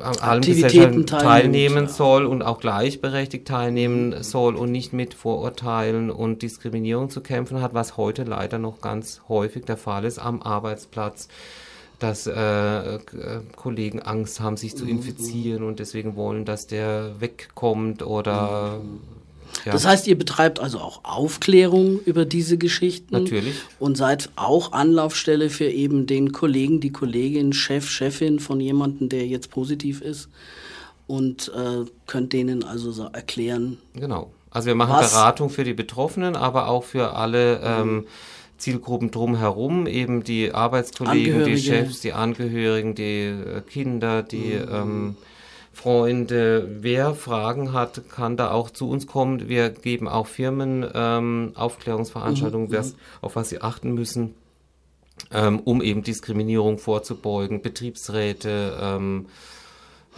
an 0.00 0.16
allem 0.18 0.42
teilnehmen, 0.42 1.06
teilnehmen 1.06 1.88
soll 1.88 2.26
und 2.26 2.42
auch 2.42 2.60
gleichberechtigt 2.60 3.46
teilnehmen 3.46 4.22
soll 4.22 4.56
und 4.56 4.72
nicht 4.72 4.92
mit 4.92 5.14
Vorurteilen 5.14 6.10
und 6.10 6.42
Diskriminierung 6.42 7.10
zu 7.10 7.20
kämpfen 7.20 7.60
hat, 7.60 7.74
was 7.74 7.96
heute 7.96 8.24
leider 8.24 8.58
noch 8.58 8.80
ganz 8.80 9.22
häufig 9.28 9.64
der 9.64 9.76
Fall 9.76 10.04
ist 10.04 10.18
am 10.18 10.42
Arbeitsplatz 10.42 11.28
dass 12.00 12.26
äh, 12.26 12.96
äh, 12.96 13.00
Kollegen 13.56 14.02
Angst 14.02 14.40
haben, 14.40 14.56
sich 14.56 14.76
zu 14.76 14.84
mhm. 14.84 14.90
infizieren 14.90 15.62
und 15.62 15.78
deswegen 15.78 16.16
wollen, 16.16 16.44
dass 16.44 16.66
der 16.66 17.20
wegkommt 17.20 18.02
oder 18.02 18.80
mhm. 18.82 19.00
Ja. 19.64 19.72
Das 19.72 19.86
heißt, 19.86 20.06
ihr 20.06 20.18
betreibt 20.18 20.60
also 20.60 20.78
auch 20.78 21.00
Aufklärung 21.04 22.00
über 22.00 22.24
diese 22.24 22.58
Geschichten. 22.58 23.14
Natürlich. 23.14 23.54
Und 23.78 23.96
seid 23.96 24.30
auch 24.36 24.72
Anlaufstelle 24.72 25.50
für 25.50 25.66
eben 25.66 26.06
den 26.06 26.32
Kollegen, 26.32 26.80
die 26.80 26.92
Kollegin, 26.92 27.52
Chef, 27.52 27.88
Chefin 27.88 28.40
von 28.40 28.60
jemandem, 28.60 29.08
der 29.08 29.26
jetzt 29.26 29.50
positiv 29.50 30.00
ist. 30.00 30.28
Und 31.06 31.52
äh, 31.54 31.84
könnt 32.06 32.32
denen 32.32 32.64
also 32.64 32.92
so 32.92 33.04
erklären. 33.04 33.78
Genau. 33.94 34.30
Also 34.50 34.68
wir 34.68 34.74
machen 34.74 35.00
Beratung 35.00 35.50
für 35.50 35.64
die 35.64 35.74
Betroffenen, 35.74 36.36
aber 36.36 36.68
auch 36.68 36.84
für 36.84 37.14
alle 37.16 37.60
ähm, 37.62 38.06
Zielgruppen 38.56 39.10
drumherum, 39.10 39.86
eben 39.86 40.22
die 40.22 40.52
Arbeitskollegen, 40.52 41.44
die 41.44 41.58
Chefs, 41.58 42.00
die 42.00 42.12
Angehörigen, 42.12 42.94
die 42.94 43.24
äh, 43.24 43.60
Kinder, 43.68 44.22
die 44.22 44.54
mhm. 44.54 44.68
ähm, 44.70 45.16
Freunde. 45.74 46.68
Wer 46.80 47.14
Fragen 47.14 47.72
hat, 47.72 48.08
kann 48.08 48.36
da 48.36 48.50
auch 48.50 48.70
zu 48.70 48.88
uns 48.88 49.06
kommen. 49.06 49.48
Wir 49.48 49.70
geben 49.70 50.08
auch 50.08 50.26
Firmen 50.26 50.88
ähm, 50.94 51.52
Aufklärungsveranstaltungen, 51.54 52.68
mhm. 52.70 52.92
auf 53.20 53.36
was 53.36 53.48
sie 53.48 53.60
achten 53.60 53.92
müssen, 53.92 54.34
ähm, 55.30 55.60
um 55.60 55.82
eben 55.82 56.02
Diskriminierung 56.02 56.78
vorzubeugen, 56.78 57.60
Betriebsräte. 57.60 58.78
Ähm, 58.80 59.26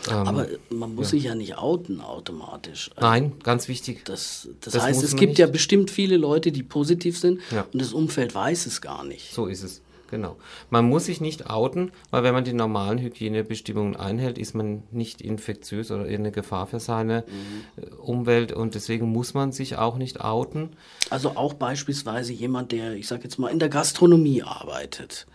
ähm 0.09 0.15
aber 0.15 0.47
man 0.71 0.95
muss 0.95 1.07
ja. 1.07 1.11
sich 1.13 1.25
ja 1.25 1.35
nicht 1.35 1.57
outen 1.57 2.01
automatisch. 2.01 2.91
Nein, 3.01 3.33
ganz 3.43 3.67
wichtig. 3.69 4.05
Das, 4.05 4.49
das, 4.61 4.75
das 4.75 4.83
heißt, 4.83 5.03
es 5.03 5.17
gibt 5.17 5.31
nicht. 5.31 5.39
ja 5.39 5.47
bestimmt 5.47 5.91
viele 5.91 6.17
Leute, 6.19 6.53
die 6.53 6.63
positiv 6.63 7.19
sind 7.19 7.41
ja. 7.51 7.67
und 7.73 7.81
das 7.81 7.93
Umfeld 7.93 8.35
weiß 8.35 8.67
es 8.67 8.81
gar 8.81 9.05
nicht. 9.05 9.33
So 9.33 9.47
ist 9.47 9.65
es. 9.65 9.81
Genau. 10.09 10.37
Man 10.71 10.89
muss 10.89 11.07
sich 11.07 11.21
nicht 11.21 11.51
outen, 11.51 11.91
weil 12.11 12.23
wenn 12.23 12.35
man 12.35 12.45
die 12.45 12.53
normalen 12.53 12.99
Hygienebestimmungen 12.99 13.97
einhält, 13.97 14.39
ist 14.39 14.55
man 14.55 14.83
nicht 14.91 15.21
infektiös 15.21 15.91
oder 15.91 16.05
eine 16.05 16.31
Gefahr 16.31 16.67
für 16.67 16.81
seine 16.81 17.25
mhm. 17.27 17.99
Umwelt 17.99 18.53
und 18.53 18.75
deswegen 18.75 19.11
muss 19.11 19.35
man 19.35 19.53
sich 19.53 19.77
auch 19.77 19.97
nicht 19.97 20.21
outen. 20.21 20.71
Also 21.11 21.31
auch 21.37 21.55
beispielsweise 21.55 22.33
jemand, 22.33 22.73
der, 22.73 22.95
ich 22.95 23.09
sage 23.09 23.25
jetzt 23.25 23.39
mal, 23.39 23.49
in 23.49 23.59
der 23.59 23.69
Gastronomie 23.69 24.43
arbeitet 24.43 25.27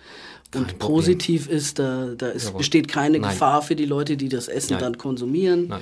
Kein 0.51 0.61
und 0.61 0.67
Problem. 0.79 0.95
positiv 0.95 1.49
ist, 1.49 1.79
da, 1.79 2.13
da 2.17 2.29
ist, 2.29 2.57
besteht 2.57 2.87
keine 2.87 3.19
Nein. 3.19 3.31
Gefahr 3.31 3.61
für 3.61 3.75
die 3.75 3.85
Leute, 3.85 4.17
die 4.17 4.29
das 4.29 4.47
Essen 4.47 4.73
Nein. 4.73 4.81
dann 4.81 4.97
konsumieren. 4.97 5.67
Nein. 5.67 5.81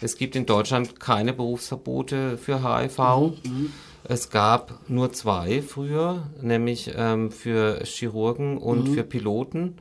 Es 0.00 0.16
gibt 0.16 0.34
in 0.34 0.46
Deutschland 0.46 0.98
keine 0.98 1.32
Berufsverbote 1.32 2.36
für 2.36 2.62
HIV. 2.62 2.98
Mhm. 3.44 3.72
Mhm. 4.04 4.12
Es 4.12 4.30
gab 4.30 4.78
nur 4.88 5.12
zwei 5.12 5.62
früher, 5.62 6.28
nämlich 6.40 6.92
ähm, 6.96 7.30
für 7.30 7.82
Chirurgen 7.84 8.58
und 8.58 8.88
mhm. 8.88 8.94
für 8.94 9.04
Piloten. 9.04 9.76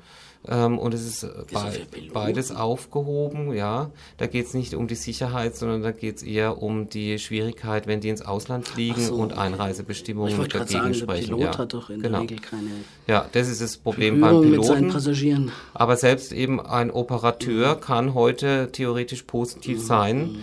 Ähm, 0.47 0.79
und 0.79 0.93
es 0.93 1.05
ist 1.05 1.21
be 1.21 1.87
beides 2.11 2.51
aufgehoben, 2.51 3.53
ja. 3.53 3.91
Da 4.17 4.25
geht 4.25 4.47
es 4.47 4.53
nicht 4.55 4.73
um 4.73 4.87
die 4.87 4.95
Sicherheit, 4.95 5.55
sondern 5.55 5.83
da 5.83 5.91
geht 5.91 6.17
es 6.17 6.23
eher 6.23 6.63
um 6.63 6.89
die 6.89 7.19
Schwierigkeit, 7.19 7.85
wenn 7.85 8.01
die 8.01 8.09
ins 8.09 8.23
Ausland 8.23 8.67
fliegen 8.67 9.01
so, 9.01 9.15
und 9.15 9.37
Einreisebestimmungen 9.37 10.37
dagegen 10.49 10.67
sagen, 10.67 10.93
sprechen. 10.95 11.27
Der 11.27 11.35
Pilot 11.35 11.53
ja. 11.53 11.57
hat 11.59 11.73
doch 11.73 11.89
in 11.91 12.01
genau. 12.01 12.13
der 12.13 12.21
Regel 12.21 12.39
keine 12.39 12.69
Ja, 13.05 13.27
das 13.31 13.49
ist 13.49 13.61
das 13.61 13.77
Problem 13.77 14.19
beim 14.19 14.41
Piloten. 14.41 14.85
Mit 14.85 14.93
Passagieren. 14.93 15.51
Aber 15.75 15.95
selbst 15.95 16.31
eben 16.31 16.59
ein 16.59 16.89
Operateur 16.89 17.75
mhm. 17.75 17.81
kann 17.81 18.13
heute 18.15 18.69
theoretisch 18.71 19.23
positiv 19.23 19.77
mhm. 19.77 19.83
sein, 19.83 20.35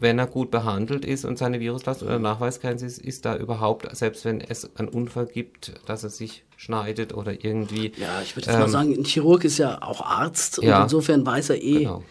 wenn 0.00 0.18
er 0.18 0.26
gut 0.26 0.50
behandelt 0.50 1.04
ist 1.04 1.24
und 1.24 1.38
seine 1.38 1.60
Viruslast 1.60 2.02
oder 2.02 2.18
Nachweisgrenze 2.18 2.86
ist, 2.86 2.98
ist 2.98 3.24
da 3.24 3.36
überhaupt, 3.36 3.94
selbst 3.96 4.24
wenn 4.24 4.40
es 4.40 4.68
einen 4.76 4.88
Unfall 4.88 5.26
gibt, 5.26 5.74
dass 5.86 6.04
er 6.04 6.10
sich 6.10 6.44
schneidet 6.56 7.14
oder 7.14 7.44
irgendwie. 7.44 7.92
Ja, 7.98 8.20
ich 8.22 8.36
würde 8.36 8.46
jetzt 8.46 8.54
ähm, 8.54 8.60
mal 8.60 8.68
sagen, 8.68 8.94
ein 8.94 9.04
Chirurg 9.04 9.44
ist 9.44 9.58
ja 9.58 9.82
auch 9.82 10.00
Arzt 10.00 10.58
und 10.58 10.66
ja, 10.66 10.82
insofern 10.82 11.24
weiß 11.24 11.50
er 11.50 11.62
eh, 11.62 11.80
genau. 11.80 12.02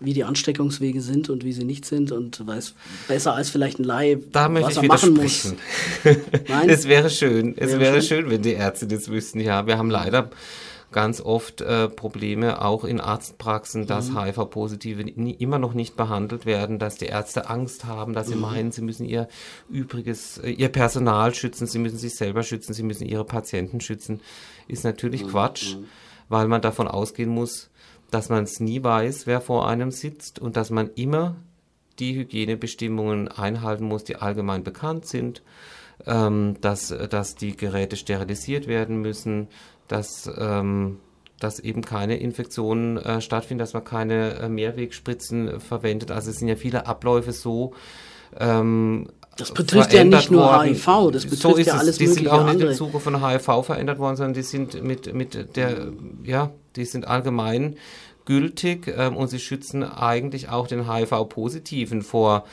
wie 0.00 0.12
die 0.12 0.24
Ansteckungswege 0.24 1.00
sind 1.00 1.30
und 1.30 1.44
wie 1.44 1.52
sie 1.52 1.64
nicht 1.64 1.84
sind 1.84 2.12
und 2.12 2.46
weiß 2.46 2.74
besser 3.08 3.34
als 3.34 3.50
vielleicht 3.50 3.78
ein 3.78 3.84
Laie, 3.84 4.16
da 4.16 4.52
was 4.54 4.76
er 4.76 4.84
machen 4.84 5.14
muss. 5.14 5.54
Nein? 6.48 6.68
Es 6.68 6.88
wäre 6.88 7.10
schön, 7.10 7.54
es 7.56 7.72
wäre, 7.72 7.80
wäre 7.80 8.02
schön, 8.02 8.30
wenn 8.30 8.42
die 8.42 8.52
Ärzte 8.52 8.86
das 8.86 9.10
wüssten. 9.10 9.40
Ja, 9.40 9.66
wir 9.66 9.78
haben 9.78 9.90
leider 9.90 10.30
ganz 10.92 11.20
oft 11.20 11.60
äh, 11.60 11.88
Probleme 11.88 12.62
auch 12.62 12.84
in 12.84 13.00
Arztpraxen, 13.00 13.86
dass 13.86 14.10
mhm. 14.10 14.22
HIV-Positive 14.22 15.02
immer 15.02 15.58
noch 15.58 15.74
nicht 15.74 15.96
behandelt 15.96 16.46
werden, 16.46 16.78
dass 16.78 16.96
die 16.96 17.06
Ärzte 17.06 17.48
Angst 17.48 17.84
haben, 17.84 18.12
dass 18.12 18.28
sie 18.28 18.34
mhm. 18.34 18.40
meinen, 18.40 18.72
sie 18.72 18.82
müssen 18.82 19.04
ihr 19.04 19.28
übriges, 19.68 20.38
äh, 20.38 20.50
ihr 20.50 20.68
Personal 20.68 21.34
schützen, 21.34 21.66
sie 21.66 21.78
müssen 21.78 21.98
sich 21.98 22.16
selber 22.16 22.42
schützen, 22.42 22.74
sie 22.74 22.82
müssen 22.82 23.06
ihre 23.06 23.24
Patienten 23.24 23.80
schützen, 23.80 24.20
ist 24.66 24.84
natürlich 24.84 25.24
mhm. 25.24 25.28
Quatsch, 25.28 25.76
mhm. 25.76 25.84
weil 26.28 26.48
man 26.48 26.60
davon 26.60 26.88
ausgehen 26.88 27.30
muss, 27.30 27.70
dass 28.10 28.28
man 28.28 28.44
es 28.44 28.58
nie 28.58 28.82
weiß, 28.82 29.26
wer 29.26 29.40
vor 29.40 29.68
einem 29.68 29.92
sitzt 29.92 30.38
und 30.40 30.56
dass 30.56 30.70
man 30.70 30.90
immer 30.94 31.36
die 32.00 32.16
Hygienebestimmungen 32.16 33.28
einhalten 33.28 33.84
muss, 33.84 34.04
die 34.04 34.16
allgemein 34.16 34.64
bekannt 34.64 35.06
sind, 35.06 35.42
ähm, 36.06 36.56
dass, 36.60 36.88
dass 36.88 37.34
die 37.34 37.56
Geräte 37.56 37.96
sterilisiert 37.96 38.66
werden 38.66 39.00
müssen, 39.00 39.48
dass, 39.90 40.30
ähm, 40.38 40.98
dass 41.40 41.58
eben 41.58 41.82
keine 41.82 42.18
Infektionen 42.18 42.96
äh, 42.96 43.20
stattfinden, 43.20 43.58
dass 43.58 43.72
man 43.72 43.84
keine 43.84 44.34
äh, 44.34 44.48
Mehrwegspritzen 44.48 45.60
verwendet. 45.60 46.10
Also 46.10 46.30
es 46.30 46.36
sind 46.36 46.48
ja 46.48 46.56
viele 46.56 46.86
Abläufe 46.86 47.32
so. 47.32 47.74
Ähm, 48.38 49.08
das 49.36 49.52
betrifft 49.52 49.92
ja 49.92 50.04
nicht 50.04 50.30
nur 50.30 50.42
worden. 50.42 50.74
HIV, 50.74 51.10
das 51.12 51.24
betrifft 51.24 51.40
so 51.40 51.58
ja 51.58 51.74
alles 51.74 51.98
Die 51.98 52.06
sind 52.06 52.28
auch 52.28 52.44
nicht 52.46 52.60
im 52.60 52.72
Zuge 52.74 53.00
von 53.00 53.26
HIV 53.26 53.64
verändert 53.64 53.98
worden, 53.98 54.16
sondern 54.16 54.34
die 54.34 54.42
sind 54.42 54.82
mit, 54.84 55.12
mit 55.14 55.56
der, 55.56 55.88
ja, 56.22 56.50
die 56.76 56.84
sind 56.84 57.08
allgemein 57.08 57.76
gültig 58.26 58.92
ähm, 58.96 59.16
und 59.16 59.28
sie 59.28 59.40
schützen 59.40 59.82
eigentlich 59.82 60.50
auch 60.50 60.68
den 60.68 60.92
HIV-Positiven 60.92 62.02
vor 62.02 62.44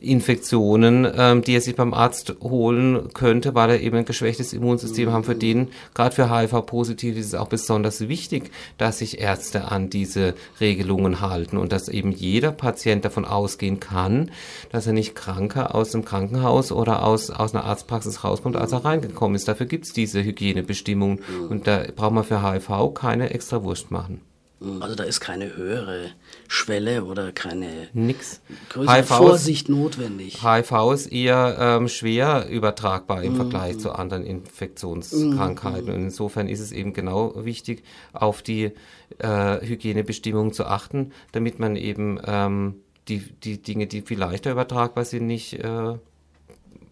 Infektionen, 0.00 1.06
ähm, 1.16 1.42
die 1.42 1.54
er 1.54 1.60
sich 1.60 1.76
beim 1.76 1.94
Arzt 1.94 2.34
holen 2.42 3.08
könnte, 3.14 3.54
weil 3.54 3.70
er 3.70 3.80
eben 3.80 3.96
ein 3.96 4.04
geschwächtes 4.04 4.52
Immunsystem 4.52 5.08
mhm. 5.08 5.12
haben. 5.12 5.24
Für 5.24 5.34
den, 5.34 5.68
gerade 5.94 6.14
für 6.14 6.30
HIV-Positiv, 6.30 7.16
ist 7.16 7.26
es 7.26 7.34
auch 7.34 7.48
besonders 7.48 8.08
wichtig, 8.08 8.50
dass 8.78 8.98
sich 8.98 9.20
Ärzte 9.20 9.70
an 9.70 9.90
diese 9.90 10.34
Regelungen 10.60 11.20
halten 11.20 11.56
und 11.56 11.72
dass 11.72 11.88
eben 11.88 12.12
jeder 12.12 12.52
Patient 12.52 13.04
davon 13.04 13.24
ausgehen 13.24 13.80
kann, 13.80 14.30
dass 14.70 14.86
er 14.86 14.92
nicht 14.92 15.14
kranker 15.14 15.74
aus 15.74 15.90
dem 15.90 16.04
Krankenhaus 16.04 16.72
oder 16.72 17.04
aus, 17.04 17.30
aus 17.30 17.54
einer 17.54 17.64
Arztpraxis 17.64 18.24
rauskommt, 18.24 18.56
als 18.56 18.72
er 18.72 18.84
reingekommen 18.84 19.34
ist. 19.34 19.48
Dafür 19.48 19.66
gibt 19.66 19.86
es 19.86 19.92
diese 19.92 20.22
Hygienebestimmungen 20.22 21.20
und 21.48 21.66
da 21.66 21.84
braucht 21.94 22.12
man 22.12 22.24
für 22.24 22.42
HIV 22.42 22.94
keine 22.94 23.30
extra 23.30 23.62
Wurst 23.62 23.90
machen. 23.90 24.20
Mhm. 24.58 24.82
Also 24.82 24.94
da 24.94 25.04
ist 25.04 25.20
keine 25.20 25.56
höhere 25.56 26.10
Schwelle 26.48 27.04
oder 27.04 27.32
keine 27.32 27.88
Nix. 27.92 28.40
größere 28.70 28.96
HIV 28.96 29.08
Vorsicht 29.08 29.68
ist, 29.68 29.68
notwendig. 29.68 30.42
HIV 30.42 30.92
ist 30.94 31.06
eher 31.06 31.56
ähm, 31.58 31.88
schwer 31.88 32.48
übertragbar 32.48 33.22
im 33.22 33.32
mhm. 33.32 33.36
Vergleich 33.36 33.78
zu 33.78 33.92
anderen 33.92 34.24
Infektionskrankheiten. 34.24 35.88
Mhm. 35.88 35.94
Und 35.94 36.02
insofern 36.04 36.48
ist 36.48 36.60
es 36.60 36.72
eben 36.72 36.94
genau 36.94 37.44
wichtig, 37.44 37.84
auf 38.12 38.42
die 38.42 38.72
äh, 39.18 39.60
Hygienebestimmungen 39.60 40.52
zu 40.52 40.64
achten, 40.64 41.12
damit 41.32 41.58
man 41.58 41.76
eben 41.76 42.18
ähm, 42.24 42.76
die, 43.08 43.20
die 43.20 43.62
Dinge, 43.62 43.86
die 43.86 44.02
viel 44.02 44.18
leichter 44.18 44.52
übertragbar 44.52 45.04
sind, 45.04 45.26
nicht 45.26 45.52
äh, 45.54 45.94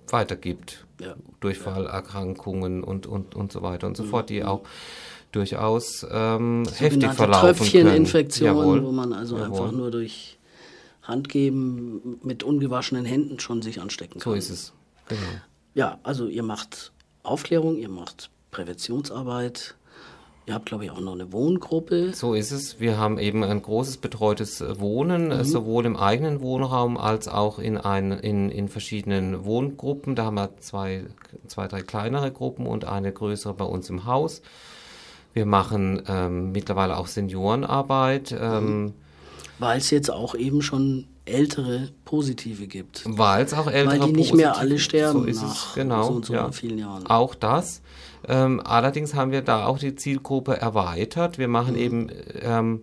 weitergibt. 0.09 0.85
Ja. 1.01 1.17
Durchfallerkrankungen 1.41 2.85
und, 2.85 3.07
und, 3.07 3.35
und 3.35 3.51
so 3.51 3.63
weiter 3.63 3.87
und 3.87 3.97
so 3.97 4.05
mhm. 4.05 4.09
fort, 4.11 4.31
die 4.31 4.45
auch 4.45 4.63
durchaus 5.35 6.07
ähm, 6.11 6.65
heftig 6.77 7.13
verlaufen 7.13 7.57
Tröpfcheninfektionen, 7.57 8.85
wo 8.85 8.93
man 8.93 9.13
also 9.13 9.37
Jawohl. 9.37 9.49
einfach 9.49 9.73
nur 9.73 9.91
durch 9.91 10.39
Handgeben 11.03 12.19
mit 12.23 12.43
ungewaschenen 12.43 13.05
Händen 13.05 13.39
schon 13.39 13.63
sich 13.63 13.81
anstecken 13.81 14.21
kann. 14.21 14.33
So 14.33 14.37
ist 14.37 14.51
es. 14.51 14.73
Genau. 15.09 15.21
Ja, 15.75 15.99
also 16.03 16.27
ihr 16.27 16.43
macht 16.43 16.93
Aufklärung, 17.23 17.77
ihr 17.77 17.89
macht 17.89 18.31
Präventionsarbeit. 18.51 19.75
Ihr 20.47 20.53
habt, 20.53 20.67
glaube 20.67 20.85
ich, 20.85 20.91
auch 20.91 21.01
noch 21.01 21.15
eine 21.15 21.33
Wohngruppe. 21.33 22.13
So 22.13 22.35
ist 22.35 22.51
es. 22.51 22.79
Wir 22.79 22.99
haben 22.99 23.19
eben 23.19 23.43
ein 23.43 23.63
großes 23.63 23.97
betreutes 23.97 24.63
Wohnen, 24.79 25.29
mhm. 25.29 25.45
sowohl 25.45 25.87
im 25.87 25.97
eigenen 25.97 26.43
Wohnraum 26.43 26.99
als 26.99 27.29
auch 27.29 27.59
in, 27.59 27.79
ein, 27.79 28.13
in, 28.13 28.51
in 28.51 28.69
verschiedenen 28.69 29.47
Wohngruppen. 29.47 30.15
Da 30.15 30.27
haben 30.27 30.35
wir 30.35 30.51
zwei, 30.61 31.07
zwei, 31.47 31.67
drei 31.67 31.81
kleinere 31.81 32.31
Gruppen 32.31 32.67
und 32.67 32.85
eine 32.85 33.11
größere 33.11 33.55
bei 33.55 33.65
uns 33.65 33.89
im 33.89 34.05
Haus. 34.05 34.43
Wir 35.35 35.47
machen 35.47 36.03
ähm, 36.09 36.53
mittlerweile 36.53 36.97
auch 36.97 37.09
Seniorenarbeit. 37.09 38.35
Ähm, 38.39 38.95
Weil 39.59 39.79
es 39.79 39.91
jetzt 39.91 40.11
auch 40.11 40.35
eben 40.35 40.63
schon 40.63 41.07
ältere 41.25 41.89
Positive 42.05 42.67
gibt. 42.67 43.03
Weil 43.05 43.45
es 43.45 43.53
auch 43.53 43.67
ältere 43.67 44.01
Weil 44.01 44.07
die 44.09 44.13
nicht 44.13 44.35
mehr 44.35 44.57
alle 44.57 44.79
sterben 44.79 45.23
so 45.23 45.25
ist 45.27 45.43
nach 45.43 45.69
es, 45.71 45.75
genau, 45.75 46.05
so 46.05 46.13
und 46.13 46.25
so 46.27 46.35
ja. 46.35 46.53
vielen 46.53 46.79
Jahren. 46.79 47.07
Auch 47.07 47.35
das. 47.35 47.83
Ähm, 48.29 48.61
allerdings 48.65 49.15
haben 49.15 49.33
wir 49.33 49.43
da 49.43 49.67
auch 49.67 49.79
die 49.79 49.97
Zielgruppe 49.97 50.57
erweitert. 50.57 51.39
Wir 51.39 51.49
machen 51.49 51.75
mhm. 51.75 51.81
eben 51.81 52.11
ähm, 52.41 52.83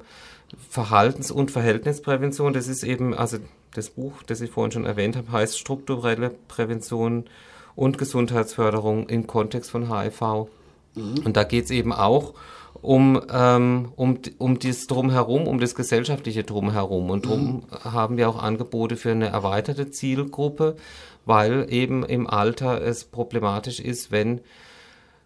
Verhaltens- 0.70 1.32
und 1.32 1.52
Verhältnisprävention. 1.52 2.54
Das 2.54 2.68
ist 2.68 2.84
eben, 2.84 3.14
also 3.14 3.38
das 3.74 3.91
Buch, 3.91 4.24
das 4.24 4.41
ich 4.41 4.52
vorhin 4.52 4.72
schon 4.72 4.86
erwähnt 4.86 5.16
habe, 5.16 5.32
heißt 5.32 5.58
strukturelle 5.58 6.32
Prävention 6.47 7.26
und 7.76 7.97
Gesundheitsförderung 7.97 9.08
im 9.08 9.28
Kontext 9.28 9.72
von 9.72 9.89
HIV. 9.89 10.49
Mhm. 10.96 11.22
Und 11.26 11.38
da 11.38 11.44
geht 11.44 11.66
es 11.66 11.72
eben 11.72 11.94
auch 11.94 12.34
um, 12.82 13.22
ähm, 13.32 13.92
um, 13.96 14.20
um 14.38 14.60
das 14.60 14.88
Drumherum, 14.88 15.48
um 15.48 15.60
das 15.60 15.76
gesellschaftliche 15.76 16.44
Drumherum. 16.44 17.10
Und 17.10 17.26
darum 17.26 17.42
mhm. 17.42 17.64
haben 17.84 18.18
wir 18.18 18.30
auch 18.30 18.42
Angebote 18.42 18.98
für 18.98 19.12
eine 19.12 19.28
erweiterte 19.28 19.92
Zielgruppe, 19.92 20.76
weil 21.26 21.68
eben 21.70 22.04
im 22.04 22.28
Alter 22.28 22.82
es 22.82 23.06
problematisch 23.06 23.80
ist, 23.80 24.12
wenn 24.12 24.42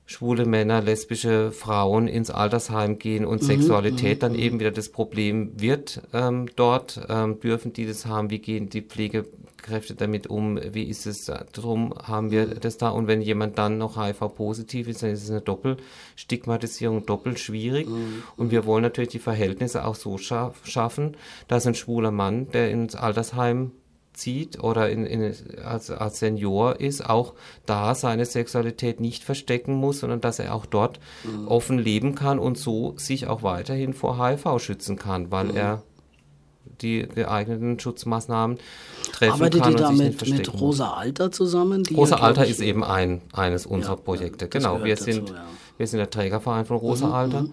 schwule 0.06 0.46
Männer, 0.46 0.82
lesbische 0.82 1.52
Frauen 1.52 2.08
ins 2.08 2.30
Altersheim 2.30 3.00
gehen 3.00 3.26
und 3.26 3.42
mhm, 3.42 3.48
Sexualität 3.48 4.18
mhm, 4.18 4.22
dann 4.22 4.34
mhm. 4.34 4.40
eben 4.40 4.60
wieder 4.60 4.72
das 4.72 4.90
Problem 4.90 5.52
wird 5.60 6.02
ähm, 6.14 6.48
dort. 6.56 7.02
Ähm, 7.10 7.40
dürfen 7.40 7.74
die 7.74 7.88
das 7.88 8.06
haben? 8.06 8.30
Wie 8.30 8.40
gehen 8.40 8.70
die 8.70 8.84
Pflegekräfte 8.84 9.96
damit 9.96 10.28
um? 10.28 10.60
Wie 10.74 10.84
ist 10.84 11.08
es? 11.08 11.32
Darum 11.54 11.94
haben 12.04 12.30
wir 12.30 12.46
das 12.46 12.78
da. 12.78 12.90
Und 12.90 13.08
wenn 13.08 13.22
jemand 13.22 13.58
dann 13.58 13.80
noch 13.80 13.98
HIV-positiv 13.98 14.88
ist, 14.88 15.02
dann 15.02 15.10
ist 15.10 15.24
es 15.24 15.32
eine 15.32 15.42
Doppelstigmatisierung, 15.42 17.06
doppelt 17.06 17.40
schwierig. 17.40 17.90
Mhm. 17.90 18.24
Und 18.38 18.52
wir 18.52 18.66
wollen 18.66 18.84
natürlich 18.84 19.10
die 19.10 19.20
Verhältnisse 19.20 19.86
auch 19.86 19.96
so 19.96 20.20
schaff 20.20 20.62
schaffen, 20.66 21.18
dass 21.48 21.66
ein 21.66 21.76
schwuler 21.76 22.12
Mann, 22.12 22.52
der 22.52 22.70
ins 22.70 22.96
Altersheim 22.96 23.72
zieht 24.16 24.64
oder 24.64 24.90
in, 24.90 25.06
in, 25.06 25.34
als, 25.64 25.92
als 25.92 26.20
Senior 26.20 26.80
ist, 26.80 27.08
auch 27.08 27.34
da 27.66 27.96
seine 27.96 28.26
Sexualität 28.26 29.00
nicht 29.00 29.24
verstecken 29.24 29.76
muss, 29.76 30.00
sondern 30.00 30.22
dass 30.22 30.40
er 30.40 30.54
auch 30.54 30.66
dort 30.66 31.00
mhm. 31.24 31.48
offen 31.48 31.80
leben 31.80 32.16
kann 32.16 32.40
und 32.40 32.58
so 32.58 32.94
sich 32.98 33.28
auch 33.28 33.44
weiterhin 33.44 33.94
vor 33.94 34.18
HIV 34.26 34.60
schützen 34.60 34.98
kann, 34.98 35.32
weil 35.32 35.46
mhm. 35.46 35.58
er 35.58 35.84
die 36.82 37.08
geeigneten 37.08 37.80
Schutzmaßnahmen 37.80 38.58
treffen 39.12 39.34
Arbeitet 39.34 39.62
kann. 39.62 39.76
Arbeitet 39.76 40.00
ihr 40.00 40.04
da 40.04 40.04
mit, 40.04 40.30
mit 40.30 40.62
Rosa 40.62 40.94
Alter 40.94 41.32
zusammen? 41.32 41.84
Rosa 41.96 42.18
ja, 42.18 42.22
Alter 42.24 42.46
ist 42.46 42.60
eben 42.60 42.84
ein, 42.84 43.22
eines 43.34 43.66
unserer 43.66 43.96
ja, 43.96 44.02
Projekte. 44.02 44.48
genau, 44.48 44.84
wir 44.84 44.98
sind, 44.98 45.30
dazu, 45.30 45.42
wir 45.78 45.88
sind 45.88 46.00
der 46.00 46.10
Trägerverein 46.10 46.66
von 46.66 46.78
Rosa 46.78 47.08
mhm, 47.08 47.14
Alter. 47.14 47.46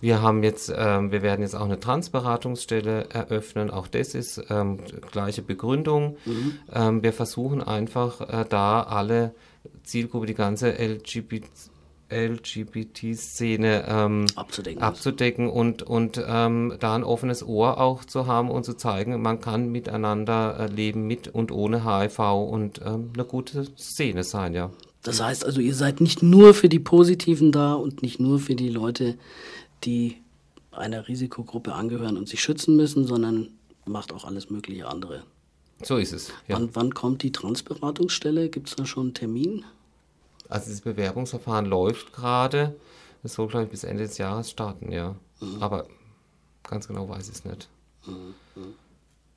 Wir 0.00 0.20
haben 0.20 0.42
jetzt, 0.42 0.72
ähm, 0.76 1.10
wir 1.10 1.22
werden 1.22 1.42
jetzt 1.42 1.54
auch 1.54 1.64
eine 1.64 1.80
Transberatungsstelle 1.80 3.08
eröffnen. 3.10 3.70
Auch 3.70 3.88
das 3.88 4.14
ist 4.14 4.42
ähm, 4.50 4.78
gleiche 5.10 5.42
Begründung. 5.42 6.16
Mhm. 6.26 6.58
Ähm, 6.72 7.02
wir 7.02 7.12
versuchen 7.12 7.62
einfach 7.62 8.20
äh, 8.20 8.44
da 8.48 8.82
alle 8.82 9.34
Zielgruppe, 9.84 10.26
die 10.26 10.34
ganze 10.34 10.72
LGBT 10.72 11.48
LGBT-Szene 12.08 13.84
ähm, 13.88 14.26
abzudecken, 14.36 14.82
abzudecken 14.82 15.48
und, 15.48 15.82
und 15.82 16.22
ähm, 16.24 16.74
da 16.78 16.94
ein 16.94 17.02
offenes 17.02 17.44
Ohr 17.44 17.80
auch 17.80 18.04
zu 18.04 18.26
haben 18.26 18.50
und 18.50 18.64
zu 18.64 18.74
zeigen, 18.74 19.20
man 19.20 19.40
kann 19.40 19.72
miteinander 19.72 20.56
äh, 20.58 20.66
leben 20.68 21.06
mit 21.06 21.28
und 21.28 21.50
ohne 21.50 21.84
HIV 21.84 22.18
und 22.18 22.80
ähm, 22.84 23.10
eine 23.12 23.24
gute 23.24 23.64
Szene 23.76 24.22
sein, 24.22 24.54
ja. 24.54 24.70
Das 25.02 25.20
heißt 25.22 25.44
also, 25.44 25.60
ihr 25.60 25.74
seid 25.74 26.00
nicht 26.00 26.22
nur 26.22 26.52
für 26.52 26.68
die 26.68 26.80
Positiven 26.80 27.52
da 27.52 27.74
und 27.74 28.02
nicht 28.02 28.18
nur 28.18 28.40
für 28.40 28.56
die 28.56 28.68
Leute, 28.68 29.16
die 29.84 30.22
einer 30.70 31.08
Risikogruppe 31.08 31.74
angehören 31.74 32.16
und 32.16 32.28
sich 32.28 32.42
schützen 32.42 32.76
müssen, 32.76 33.06
sondern 33.06 33.48
macht 33.86 34.12
auch 34.12 34.24
alles 34.24 34.50
mögliche 34.50 34.88
andere. 34.88 35.22
So 35.82 35.96
ist 35.96 36.12
es. 36.12 36.28
Ja. 36.48 36.56
Wann, 36.56 36.70
wann 36.74 36.94
kommt 36.94 37.22
die 37.22 37.32
Transberatungsstelle? 37.32 38.48
Gibt 38.48 38.68
es 38.68 38.76
da 38.76 38.86
schon 38.86 39.04
einen 39.04 39.14
Termin? 39.14 39.64
Also 40.48 40.70
das 40.70 40.80
Bewerbungsverfahren 40.80 41.66
läuft 41.66 42.12
gerade. 42.12 42.76
Es 43.22 43.34
soll, 43.34 43.48
glaube 43.48 43.64
ich, 43.64 43.70
bis 43.70 43.84
Ende 43.84 44.04
des 44.04 44.18
Jahres 44.18 44.50
starten, 44.50 44.92
ja. 44.92 45.16
Mhm. 45.40 45.62
Aber 45.62 45.86
ganz 46.62 46.86
genau 46.86 47.08
weiß 47.08 47.28
ich 47.28 47.34
es 47.34 47.44
nicht. 47.44 47.68
Mhm. 48.06 48.34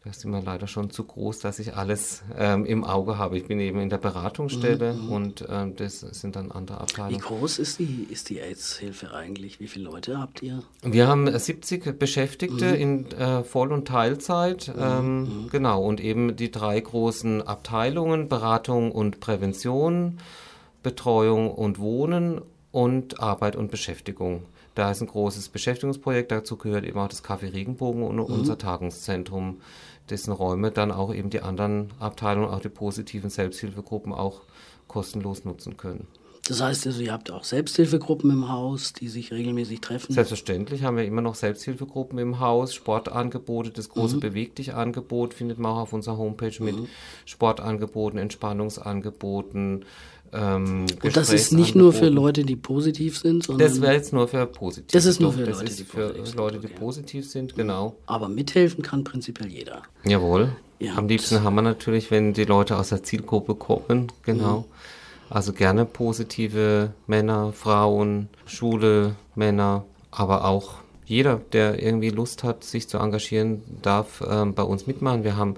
Das 0.05 0.15
ist 0.15 0.23
immer 0.23 0.41
leider 0.41 0.67
schon 0.67 0.91
zu 0.91 1.03
groß, 1.03 1.39
dass 1.39 1.59
ich 1.59 1.75
alles 1.75 2.23
ähm, 2.37 2.65
im 2.65 2.85
Auge 2.85 3.17
habe. 3.17 3.37
Ich 3.37 3.47
bin 3.47 3.59
eben 3.59 3.81
in 3.81 3.89
der 3.89 3.97
Beratungsstelle 3.97 4.93
mhm. 4.93 5.11
und 5.11 5.45
ähm, 5.49 5.75
das 5.75 5.99
sind 5.99 6.37
dann 6.37 6.51
andere 6.51 6.79
Abteilungen. 6.79 7.15
Wie 7.15 7.19
groß 7.19 7.59
ist 7.59 7.79
die, 7.79 8.07
ist 8.09 8.29
die 8.29 8.39
AIDS-Hilfe 8.39 9.13
eigentlich? 9.13 9.59
Wie 9.59 9.67
viele 9.67 9.85
Leute 9.85 10.17
habt 10.17 10.41
ihr? 10.41 10.63
Wir 10.83 11.07
haben 11.07 11.37
70 11.37 11.99
Beschäftigte 11.99 12.69
mhm. 12.69 12.75
in 12.75 13.11
äh, 13.11 13.43
Voll- 13.43 13.73
und 13.73 13.89
Teilzeit. 13.89 14.69
Mhm. 14.73 14.81
Ähm, 14.81 15.21
mhm. 15.21 15.49
genau, 15.49 15.83
und 15.83 15.99
eben 15.99 16.37
die 16.37 16.49
drei 16.49 16.79
großen 16.79 17.41
Abteilungen, 17.41 18.29
Beratung 18.29 18.93
und 18.93 19.19
Prävention, 19.19 20.19
Betreuung 20.81 21.51
und 21.51 21.77
Wohnen 21.77 22.41
und 22.71 23.19
Arbeit 23.19 23.57
und 23.57 23.69
Beschäftigung. 23.69 24.43
Da 24.79 24.91
ist 24.91 25.01
ein 25.01 25.07
großes 25.07 25.49
Beschäftigungsprojekt, 25.49 26.31
dazu 26.31 26.55
gehört 26.55 26.85
eben 26.85 26.97
auch 26.99 27.09
das 27.09 27.21
Café 27.21 27.51
Regenbogen 27.51 28.01
und 28.01 28.15
mhm. 28.15 28.21
unser 28.23 28.57
Tagungszentrum 28.57 29.59
dessen 30.09 30.31
Räume 30.31 30.71
dann 30.71 30.93
auch 30.93 31.13
eben 31.13 31.29
die 31.29 31.41
anderen 31.41 31.89
Abteilungen, 31.99 32.47
auch 32.47 32.61
die 32.61 32.69
positiven 32.69 33.29
Selbsthilfegruppen 33.29 34.13
auch 34.13 34.39
kostenlos 34.87 35.43
nutzen 35.43 35.75
können. 35.75 36.07
Das 36.47 36.61
heißt 36.61 36.87
also, 36.87 37.01
ihr 37.01 37.11
habt 37.11 37.29
auch 37.29 37.43
Selbsthilfegruppen 37.43 38.31
im 38.31 38.49
Haus, 38.49 38.93
die 38.93 39.09
sich 39.09 39.33
regelmäßig 39.33 39.81
treffen? 39.81 40.13
Selbstverständlich 40.13 40.83
haben 40.83 40.95
wir 40.95 41.03
immer 41.03 41.21
noch 41.21 41.35
Selbsthilfegruppen 41.35 42.17
im 42.17 42.39
Haus, 42.39 42.73
Sportangebote, 42.73 43.71
das 43.71 43.89
große 43.89 44.15
mhm. 44.15 44.19
Beweg 44.21 44.55
dich 44.55 44.73
Angebot 44.73 45.33
findet 45.33 45.59
man 45.59 45.73
auch 45.73 45.79
auf 45.79 45.93
unserer 45.93 46.17
Homepage 46.17 46.55
mhm. 46.57 46.65
mit 46.65 46.75
Sportangeboten, 47.25 48.17
Entspannungsangeboten, 48.17 49.85
ähm, 50.31 50.85
und 51.03 51.17
das 51.17 51.31
ist 51.31 51.53
nicht 51.53 51.75
nur 51.75 51.93
für 51.93 52.09
Leute, 52.09 52.43
die 52.43 52.55
positiv 52.55 53.17
sind, 53.17 53.43
sondern. 53.43 53.67
Das 53.67 53.81
wäre 53.81 53.93
jetzt 53.93 54.13
nur 54.13 54.27
für 54.27 54.45
positiv. 54.45 54.91
Das 54.91 55.05
ist 55.05 55.19
nur 55.19 55.33
für, 55.33 55.45
Leute, 55.45 55.63
ist 55.63 55.81
für 55.81 56.09
positiv 56.09 56.35
Leute, 56.35 56.59
die 56.59 56.67
okay. 56.67 56.75
positiv 56.77 57.29
sind, 57.29 57.55
genau. 57.55 57.95
Aber 58.05 58.29
mithelfen 58.29 58.83
kann 58.83 59.03
prinzipiell 59.03 59.49
jeder. 59.49 59.81
Jawohl. 60.03 60.49
Ihr 60.79 60.97
Am 60.97 61.07
liebsten 61.07 61.43
haben 61.43 61.55
wir 61.55 61.61
natürlich, 61.61 62.09
wenn 62.09 62.33
die 62.33 62.45
Leute 62.45 62.77
aus 62.77 62.89
der 62.89 63.03
Zielgruppe 63.03 63.55
kommen, 63.55 64.11
genau. 64.23 64.59
Mhm. 64.59 64.65
Also 65.29 65.53
gerne 65.53 65.85
positive 65.85 66.93
Männer, 67.05 67.51
Frauen, 67.53 68.29
schwule 68.45 69.15
Männer, 69.35 69.83
aber 70.09 70.45
auch 70.45 70.75
jeder, 71.05 71.41
der 71.53 71.81
irgendwie 71.81 72.09
Lust 72.09 72.43
hat, 72.43 72.63
sich 72.63 72.87
zu 72.87 72.97
engagieren, 72.97 73.61
darf 73.81 74.23
ähm, 74.27 74.53
bei 74.53 74.63
uns 74.63 74.87
mitmachen. 74.87 75.23
Wir 75.23 75.37
haben 75.37 75.55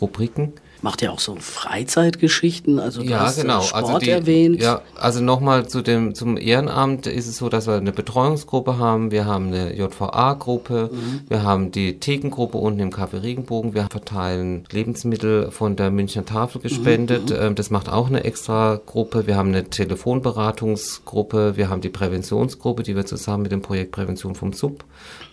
Rubriken. 0.00 0.52
Macht 0.82 1.02
ja 1.02 1.10
auch 1.10 1.18
so 1.18 1.36
Freizeitgeschichten, 1.36 2.78
also 2.78 3.02
du 3.02 3.08
ja, 3.08 3.20
hast 3.20 3.40
genau. 3.40 3.62
Sport 3.62 3.84
also 3.84 3.98
die, 3.98 4.10
erwähnt. 4.10 4.62
Ja, 4.62 4.82
also 4.94 5.22
nochmal 5.22 5.66
zu 5.68 5.82
dem, 5.82 6.14
zum 6.14 6.36
Ehrenamt 6.36 7.06
ist 7.06 7.26
es 7.26 7.38
so, 7.38 7.48
dass 7.48 7.66
wir 7.66 7.74
eine 7.74 7.92
Betreuungsgruppe 7.92 8.78
haben, 8.78 9.10
wir 9.10 9.24
haben 9.24 9.48
eine 9.48 9.74
JVA-Gruppe, 9.74 10.90
mhm. 10.92 11.20
wir 11.28 11.42
haben 11.42 11.72
die 11.72 11.98
Thekengruppe 11.98 12.58
unten 12.58 12.80
im 12.80 12.90
Café 12.90 13.22
Regenbogen, 13.22 13.74
wir 13.74 13.86
verteilen 13.90 14.64
Lebensmittel 14.70 15.50
von 15.50 15.76
der 15.76 15.90
Münchner 15.90 16.26
Tafel 16.26 16.60
gespendet, 16.60 17.30
mhm. 17.30 17.48
mhm. 17.48 17.54
das 17.54 17.70
macht 17.70 17.88
auch 17.88 18.08
eine 18.08 18.24
extra 18.24 18.78
Gruppe, 18.84 19.26
wir 19.26 19.36
haben 19.36 19.48
eine 19.48 19.64
Telefonberatungsgruppe, 19.64 21.56
wir 21.56 21.70
haben 21.70 21.80
die 21.80 21.88
Präventionsgruppe, 21.88 22.82
die 22.82 22.94
wir 22.94 23.06
zusammen 23.06 23.44
mit 23.44 23.52
dem 23.52 23.62
Projekt 23.62 23.92
Prävention 23.92 24.34
vom 24.34 24.52
Sub 24.52 24.84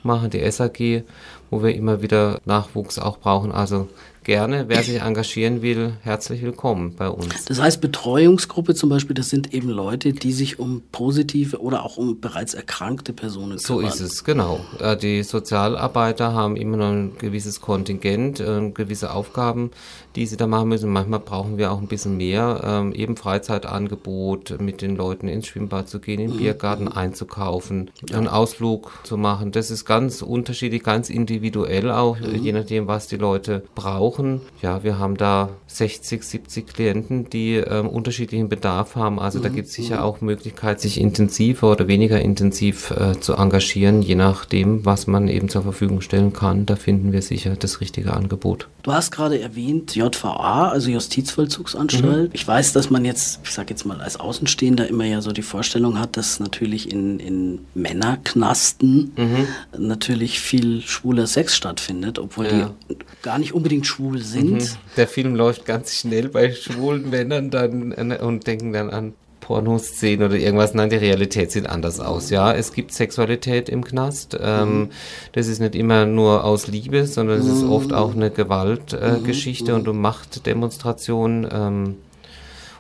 machen, 0.03 0.29
die 0.29 0.49
SAG, 0.49 1.03
wo 1.49 1.63
wir 1.63 1.75
immer 1.75 2.01
wieder 2.01 2.39
Nachwuchs 2.45 2.99
auch 2.99 3.17
brauchen, 3.17 3.51
also 3.51 3.87
gerne, 4.24 4.65
wer 4.67 4.84
sich 4.84 5.01
engagieren 5.01 5.61
will, 5.61 5.93
herzlich 6.01 6.41
willkommen 6.41 6.95
bei 6.95 7.09
uns. 7.09 7.45
Das 7.45 7.59
heißt, 7.59 7.82
Betreuungsgruppe 7.82 8.76
zum 8.76 8.89
Beispiel, 8.89 9.13
das 9.13 9.30
sind 9.30 9.53
eben 9.53 9.69
Leute, 9.69 10.13
die 10.13 10.32
sich 10.32 10.59
um 10.59 10.82
positive 10.91 11.61
oder 11.61 11.84
auch 11.84 11.97
um 11.97 12.19
bereits 12.19 12.53
erkrankte 12.53 13.13
Personen 13.13 13.57
kümmern. 13.57 13.59
So 13.59 13.80
ist 13.82 13.99
es, 13.99 14.24
genau. 14.24 14.61
Äh, 14.80 14.97
die 14.97 15.24
Sozialarbeiter 15.24 16.34
haben 16.34 16.55
immer 16.55 16.78
noch 16.78 16.91
ein 16.91 17.17
gewisses 17.17 17.61
Kontingent, 17.61 18.39
äh, 18.39 18.69
gewisse 18.69 19.11
Aufgaben, 19.13 19.71
die 20.15 20.26
sie 20.26 20.38
da 20.38 20.47
machen 20.47 20.69
müssen. 20.69 20.89
Manchmal 20.89 21.19
brauchen 21.19 21.57
wir 21.57 21.71
auch 21.71 21.80
ein 21.80 21.88
bisschen 21.88 22.17
mehr, 22.17 22.61
ähm, 22.63 22.93
eben 22.93 23.17
Freizeitangebot, 23.17 24.59
mit 24.59 24.82
den 24.82 24.95
Leuten 24.95 25.28
ins 25.28 25.47
Schwimmbad 25.47 25.89
zu 25.89 25.99
gehen, 25.99 26.19
in 26.19 26.28
den 26.30 26.36
mhm. 26.36 26.41
Biergarten 26.41 26.88
einzukaufen, 26.88 27.91
einen 28.11 28.28
Ausflug 28.28 28.91
zu 29.03 29.17
machen. 29.17 29.51
Das 29.51 29.71
ist 29.71 29.86
ganz 29.86 30.21
unterschiedlich, 30.21 30.84
ganz 30.84 31.09
individuell 31.09 31.91
auch, 31.91 32.19
mhm. 32.19 32.36
je 32.36 32.51
nachdem, 32.51 32.88
was 32.88 33.07
die 33.07 33.17
Leute 33.17 33.63
brauchen. 33.76 34.12
Ja, 34.61 34.84
wir 34.84 34.99
haben 34.99 35.18
da 35.18 35.49
60, 35.68 36.24
70 36.24 36.68
Klienten, 36.68 37.30
die 37.30 37.55
ähm, 37.55 37.88
unterschiedlichen 37.88 38.49
Bedarf 38.49 38.95
haben. 38.95 39.20
Also 39.20 39.39
mhm. 39.39 39.43
da 39.43 39.49
gibt 39.49 39.68
es 39.68 39.74
sicher 39.74 39.97
mhm. 39.97 40.03
auch 40.03 40.22
Möglichkeit, 40.22 40.80
sich 40.80 40.99
intensiver 40.99 41.72
oder 41.72 41.88
weniger 41.88 42.22
intensiv 42.22 42.91
äh, 42.91 43.20
zu 43.20 43.34
engagieren, 43.34 44.01
je 44.01 44.16
nachdem, 44.16 44.86
was 44.86 45.07
man 45.07 45.28
eben 45.28 45.49
zur 45.49 45.64
Verfügung 45.64 46.01
stellen 46.01 46.34
kann. 46.34 46.66
Da 46.66 46.76
finden 46.76 47.11
wir 47.11 47.22
sicher 47.22 47.55
das 47.55 47.82
richtige 47.82 48.14
Angebot. 48.14 48.68
Du 48.84 48.91
hast 48.91 49.11
gerade 49.11 49.39
erwähnt, 49.39 49.95
JVA, 49.95 50.70
also 50.70 50.89
Justizvollzugsanstalt. 50.91 52.30
Mhm. 52.30 52.34
Ich 52.34 52.47
weiß, 52.47 52.74
dass 52.74 52.89
man 52.89 53.05
jetzt, 53.05 53.39
ich 53.43 53.51
sage 53.51 53.72
jetzt 53.72 53.86
mal 53.86 54.01
als 54.01 54.20
Außenstehender 54.20 54.88
immer 54.88 55.05
ja 55.05 55.22
so 55.22 55.32
die 55.32 55.41
Vorstellung 55.41 55.99
hat, 55.99 56.18
dass 56.18 56.39
natürlich 56.39 56.91
in, 56.91 57.20
in 57.20 57.59
Männerknasten 57.74 59.11
mhm. 59.16 59.47
natürlich 59.78 60.39
viel 60.39 60.82
schwuler 60.82 61.28
Sex 61.28 61.55
stattfindet, 61.55 62.20
obwohl 62.20 62.45
ja. 62.45 62.72
die 62.89 62.95
gar 63.22 63.39
nicht 63.39 63.53
unbedingt 63.53 63.88
schwul 63.88 64.03
sind. 64.18 64.54
Mhm. 64.54 64.68
Der 64.97 65.08
Film 65.08 65.36
läuft 65.36 65.66
ganz 65.66 65.93
schnell 65.95 66.30
bei 66.30 66.51
schwulen 66.51 67.10
Männern 67.10 67.49
dann 67.49 67.91
äh, 67.91 68.20
und 68.22 68.45
denken 68.47 68.74
dann 68.74 68.89
an 68.89 69.14
Pornoszenen 69.43 70.26
oder 70.26 70.36
irgendwas. 70.36 70.74
Nein, 70.74 70.89
die 70.89 70.95
Realität 70.95 71.51
sieht 71.51 71.68
anders 71.68 71.99
aus. 71.99 72.30
Ja, 72.30 72.54
es 72.54 72.74
gibt 72.74 72.93
Sexualität 72.93 73.68
im 73.70 73.84
Knast. 73.84 74.38
Ähm, 74.41 74.80
mhm. 74.80 74.89
Das 75.34 75.47
ist 75.47 75.60
nicht 75.60 75.76
immer 75.76 76.06
nur 76.06 76.45
aus 76.45 76.68
Liebe, 76.68 77.06
sondern 77.06 77.39
es 77.39 77.47
ist 77.47 77.64
oft 77.64 77.93
auch 77.93 78.16
eine 78.16 78.32
Gewaltgeschichte 78.32 79.72
äh, 79.72 79.74
mhm. 79.74 79.82
und 79.82 79.88
um 79.89 80.01
Machtdemonstration. 80.01 81.47
Ähm, 81.51 81.95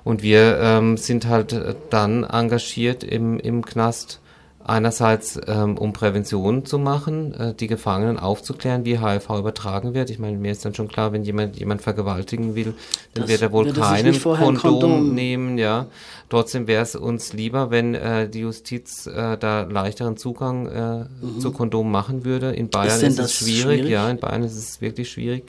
und 0.05 0.23
wir 0.23 0.57
ähm, 0.61 0.97
sind 0.97 1.27
halt 1.27 1.55
dann 1.89 2.23
engagiert 2.23 3.03
im, 3.03 3.39
im 3.39 3.65
Knast 3.65 4.19
Einerseits, 4.65 5.39
ähm, 5.45 5.77
um 5.77 5.91
Prävention 5.91 6.65
zu 6.65 6.79
machen, 6.79 7.33
äh, 7.33 7.53
die 7.53 7.67
Gefangenen 7.67 8.17
aufzuklären, 8.17 8.85
wie 8.85 8.97
HIV 8.97 9.29
übertragen 9.39 9.93
wird. 9.93 10.09
Ich 10.09 10.19
meine, 10.19 10.37
mir 10.37 10.53
ist 10.53 10.63
dann 10.63 10.73
schon 10.73 10.87
klar, 10.87 11.11
wenn 11.11 11.23
jemand 11.23 11.57
jemand 11.57 11.81
vergewaltigen 11.81 12.55
will, 12.55 12.73
dann 13.13 13.23
das 13.23 13.27
wird 13.29 13.41
er 13.41 13.51
wohl 13.51 13.73
keinen 13.73 14.17
Kondom, 14.21 14.55
Kondom, 14.55 15.13
nehmen, 15.13 15.57
ja. 15.57 15.87
Trotzdem 16.29 16.67
wäre 16.67 16.81
es 16.81 16.95
uns 16.95 17.33
lieber, 17.33 17.71
wenn 17.71 17.93
äh, 17.93 18.29
die 18.29 18.39
Justiz 18.39 19.05
äh, 19.05 19.37
da 19.37 19.63
leichteren 19.63 20.15
Zugang 20.15 20.67
äh, 20.67 21.25
mhm. 21.25 21.39
zu 21.41 21.51
Kondom 21.51 21.91
machen 21.91 22.23
würde. 22.23 22.51
In 22.51 22.69
Bayern 22.69 23.01
ist, 23.01 23.03
ist 23.03 23.19
es 23.19 23.33
schwierig, 23.33 23.79
schwierig, 23.79 23.89
ja, 23.91 24.09
in 24.09 24.17
Bayern 24.17 24.43
ist 24.43 24.55
es 24.55 24.79
wirklich 24.79 25.11
schwierig. 25.11 25.43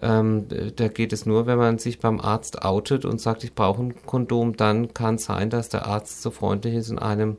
Ähm, 0.00 0.46
da 0.76 0.88
geht 0.88 1.12
es 1.12 1.26
nur, 1.26 1.46
wenn 1.46 1.58
man 1.58 1.78
sich 1.78 1.98
beim 1.98 2.18
Arzt 2.18 2.62
outet 2.62 3.04
und 3.04 3.20
sagt, 3.20 3.44
ich 3.44 3.54
brauche 3.54 3.82
ein 3.82 3.94
Kondom, 4.06 4.56
dann 4.56 4.94
kann 4.94 5.16
es 5.16 5.24
sein, 5.24 5.50
dass 5.50 5.68
der 5.68 5.86
Arzt 5.86 6.22
so 6.22 6.30
freundlich 6.30 6.74
ist 6.74 6.90
und 6.90 6.98
einem 6.98 7.36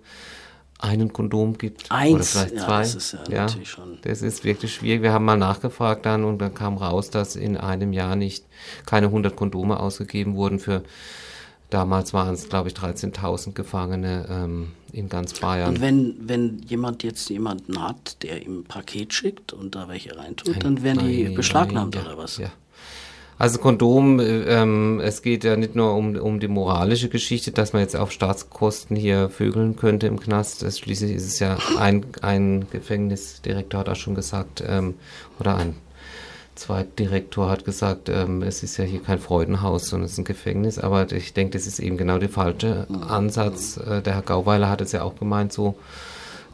einen 0.79 1.13
Kondom 1.13 1.57
gibt. 1.57 1.91
Eins, 1.91 2.13
oder 2.13 2.23
vielleicht 2.23 2.55
ja, 2.55 2.65
zwei. 2.65 2.79
Das 2.79 2.95
ist 2.95 3.13
ja, 3.13 3.19
ja, 3.29 3.41
natürlich 3.43 3.69
schon. 3.69 3.97
Das 4.01 4.21
ist 4.21 4.43
wirklich 4.43 4.73
schwierig. 4.73 5.01
Wir 5.03 5.13
haben 5.13 5.25
mal 5.25 5.37
nachgefragt 5.37 6.05
dann 6.05 6.23
und 6.23 6.39
dann 6.39 6.53
kam 6.53 6.77
raus, 6.77 7.09
dass 7.09 7.35
in 7.35 7.57
einem 7.57 7.93
Jahr 7.93 8.15
nicht 8.15 8.45
keine 8.85 9.07
100 9.07 9.35
Kondome 9.35 9.79
ausgegeben 9.79 10.35
wurden 10.35 10.59
für 10.59 10.83
Damals 11.69 12.13
waren 12.13 12.33
es, 12.33 12.49
glaube 12.49 12.69
ich, 12.69 12.75
13.000 12.75 13.53
Gefangene 13.53 14.25
ähm, 14.27 14.71
in 14.91 15.07
ganz 15.07 15.39
Bayern. 15.39 15.75
Und 15.75 15.81
wenn, 15.81 16.15
wenn 16.19 16.63
jemand 16.63 17.03
jetzt 17.03 17.29
jemanden 17.29 17.79
hat, 17.79 18.23
der 18.23 18.43
ihm 18.43 18.61
ein 18.61 18.63
Paket 18.63 19.13
schickt 19.13 19.53
und 19.53 19.75
da 19.75 19.87
welche 19.87 20.17
reintut, 20.17 20.63
dann 20.63 20.81
werden 20.81 21.07
die 21.07 21.25
beschlagnahmt 21.25 21.93
nein, 21.93 22.05
ja, 22.05 22.11
oder 22.11 22.23
was? 22.23 22.37
Ja. 22.37 22.51
Also 23.39 23.59
Kondom, 23.59 24.19
ähm, 24.19 24.99
es 24.99 25.21
geht 25.21 25.45
ja 25.45 25.55
nicht 25.55 25.73
nur 25.73 25.95
um, 25.95 26.17
um 26.17 26.41
die 26.41 26.49
moralische 26.49 27.07
Geschichte, 27.07 27.53
dass 27.53 27.71
man 27.71 27.81
jetzt 27.81 27.95
auf 27.95 28.11
Staatskosten 28.11 28.97
hier 28.97 29.29
vögeln 29.29 29.77
könnte 29.77 30.07
im 30.07 30.19
Knast. 30.19 30.61
Es, 30.61 30.77
schließlich 30.77 31.13
ist 31.13 31.25
es 31.25 31.39
ja 31.39 31.57
ein, 31.79 32.05
ein 32.21 32.67
Gefängnisdirektor 32.69 33.79
hat 33.79 33.87
auch 33.87 33.95
schon 33.95 34.13
gesagt, 34.13 34.61
ähm, 34.67 34.95
oder 35.39 35.55
ein 35.55 35.75
Zweitdirektor 36.55 37.49
hat 37.49 37.63
gesagt, 37.63 38.09
ähm, 38.09 38.41
es 38.41 38.61
ist 38.61 38.75
ja 38.75 38.83
hier 38.83 39.01
kein 39.01 39.19
Freudenhaus, 39.19 39.87
sondern 39.87 40.07
es 40.07 40.11
ist 40.11 40.17
ein 40.17 40.25
Gefängnis. 40.25 40.77
Aber 40.77 41.09
ich 41.09 41.31
denke, 41.31 41.57
das 41.57 41.65
ist 41.65 41.79
eben 41.79 41.95
genau 41.95 42.17
der 42.17 42.27
falsche 42.27 42.87
Ansatz. 43.07 43.77
Äh, 43.77 44.01
der 44.01 44.15
Herr 44.15 44.21
Gauweiler 44.21 44.69
hat 44.69 44.81
es 44.81 44.91
ja 44.91 45.03
auch 45.03 45.15
gemeint, 45.15 45.53
so 45.53 45.75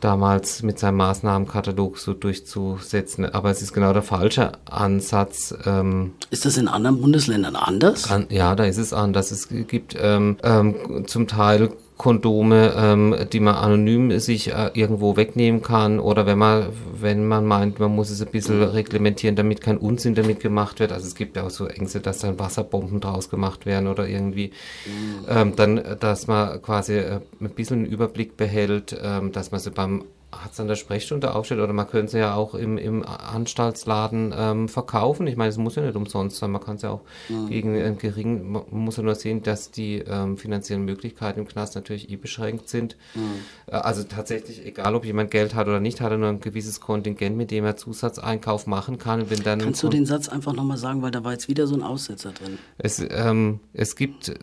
damals 0.05 0.61
mit 0.61 0.77
seinem 0.77 0.97
Maßnahmenkatalog 0.97 1.97
so 1.97 2.13
durchzusetzen. 2.13 3.25
Aber 3.25 3.49
es 3.49 3.63
ist 3.63 3.73
genau 3.73 3.91
der 3.91 4.03
falsche 4.03 4.51
Ansatz. 4.69 5.55
Ähm, 5.65 6.13
ist 6.29 6.45
das 6.45 6.57
in 6.57 6.67
anderen 6.67 7.01
Bundesländern 7.01 7.55
anders? 7.55 8.11
An, 8.11 8.27
ja, 8.29 8.55
da 8.55 8.65
ist 8.65 8.77
es 8.77 8.93
anders. 8.93 9.31
Es 9.31 9.49
gibt 9.49 9.95
ähm, 9.99 10.37
ähm, 10.43 11.05
zum 11.07 11.27
Teil 11.27 11.71
Kondome, 11.97 12.73
ähm, 12.75 13.15
die 13.31 13.39
man 13.39 13.55
anonym 13.55 14.19
sich 14.19 14.51
äh, 14.51 14.71
irgendwo 14.73 15.15
wegnehmen 15.15 15.61
kann 15.61 15.99
oder 15.99 16.25
wenn 16.25 16.37
man, 16.37 16.67
wenn 16.99 17.25
man 17.25 17.45
meint, 17.45 17.79
man 17.79 17.95
muss 17.95 18.09
es 18.09 18.21
ein 18.21 18.31
bisschen 18.31 18.61
reglementieren, 18.61 19.37
damit 19.37 19.61
kein 19.61 19.77
Unsinn 19.77 20.13
damit 20.13 20.41
gemacht 20.41 20.79
wird. 20.81 20.91
Also 20.91 21.07
es 21.07 21.15
gibt 21.15 21.37
ja 21.37 21.43
auch 21.43 21.49
so 21.49 21.67
Ängste, 21.67 22.01
dass 22.01 22.19
dann 22.19 22.37
Wasserbomben 22.37 22.99
draus 22.99 23.29
gemacht 23.29 23.65
werden 23.65 23.87
oder 23.87 24.07
irgendwie, 24.07 24.51
mhm. 24.85 25.25
ähm, 25.29 25.53
dann, 25.55 25.81
dass 25.99 26.27
man 26.27 26.61
quasi 26.61 26.97
äh, 26.97 27.19
ein 27.39 27.49
bisschen 27.49 27.79
einen 27.79 27.85
Überblick 27.85 28.35
behält, 28.35 28.95
ähm, 29.01 29.31
dass 29.31 29.51
man 29.51 29.61
sie 29.61 29.71
beim 29.71 30.03
hat 30.43 30.53
es 30.53 30.59
an 30.59 30.67
der 30.67 30.75
Sprechstunde 30.75 31.33
aufstellt 31.33 31.61
oder 31.61 31.73
man 31.73 31.88
könnte 31.88 32.13
sie 32.13 32.19
ja 32.19 32.36
auch 32.36 32.53
im, 32.55 32.77
im 32.77 33.05
Anstaltsladen 33.05 34.33
ähm, 34.38 34.69
verkaufen. 34.69 35.27
Ich 35.27 35.38
meine, 35.38 35.49
es 35.49 35.57
muss 35.57 35.75
ja 35.75 35.83
nicht 35.83 35.95
umsonst 35.95 36.38
sein, 36.38 36.51
man 36.51 36.61
kann 36.61 36.75
es 36.75 36.81
ja 36.81 36.91
auch 36.91 37.01
mhm. 37.29 37.47
gegen 37.47 37.75
einen 37.75 37.97
geringen, 37.97 38.51
man 38.51 38.63
muss 38.69 38.97
ja 38.97 39.03
nur 39.03 39.15
sehen, 39.15 39.43
dass 39.43 39.71
die 39.71 39.99
ähm, 39.99 40.38
finanziellen 40.38 40.86
Möglichkeiten 40.86 41.39
im 41.39 41.47
Knast 41.47 41.75
natürlich 41.75 42.09
eh 42.09 42.15
beschränkt 42.15 42.69
sind. 42.69 42.97
Mhm. 43.13 43.21
Äh, 43.67 43.75
also 43.75 44.03
tatsächlich, 44.03 44.65
egal 44.65 44.95
ob 44.95 45.05
jemand 45.05 45.31
Geld 45.31 45.55
hat 45.55 45.67
oder 45.67 45.79
nicht, 45.79 46.01
hat 46.01 46.11
er 46.11 46.17
nur 46.17 46.29
ein 46.29 46.39
gewisses 46.39 46.79
Kontingent, 46.79 47.38
mit 47.38 47.51
dem 47.51 47.65
er 47.65 47.77
Zusatzeinkauf 47.77 48.67
machen 48.67 48.97
kann. 48.97 49.29
Wenn 49.29 49.43
dann 49.43 49.59
Kannst 49.59 49.83
du 49.83 49.89
den 49.89 50.05
Satz 50.05 50.27
einfach 50.27 50.53
nochmal 50.53 50.77
sagen, 50.77 51.01
weil 51.01 51.11
da 51.11 51.23
war 51.23 51.31
jetzt 51.31 51.47
wieder 51.47 51.67
so 51.67 51.75
ein 51.75 51.83
Aussetzer 51.83 52.31
drin. 52.31 52.57
Es, 52.77 53.03
ähm, 53.09 53.59
es 53.73 53.95
gibt 53.95 54.33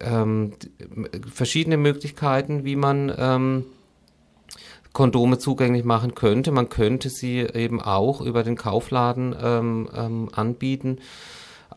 ähm, 0.00 0.52
verschiedene 1.32 1.76
Möglichkeiten, 1.76 2.64
wie 2.64 2.76
man 2.76 3.12
ähm, 3.16 3.64
Kondome 4.92 5.38
zugänglich 5.38 5.84
machen 5.84 6.14
könnte. 6.14 6.50
Man 6.50 6.68
könnte 6.68 7.10
sie 7.10 7.40
eben 7.40 7.80
auch 7.80 8.20
über 8.20 8.42
den 8.42 8.56
Kaufladen 8.56 9.34
ähm, 9.40 9.88
ähm, 9.94 10.28
anbieten. 10.32 10.98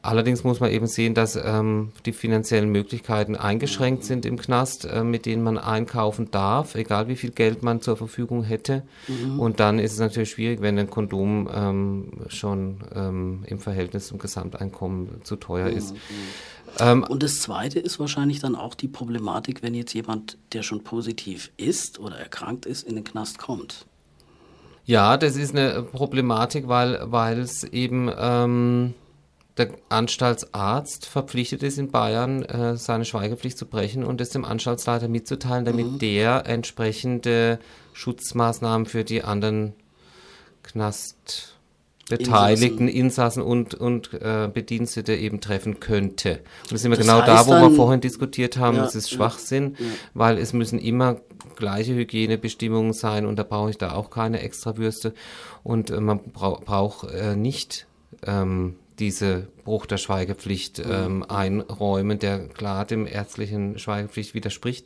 allerdings 0.02 0.44
muss 0.44 0.60
man 0.60 0.72
eben 0.72 0.88
sehen, 0.88 1.14
dass 1.14 1.36
ähm, 1.36 1.92
die 2.06 2.12
finanziellen 2.12 2.70
Möglichkeiten 2.70 3.36
eingeschränkt 3.36 4.04
sind 4.04 4.26
im 4.26 4.38
Knast, 4.38 4.86
äh, 4.86 5.04
mit 5.04 5.26
denen 5.26 5.44
man 5.44 5.58
einkaufen 5.58 6.32
darf, 6.32 6.76
egal 6.76 7.08
wie 7.08 7.16
viel 7.16 7.32
Geld 7.32 7.62
man 7.64 7.82
zur 7.82 7.96
Verfügung 7.98 8.44
hätte. 8.44 8.84
Mhm. 9.08 9.40
Und 9.40 9.60
dann 9.60 9.80
ist 9.80 9.94
es 9.94 10.00
natürlich 10.00 10.32
schwierig, 10.32 10.62
wenn 10.62 10.78
ein 10.80 10.90
Kondom 10.90 11.48
ähm, 11.54 12.12
schon 12.28 12.80
ähm, 12.96 13.44
im 13.46 13.60
Verhältnis 13.60 14.08
zum 14.08 14.18
Gesamteinkommen 14.18 15.24
zu 15.24 15.36
teuer 15.36 15.68
ist. 15.68 15.96
Ähm, 16.80 17.04
und 17.04 17.24
das 17.24 17.40
Zweite 17.40 17.80
ist 17.80 18.00
wahrscheinlich 18.00 18.40
dann 18.40 18.56
auch 18.56 18.76
die 18.76 18.88
Problematik, 18.88 19.62
wenn 19.62 19.74
jetzt 19.74 19.94
jemand, 19.94 20.38
der 20.54 20.64
schon 20.64 20.84
positiv 20.84 21.52
ist 21.58 22.00
oder 22.00 22.18
erkrankt 22.18 22.66
ist, 22.66 22.84
in 22.84 22.96
den 22.96 23.04
Knast 23.04 23.38
kommt. 23.38 23.86
Ja, 24.86 25.18
das 25.18 25.38
ist 25.38 25.56
eine 25.56 25.84
Problematik, 25.84 26.68
weil 26.68 27.00
weil 27.06 27.40
es 27.40 27.64
eben 27.64 28.12
ähm, 28.18 28.94
der 29.58 29.70
Anstaltsarzt 29.90 31.06
verpflichtet 31.06 31.64
ist 31.64 31.78
in 31.78 31.92
Bayern, 31.92 32.44
äh, 32.44 32.76
seine 32.76 33.06
Schweigepflicht 33.06 33.58
zu 33.58 33.66
brechen 33.66 34.04
und 34.04 34.20
es 34.20 34.32
dem 34.32 34.46
Anstaltsleiter 34.46 35.08
mitzuteilen, 35.08 35.64
damit 35.64 35.86
mhm. 35.86 36.00
der 36.00 36.48
entsprechende 36.48 37.60
Schutzmaßnahmen 37.94 38.88
für 38.88 39.04
die 39.04 39.24
anderen 39.24 39.74
Knast 40.64 41.53
Beteiligten, 42.18 42.88
Insassen, 42.88 43.42
Insassen 43.42 43.44
und, 43.44 43.76
und 43.76 44.14
äh, 44.14 44.50
Bedienstete 44.54 45.16
eben 45.16 45.42
treffen 45.42 45.80
könnte. 45.80 46.40
Und 46.64 46.72
das 46.72 46.82
sind 46.82 46.92
wir 46.92 46.98
das 46.98 47.06
genau 47.06 47.22
da, 47.22 47.46
wo 47.46 47.52
dann, 47.52 47.72
wir 47.72 47.76
vorhin 47.76 48.02
diskutiert 48.02 48.58
haben, 48.58 48.78
ja, 48.78 48.84
das 48.84 48.96
ist 48.96 49.10
Schwachsinn, 49.10 49.76
ja, 49.78 49.86
ja. 49.86 49.92
weil 50.14 50.38
es 50.38 50.54
müssen 50.54 50.80
immer 50.80 51.18
gleiche 51.56 51.94
Hygienebestimmungen 51.94 52.94
sein 52.94 53.26
und 53.26 53.38
da 53.38 53.44
brauche 53.44 53.70
ich 53.70 53.78
da 53.78 53.94
auch 53.94 54.10
keine 54.10 54.42
Extrawürste 54.42 55.14
und 55.64 55.90
äh, 55.90 56.00
man 56.00 56.32
bra 56.32 56.60
braucht 56.64 57.10
äh, 57.12 57.36
nicht 57.36 57.88
ähm, 58.26 58.76
diese 59.04 59.48
Bruch 59.66 59.86
der 59.86 59.98
Schweigepflicht 59.98 60.80
mhm. 60.80 60.92
ähm, 60.92 61.26
einräumen, 61.28 62.20
der 62.20 62.48
klar 62.48 62.86
dem 62.86 63.06
ärztlichen 63.06 63.78
Schweigepflicht 63.78 64.34
widerspricht. 64.34 64.86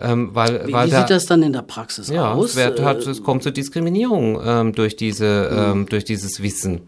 Ähm, 0.00 0.30
weil, 0.34 0.68
wie 0.68 0.72
weil 0.72 0.86
wie 0.86 0.90
da, 0.92 1.00
sieht 1.00 1.10
das 1.10 1.26
dann 1.26 1.42
in 1.42 1.52
der 1.52 1.62
Praxis 1.62 2.08
ja, 2.08 2.32
aus? 2.32 2.50
Es, 2.50 2.56
wird, 2.56 2.80
hat, 2.80 2.98
es 2.98 3.24
kommt 3.24 3.42
zur 3.42 3.50
Diskriminierung 3.50 4.40
ähm, 4.44 4.72
durch, 4.72 4.94
diese, 4.94 5.50
mhm. 5.50 5.80
ähm, 5.80 5.86
durch 5.88 6.04
dieses 6.04 6.42
Wissen 6.42 6.82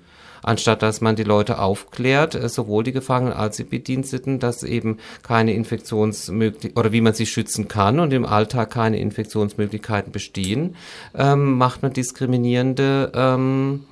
anstatt 0.45 0.83
dass 0.83 1.01
man 1.01 1.15
die 1.15 1.23
Leute 1.23 1.61
aufklärt, 1.61 2.35
äh, 2.35 2.49
sowohl 2.49 2.83
die 2.83 2.91
Gefangenen 2.91 3.33
als 3.33 3.59
die 3.59 3.65
Bediensteten, 3.65 4.41
dass 4.41 4.65
eben 4.65 4.99
keine 5.23 5.55
Infektionsmöglichkeiten 5.55 6.77
oder 6.77 6.91
wie 6.91 7.01
man 7.01 7.15
sie 7.15 7.27
schützen 7.27 7.69
kann 7.69 8.01
und 8.01 8.13
im 8.13 8.27
Alltag 8.27 8.71
keine 8.71 8.99
Infektionsmöglichkeiten 8.99 10.11
bestehen, 10.11 10.75
ähm, 11.15 11.59
macht 11.59 11.83
man 11.83 11.93
diskriminierende 11.93 13.13
ähm, 13.15 13.85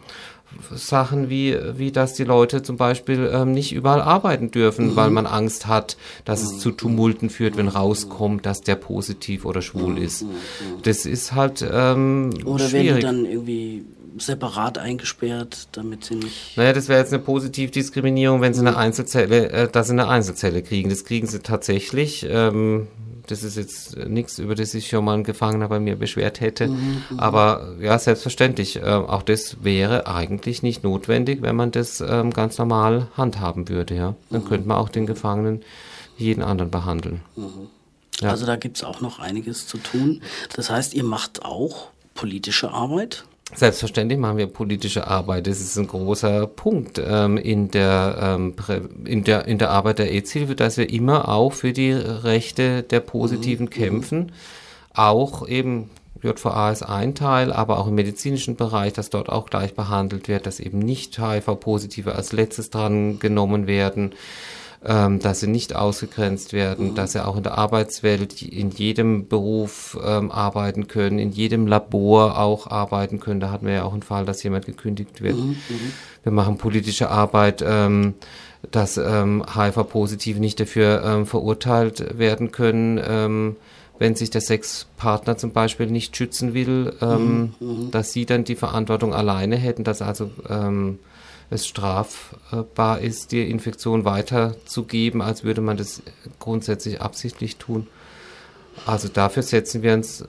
Sachen 0.75 1.31
wie, 1.31 1.57
wie 1.77 1.93
dass 1.93 2.15
die 2.15 2.25
Leute 2.25 2.63
zum 2.63 2.77
Beispiel 2.77 3.31
ähm, 3.33 3.53
nicht 3.53 3.73
überall 3.73 4.01
arbeiten 4.01 4.51
dürfen, 4.51 4.89
mhm. 4.89 4.97
weil 4.97 5.11
man 5.11 5.27
Angst 5.27 5.67
hat, 5.67 5.97
dass 6.25 6.43
es 6.43 6.59
zu 6.59 6.71
Tumulten 6.73 7.31
führt, 7.31 7.57
wenn 7.57 7.69
rauskommt, 7.69 8.47
dass 8.47 8.61
der 8.61 8.77
positiv 8.77 9.45
oder 9.45 9.63
schwul 9.63 9.93
mhm. 9.93 10.03
ist. 10.03 10.25
Das 10.83 11.07
ist 11.07 11.35
halt 11.35 11.65
ähm, 11.69 12.31
Oder 12.45 12.69
schwierig. 12.69 12.87
werden 12.87 12.97
die 12.97 13.03
dann 13.03 13.25
irgendwie 13.25 13.85
separat 14.19 14.79
eingesperrt, 14.79 15.69
damit 15.73 16.05
sie 16.05 16.17
nicht... 16.17 16.57
Naja, 16.57 16.73
das 16.73 16.89
wäre 16.89 17.01
jetzt 17.01 17.13
eine 17.13 17.23
Positivdiskriminierung, 17.23 18.41
wenn 18.41 18.55
sie 18.55 18.61
eine 18.61 18.77
Einzelzelle, 18.77 19.51
äh, 19.51 19.69
dass 19.69 19.87
sie 19.87 19.93
eine 19.93 20.09
Einzelzelle 20.09 20.63
kriegen. 20.63 20.91
Das 20.91 21.05
kriegen 21.05 21.27
sie 21.27 21.41
tatsächlich. 21.41 22.27
Ähm, 22.29 22.89
das 23.31 23.43
ist 23.43 23.57
jetzt 23.57 23.97
nichts, 23.97 24.39
über 24.39 24.55
das 24.55 24.73
sich 24.73 24.89
schon 24.89 25.05
mal 25.05 25.15
ein 25.15 25.25
Gefangener 25.25 25.69
bei 25.69 25.79
mir 25.79 25.97
beschwert 25.97 26.41
hätte. 26.41 26.69
Mhm, 26.69 27.03
mhm, 27.11 27.21
Aber 27.21 27.77
ja, 27.81 27.99
selbstverständlich. 27.99 28.77
Äh, 28.77 28.83
auch 28.83 29.23
das 29.23 29.63
wäre 29.63 30.07
eigentlich 30.07 30.63
nicht 30.63 30.83
notwendig, 30.83 31.43
wenn 31.43 31.57
man 31.57 31.71
das 31.71 32.01
ähm, 32.01 32.33
ganz 32.33 32.59
normal 32.59 33.09
handhaben 33.17 33.69
würde. 33.69 33.95
Ja, 33.95 34.15
dann 34.31 34.43
mhm. 34.43 34.49
könnte 34.49 34.69
man 34.69 34.79
auch 34.79 34.89
den 34.89 35.07
Gefangenen 35.07 35.63
wie 36.17 36.25
jeden 36.25 36.43
anderen 36.43 36.71
behandeln. 36.71 37.21
Mhm. 37.37 37.69
Ja. 38.21 38.31
Also 38.31 38.47
da 38.47 38.57
gibt 38.57 38.77
es 38.77 38.85
auch 38.85 39.01
noch 39.01 39.19
einiges 39.19 39.67
zu 39.67 39.79
tun. 39.79 40.23
Das 40.55 40.69
heißt, 40.69 40.95
ihr 40.95 41.05
macht 41.05 41.45
auch 41.45 41.89
politische 42.15 42.71
Arbeit? 42.71 43.25
Selbstverständlich 43.55 44.19
machen 44.19 44.39
wir 44.39 44.47
politische 44.47 45.07
Arbeit. 45.07 45.47
Das 45.47 45.61
ist 45.61 45.77
ein 45.77 45.89
großer 45.89 46.47
Punkt 46.47 47.03
ähm, 47.05 47.37
in, 47.37 47.71
der, 47.71 48.17
ähm, 48.39 48.55
in, 49.05 49.25
der, 49.25 49.47
in 49.47 49.59
der 49.59 49.71
Arbeit 49.71 49.99
der 49.99 50.11
AIDS-Hilfe, 50.13 50.55
dass 50.55 50.77
wir 50.77 50.89
immer 50.89 51.29
auch 51.29 51.53
für 51.53 51.73
die 51.73 51.93
Rechte 51.93 52.83
der 52.83 53.01
Positiven 53.01 53.67
mhm. 53.67 53.71
kämpfen. 53.71 54.33
Auch 54.95 55.47
eben 55.49 55.91
JVA 56.23 56.71
ist 56.71 56.83
ein 56.83 57.15
Teil, 57.15 57.53
aber 57.53 57.79
auch 57.79 57.89
im 57.89 57.95
medizinischen 57.95 58.57
Bereich, 58.57 58.93
dass 58.93 59.11
dort 59.11 59.29
auch 59.29 59.47
gleich 59.47 59.75
behandelt 59.75 60.29
wird, 60.29 60.47
dass 60.47 60.61
eben 60.61 60.79
nicht 60.79 61.19
HIV-Positive 61.19 62.15
als 62.15 62.33
letztes 62.33 62.71
dran 62.71 63.19
genommen 63.19 63.67
werden 63.67 64.13
ähm, 64.85 65.19
dass 65.19 65.41
sie 65.41 65.47
nicht 65.47 65.77
ausgegrenzt 65.77 66.53
werden, 66.53 66.91
mhm. 66.91 66.95
dass 66.95 67.13
sie 67.13 67.25
auch 67.25 67.37
in 67.37 67.43
der 67.43 67.59
Arbeitswelt 67.59 68.43
in 68.43 68.71
jedem 68.71 69.29
Beruf 69.29 69.99
ähm, 70.03 70.31
arbeiten 70.31 70.89
können, 70.89 71.19
in 71.19 71.33
jedem 71.33 71.67
Labor 71.67 72.39
auch 72.39 72.67
arbeiten 72.67 73.21
können. 73.21 73.41
Da 73.41 73.51
hatten 73.51 73.67
wir 73.67 73.75
ja 73.75 73.83
auch 73.85 73.93
einen 73.93 74.03
Fall, 74.03 74.25
dass 74.25 74.43
jemand 74.43 74.67
gekündigt 74.67 75.23
wird. 75.23 75.37
Mhm. 75.37 75.57
mhm. 75.69 75.93
Wir 76.23 76.33
machen 76.33 76.59
politische 76.59 77.11
Arbeit. 77.11 77.65
Ähm, 77.67 78.15
dass 78.71 78.99
ähm, 78.99 79.43
HIV-Positive 79.55 80.39
nicht 80.39 80.61
dafür 80.61 81.03
ähm, 81.05 81.27
verurteilt 81.27 82.19
werden 82.19 82.53
können, 82.53 83.01
ähm, 83.03 83.57
wenn 83.99 84.15
sich 84.15 84.31
der 84.31 84.41
Sexpartner 84.41 85.37
zum 85.37 85.53
Beispiel 85.53 85.87
nicht 85.87 86.17
schützen 86.17 86.55
will, 86.55 86.95
ähm, 87.01 87.55
mhm, 87.61 87.67
mhm. 87.67 87.91
dass 87.91 88.13
sie 88.13 88.27
dann 88.27 88.45
die 88.45 88.57
Verantwortung 88.57 89.15
alleine 89.15 89.57
hätten, 89.57 89.85
dass 89.85 90.03
also 90.03 90.31
ähm, 90.49 90.99
es 91.51 91.67
strafbar 91.67 93.01
ist, 93.01 93.33
die 93.33 93.51
Infektion 93.51 94.05
weiterzugeben, 94.05 95.21
als 95.21 95.45
würde 95.45 95.61
man 95.61 95.77
das 95.77 96.03
grundsätzlich 96.39 97.01
absichtlich 97.01 97.57
tun. 97.57 97.87
Also 98.87 99.09
dafür 99.09 99.43
setzen 99.43 99.83
wir 99.83 99.95
uns 99.95 100.25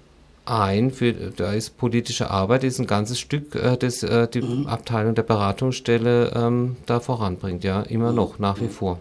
ein, 0.45 0.91
für, 0.91 1.13
da 1.13 1.53
ist 1.53 1.78
politische 1.78 2.32
Arbeit, 2.32 2.63
ist 2.63 2.80
ein 2.80 2.88
ganzes 2.88 3.19
Stück, 3.19 3.55
äh, 3.55 3.78
das 3.78 4.01
äh, 4.03 4.28
die 4.28 4.41
mhm. 4.41 4.65
Abteilung 4.67 5.13
der 5.13 5.24
Beratungsstelle 5.24 6.32
ähm, 6.36 6.78
da 6.88 6.99
voranbringt, 6.99 7.63
ja, 7.63 7.82
immer 7.84 8.09
mhm. 8.09 8.15
noch, 8.15 8.39
nach 8.39 8.59
wie 8.59 8.67
vor. 8.67 8.99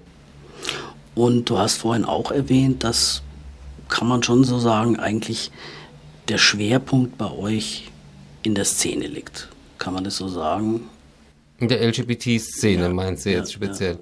Und 1.14 1.48
du 1.48 1.58
hast 1.58 1.76
vorhin 1.78 2.04
auch 2.04 2.30
erwähnt, 2.30 2.84
dass 2.84 3.22
kann 3.90 4.08
man 4.08 4.22
schon 4.22 4.44
so 4.44 4.58
sagen, 4.58 4.98
eigentlich 4.98 5.50
der 6.28 6.38
Schwerpunkt 6.38 7.18
bei 7.18 7.30
euch 7.30 7.90
in 8.42 8.54
der 8.54 8.64
Szene 8.64 9.06
liegt. 9.06 9.48
Kann 9.78 9.92
man 9.92 10.04
das 10.04 10.16
so 10.16 10.28
sagen? 10.28 10.82
In 11.60 11.68
der 11.68 11.86
LGBT-Szene 11.86 12.82
ja, 12.82 12.88
meinst 12.88 13.26
du 13.26 13.30
jetzt 13.30 13.50
ja, 13.50 13.54
speziell? 13.54 13.98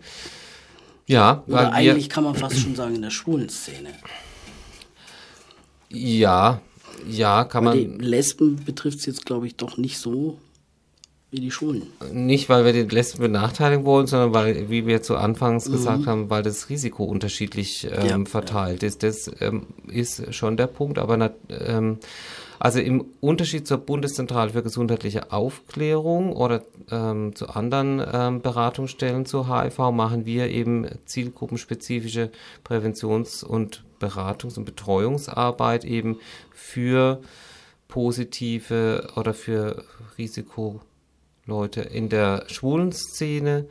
Ja, 1.07 1.43
ja 1.47 1.55
Oder 1.55 1.73
eigentlich 1.73 2.09
kann 2.09 2.25
man 2.25 2.35
fast 2.35 2.59
schon 2.59 2.75
sagen 2.75 2.95
in 2.95 3.03
der 3.03 3.11
schwulen 3.11 3.49
Szene. 3.49 3.91
Ja, 5.91 6.61
ja, 7.07 7.45
kann 7.45 7.65
weil 7.65 7.77
man. 7.85 7.99
Die 7.99 8.05
Lesben 8.05 8.65
betrifft 8.65 8.99
es 8.99 9.07
jetzt, 9.07 9.27
glaube 9.27 9.47
ich, 9.47 9.57
doch 9.57 9.77
nicht 9.77 9.99
so 9.99 10.39
wie 11.31 11.41
die 11.41 11.51
Schwulen. 11.51 11.89
Nicht, 12.13 12.49
weil 12.49 12.65
wir 12.65 12.73
die 12.73 12.95
Lesben 12.95 13.21
benachteiligen 13.21 13.85
wollen, 13.85 14.07
sondern 14.07 14.33
weil, 14.33 14.71
wie 14.71 14.87
wir 14.87 15.03
zu 15.03 15.17
Anfangs 15.17 15.69
mhm. 15.69 15.73
gesagt 15.73 16.07
haben, 16.07 16.31
weil 16.31 16.43
das 16.43 16.71
Risiko 16.71 17.05
unterschiedlich 17.05 17.87
ähm, 17.91 18.27
verteilt 18.27 18.83
ist. 18.83 19.03
Das 19.03 19.31
ähm, 19.41 19.67
ist 19.89 20.35
schon 20.35 20.57
der 20.57 20.69
Punkt, 20.69 20.99
aber 20.99 21.33
ähm, 21.51 21.99
also 22.59 22.81
im 22.81 23.05
Unterschied 23.21 23.67
zur 23.67 23.79
Bundeszentrale 23.79 24.51
für 24.51 24.63
gesundheitliche 24.63 25.33
Aufklärung 25.33 26.33
oder 26.33 26.63
ähm, 26.91 27.35
zu 27.35 27.49
anderen 27.49 28.03
ähm, 28.13 28.43
Beratungsstellen 28.43 29.27
zu 29.27 29.49
HIV 29.49 29.79
machen 29.93 30.27
wir 30.27 30.49
eben 30.49 30.89
zielgruppenspezifische 31.05 32.31
Präventions- 32.65 33.45
und 33.45 33.85
Beratungs- 34.01 34.59
und 34.59 34.65
Betreuungsarbeit 34.65 35.85
eben 35.85 36.19
für 36.53 37.21
positive 37.89 39.09
oder 39.17 39.35
für 39.35 39.85
Risikoleute 40.19 41.81
in 41.81 42.09
der 42.09 42.45
schwulen 42.49 42.93
Szene, 42.93 43.67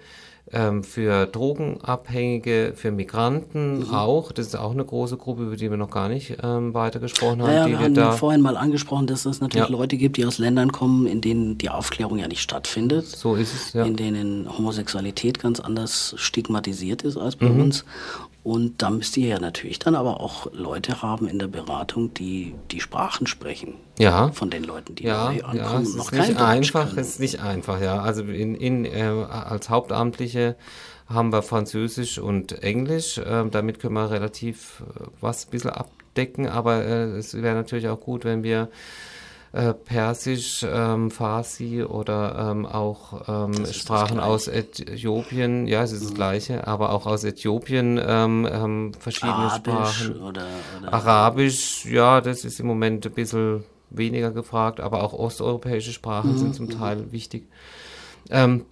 ähm, 0.54 0.84
für 0.84 1.26
Drogenabhängige, 1.26 2.74
für 2.76 2.92
Migranten 2.92 3.80
mhm. 3.80 3.94
auch. 3.94 4.32
Das 4.32 4.48
ist 4.48 4.56
auch 4.56 4.72
eine 4.72 4.86
große 4.86 5.18
Gruppe, 5.18 5.44
über 5.44 5.56
die 5.56 5.70
wir 5.70 5.78
noch 5.78 5.90
gar 5.90 6.10
nicht 6.10 6.38
ähm, 6.42 6.74
weiter 6.74 7.00
gesprochen 7.00 7.42
haben. 7.42 7.50
Naja, 7.50 7.68
wir 7.68 7.80
haben 7.80 7.94
da 7.94 8.12
vorhin 8.14 8.42
mal 8.42 8.56
angesprochen, 8.56 9.08
dass 9.08 9.26
es 9.26 9.42
natürlich 9.42 9.70
ja. 9.70 9.76
Leute 9.76 9.98
gibt, 9.98 10.18
die 10.18 10.26
aus 10.26 10.38
Ländern 10.38 10.72
kommen, 10.72 11.06
in 11.06 11.22
denen 11.22 11.58
die 11.58 11.70
Aufklärung 11.70 12.20
ja 12.20 12.28
nicht 12.28 12.42
stattfindet. 12.42 13.08
So 13.08 13.36
ist 13.36 13.54
es, 13.54 13.74
ja. 13.74 13.86
In 13.86 13.96
denen 13.96 14.58
Homosexualität 14.58 15.40
ganz 15.40 15.60
anders 15.60 16.14
stigmatisiert 16.18 17.04
ist 17.04 17.18
als 17.18 17.36
bei 17.36 17.48
mhm. 17.48 17.62
uns. 17.62 17.86
Und 18.48 18.82
da 18.82 18.90
müsst 18.92 19.18
ihr 19.18 19.28
ja 19.28 19.40
natürlich 19.42 19.78
dann 19.78 19.94
aber 19.94 20.22
auch 20.22 20.48
Leute 20.54 21.02
haben 21.02 21.28
in 21.28 21.38
der 21.38 21.48
Beratung, 21.48 22.14
die 22.14 22.56
die 22.72 22.80
Sprachen 22.80 23.28
sprechen. 23.28 23.74
Ja. 24.00 24.32
Von 24.32 24.50
den 24.50 24.64
Leuten, 24.64 24.96
die 24.96 25.04
ja, 25.04 25.34
neu 25.34 25.44
ankommen. 25.44 25.58
Ja, 25.58 25.82
es 25.82 25.96
noch 25.96 26.14
ist 26.14 26.30
nicht 26.30 26.40
einfach, 26.40 26.96
es 26.96 27.10
ist 27.10 27.20
nicht 27.20 27.42
einfach, 27.42 27.82
ja. 27.82 28.00
Also 28.00 28.24
in, 28.24 28.56
in, 28.56 28.86
äh, 28.86 29.02
als 29.02 29.70
Hauptamtliche 29.70 30.56
haben 31.08 31.34
wir 31.34 31.42
Französisch 31.42 32.20
und 32.20 32.64
Englisch. 32.64 33.18
Äh, 33.18 33.50
damit 33.52 33.82
können 33.82 33.96
wir 33.96 34.10
relativ 34.12 34.82
äh, 34.96 35.08
was 35.20 35.46
ein 35.46 35.52
bisschen 35.52 35.72
abdecken, 35.72 36.48
aber 36.48 36.86
äh, 36.86 37.18
es 37.18 37.34
wäre 37.34 37.54
natürlich 37.54 37.90
auch 37.90 38.00
gut, 38.00 38.24
wenn 38.24 38.44
wir 38.44 38.70
äh, 39.54 39.74
Persisch, 39.74 40.66
ähm, 40.70 41.12
Farsi 41.12 41.84
oder 41.84 42.52
ähm, 42.52 42.66
auch 42.66 43.28
ähm, 43.28 43.66
Sprachen 43.66 44.20
aus 44.20 44.48
Äthiopien, 44.48 45.68
ja, 45.68 45.84
es 45.84 45.92
ist 45.92 46.02
mhm. 46.02 46.06
das 46.06 46.14
gleiche, 46.16 46.68
aber 46.68 46.92
auch 46.92 47.06
aus 47.06 47.24
Äthiopien 47.24 48.00
ähm, 48.04 48.48
ähm, 48.52 48.92
verschiedene 49.00 49.34
Arabisch 49.34 50.04
Sprachen. 50.04 50.22
Oder, 50.22 50.46
oder 50.80 50.94
Arabisch, 50.94 51.86
ja, 51.86 52.22
das 52.22 52.46
ist 52.46 52.60
im 52.60 52.68
Moment 52.68 53.06
ein 53.06 53.14
bisschen 53.14 53.64
weniger 53.90 54.32
gefragt, 54.32 54.80
aber 54.80 55.04
auch 55.04 55.14
osteuropäische 55.14 55.94
Sprachen 55.94 56.34
mhm. 56.34 56.38
sind 56.38 56.56
zum 56.56 56.70
Teil 56.70 57.12
wichtig. 57.12 57.48
Ähm, 58.30 58.66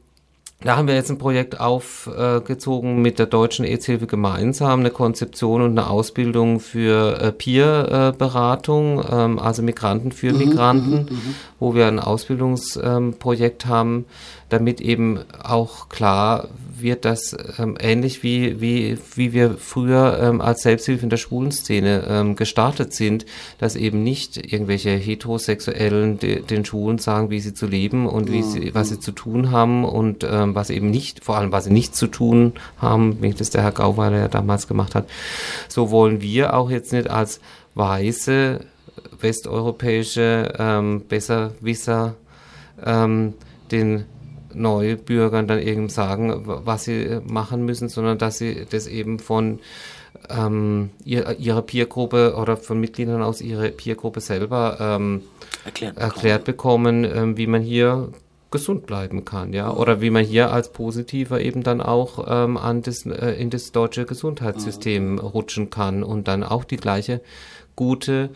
da 0.62 0.78
haben 0.78 0.88
wir 0.88 0.96
jetzt 0.96 1.12
ein 1.12 1.18
Projekt 1.18 1.60
aufgezogen 1.60 3.02
mit 3.02 3.20
der 3.20 3.26
Deutschen 3.26 3.66
EZ-Hilfe 3.66 4.08
gemeinsam, 4.08 4.80
eine 4.80 4.90
Konzeption 4.90 5.62
und 5.62 5.78
eine 5.78 5.90
Ausbildung 5.90 6.60
für 6.60 7.22
äh, 7.22 7.32
Peer-Beratung, 7.32 9.04
ähm, 9.12 9.38
also 9.38 9.62
Migranten 9.62 10.12
für 10.12 10.32
mhm, 10.32 10.38
Migranten, 10.40 10.92
mhm, 10.92 11.16
mhm. 11.16 11.36
wo 11.60 11.76
wir 11.76 11.88
ein 11.88 12.00
Ausbildungsprojekt 12.00 13.66
haben, 13.66 14.06
damit 14.50 14.82
eben 14.82 15.20
auch 15.44 15.90
klar 15.90 16.48
wird, 16.82 17.06
dass 17.06 17.36
ähm, 17.58 17.78
ähnlich 17.80 18.24
wie, 18.24 18.62
wie, 18.62 18.98
wie 19.16 19.34
wir 19.34 19.58
früher 19.58 20.20
ähm, 20.22 20.42
als 20.42 20.62
Selbsthilfe 20.62 21.04
in 21.04 21.10
der 21.10 21.18
schwulen 21.18 21.52
Szene 21.52 22.06
ähm, 22.08 22.36
gestartet 22.36 22.94
sind, 22.94 23.26
dass 23.58 23.76
eben 23.76 24.04
nicht 24.04 24.38
irgendwelche 24.52 24.92
Heterosexuellen 24.92 26.20
de, 26.20 26.42
den 26.42 26.66
Schwulen 26.66 26.98
sagen, 26.98 27.30
wie 27.30 27.40
sie 27.40 27.54
zu 27.54 27.68
leben 27.68 28.08
und 28.08 28.32
wie 28.32 28.44
sie, 28.44 28.74
was 28.74 28.90
sie 28.90 29.00
zu 29.00 29.12
tun 29.12 29.52
haben 29.52 29.86
und 29.86 30.26
ähm, 30.30 30.56
was 30.56 30.70
eben 30.70 30.90
nicht, 30.90 31.24
vor 31.24 31.38
allem 31.38 31.52
was 31.52 31.66
sie 31.66 31.74
nicht 31.74 31.96
zu 31.96 32.08
tun 32.08 32.54
haben, 32.78 33.22
wie 33.22 33.34
das 33.34 33.50
der 33.50 33.64
Herr 33.64 33.72
Gauweiler 33.72 34.18
ja 34.18 34.28
damals 34.28 34.68
gemacht 34.68 34.96
hat. 34.96 35.10
So 35.68 35.92
wollen 35.92 36.22
wir 36.22 36.54
auch 36.54 36.70
jetzt 36.70 36.94
nicht 36.94 37.10
als 37.10 37.40
weiße 37.76 38.62
westeuropäische 39.20 40.54
ähm, 40.58 41.04
Besserwisser 41.08 42.16
ähm, 42.84 43.34
den 43.72 44.06
Neubürgern 44.56 45.48
dann 45.48 45.60
eben 45.60 45.90
sagen, 45.90 46.42
was 46.46 46.86
sie 46.86 47.20
machen 47.24 47.66
müssen, 47.66 47.90
sondern 47.90 48.18
dass 48.18 48.38
sie 48.38 48.66
das 48.70 48.88
eben 48.88 49.20
von 49.20 49.60
ähm, 50.30 50.90
ihr, 51.04 51.38
ihrer 51.40 51.62
Peergruppe 51.62 52.36
oder 52.36 52.58
von 52.58 52.80
Mitgliedern 52.80 53.22
aus 53.22 53.42
ihrer 53.42 53.68
Peergruppe 53.70 54.22
selber 54.22 54.78
ähm, 54.80 55.22
erklärt 55.66 55.96
bekommen, 55.96 56.04
erklärt 56.04 56.44
bekommen 56.46 57.04
ähm, 57.04 57.38
wie 57.38 57.48
man 57.48 57.62
hier 57.62 58.10
gesund 58.52 58.86
bleiben 58.86 59.26
kann, 59.26 59.52
ja, 59.52 59.70
oder 59.74 60.00
wie 60.00 60.10
man 60.10 60.24
hier 60.24 60.52
als 60.52 60.72
Positiver 60.72 61.42
eben 61.42 61.62
dann 61.62 61.82
auch 61.82 62.26
ähm, 62.30 62.56
an 62.56 62.82
das, 62.82 63.06
äh, 63.06 63.32
in 63.32 63.50
das 63.50 63.74
deutsche 63.74 64.06
Gesundheitssystem 64.06 65.14
mhm. 65.14 65.20
rutschen 65.20 65.70
kann 65.70 66.04
und 66.04 66.30
dann 66.30 66.44
auch 66.44 66.64
die 66.64 66.78
gleiche 66.78 67.22
gute 67.76 68.30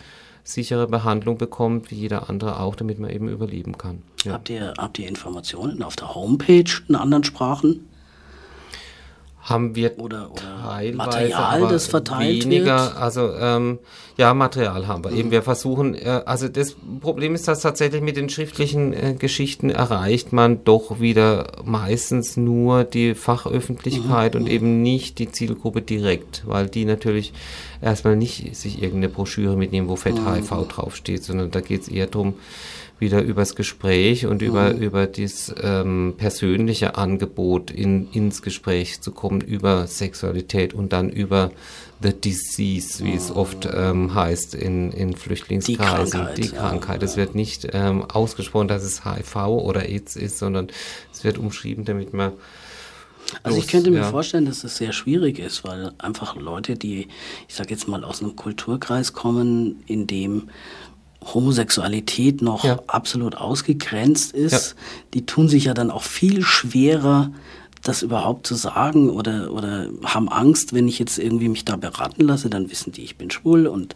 sichere 0.49 0.87
Behandlung 0.87 1.37
bekommt, 1.37 1.91
wie 1.91 1.95
jeder 1.95 2.29
andere 2.29 2.59
auch, 2.59 2.75
damit 2.75 2.99
man 2.99 3.09
eben 3.09 3.29
überleben 3.29 3.77
kann. 3.77 4.01
Ja. 4.23 4.33
Habt, 4.33 4.49
ihr, 4.49 4.73
habt 4.77 4.99
ihr 4.99 5.07
Informationen 5.07 5.83
auf 5.83 5.95
der 5.95 6.15
Homepage 6.15 6.71
in 6.87 6.95
anderen 6.95 7.23
Sprachen? 7.23 7.85
haben 9.49 9.75
wir 9.75 9.97
oder, 9.97 10.31
oder 10.31 10.58
Material, 10.95 11.67
das 11.67 11.87
verteilt 11.87 12.45
weniger, 12.45 12.85
wird? 12.85 12.97
Also 12.97 13.33
ähm, 13.33 13.79
ja, 14.17 14.33
Material 14.33 14.87
haben 14.87 15.03
wir. 15.05 15.11
Mhm. 15.11 15.17
Eben 15.17 15.31
wir 15.31 15.41
versuchen, 15.43 15.95
äh, 15.95 16.21
also 16.25 16.49
das 16.49 16.75
Problem 16.99 17.35
ist, 17.35 17.47
dass 17.47 17.61
tatsächlich 17.61 18.01
mit 18.01 18.17
den 18.17 18.29
schriftlichen 18.29 18.93
äh, 18.93 19.15
Geschichten 19.17 19.69
erreicht 19.69 20.33
man 20.33 20.63
doch 20.65 20.99
wieder 20.99 21.47
meistens 21.63 22.35
nur 22.35 22.83
die 22.83 23.15
Fachöffentlichkeit 23.15 24.35
mhm. 24.35 24.41
und 24.41 24.47
eben 24.49 24.81
nicht 24.81 25.19
die 25.19 25.31
Zielgruppe 25.31 25.81
direkt, 25.81 26.43
weil 26.45 26.67
die 26.67 26.85
natürlich 26.85 27.33
erstmal 27.81 28.17
nicht 28.17 28.55
sich 28.55 28.83
irgendeine 28.83 29.09
Broschüre 29.09 29.55
mitnehmen, 29.55 29.87
wo 29.87 29.95
Fett 29.95 30.15
mhm. 30.15 30.33
HIV 30.33 30.67
draufsteht, 30.67 31.23
sondern 31.23 31.51
da 31.51 31.61
geht 31.61 31.83
es 31.83 31.87
eher 31.87 32.07
darum, 32.07 32.33
wieder 32.99 33.21
übers 33.21 33.55
Gespräch 33.55 34.25
und 34.25 34.41
über, 34.41 34.73
mhm. 34.73 34.81
über 34.81 35.07
das 35.07 35.53
ähm, 35.61 36.15
persönliche 36.17 36.95
Angebot 36.95 37.71
in, 37.71 38.11
ins 38.11 38.41
Gespräch 38.41 39.01
zu 39.01 39.11
kommen, 39.11 39.41
über 39.41 39.87
Sexualität 39.87 40.73
und 40.73 40.93
dann 40.93 41.09
über 41.09 41.51
the 42.01 42.13
disease, 42.13 43.03
wie 43.03 43.11
mhm. 43.11 43.17
es 43.17 43.31
oft 43.31 43.67
ähm, 43.71 44.13
heißt 44.13 44.55
in, 44.55 44.91
in 44.91 45.15
Flüchtlingskreisen. 45.15 46.05
Die 46.05 46.17
Krankheit. 46.17 46.37
Die 46.37 46.49
Krankheit. 46.49 47.01
Ja, 47.01 47.07
es 47.07 47.17
wird 47.17 47.35
nicht 47.35 47.67
ähm, 47.73 48.03
ausgesprochen, 48.03 48.67
dass 48.67 48.83
es 48.83 49.03
HIV 49.05 49.35
oder 49.35 49.87
AIDS 49.87 50.15
ist, 50.15 50.39
sondern 50.39 50.67
es 51.11 51.23
wird 51.23 51.37
umschrieben, 51.37 51.85
damit 51.85 52.13
man 52.13 52.33
also 53.43 53.59
ich 53.59 53.67
könnte 53.67 53.91
mir 53.91 53.99
ja. 53.99 54.09
vorstellen, 54.09 54.45
dass 54.45 54.63
es 54.63 54.77
sehr 54.77 54.91
schwierig 54.91 55.39
ist, 55.39 55.63
weil 55.63 55.91
einfach 55.97 56.35
Leute, 56.35 56.75
die, 56.75 57.07
ich 57.47 57.55
sage 57.55 57.69
jetzt 57.69 57.87
mal, 57.87 58.03
aus 58.03 58.21
einem 58.21 58.35
Kulturkreis 58.35 59.13
kommen, 59.13 59.83
in 59.85 60.07
dem 60.07 60.49
Homosexualität 61.21 62.41
noch 62.41 62.63
ja. 62.63 62.79
absolut 62.87 63.35
ausgegrenzt 63.35 64.31
ist, 64.31 64.51
ja. 64.51 64.81
die 65.13 65.25
tun 65.25 65.49
sich 65.49 65.65
ja 65.65 65.73
dann 65.73 65.91
auch 65.91 66.03
viel 66.03 66.41
schwerer, 66.41 67.31
das 67.83 68.01
überhaupt 68.01 68.45
zu 68.45 68.55
sagen 68.55 69.09
oder, 69.09 69.51
oder 69.51 69.87
haben 70.03 70.29
Angst, 70.29 70.73
wenn 70.73 70.87
ich 70.87 70.99
jetzt 70.99 71.17
irgendwie 71.17 71.47
mich 71.47 71.65
da 71.65 71.77
beraten 71.77 72.23
lasse, 72.23 72.49
dann 72.49 72.69
wissen 72.69 72.91
die, 72.91 73.03
ich 73.03 73.17
bin 73.17 73.31
schwul 73.31 73.67
und 73.67 73.95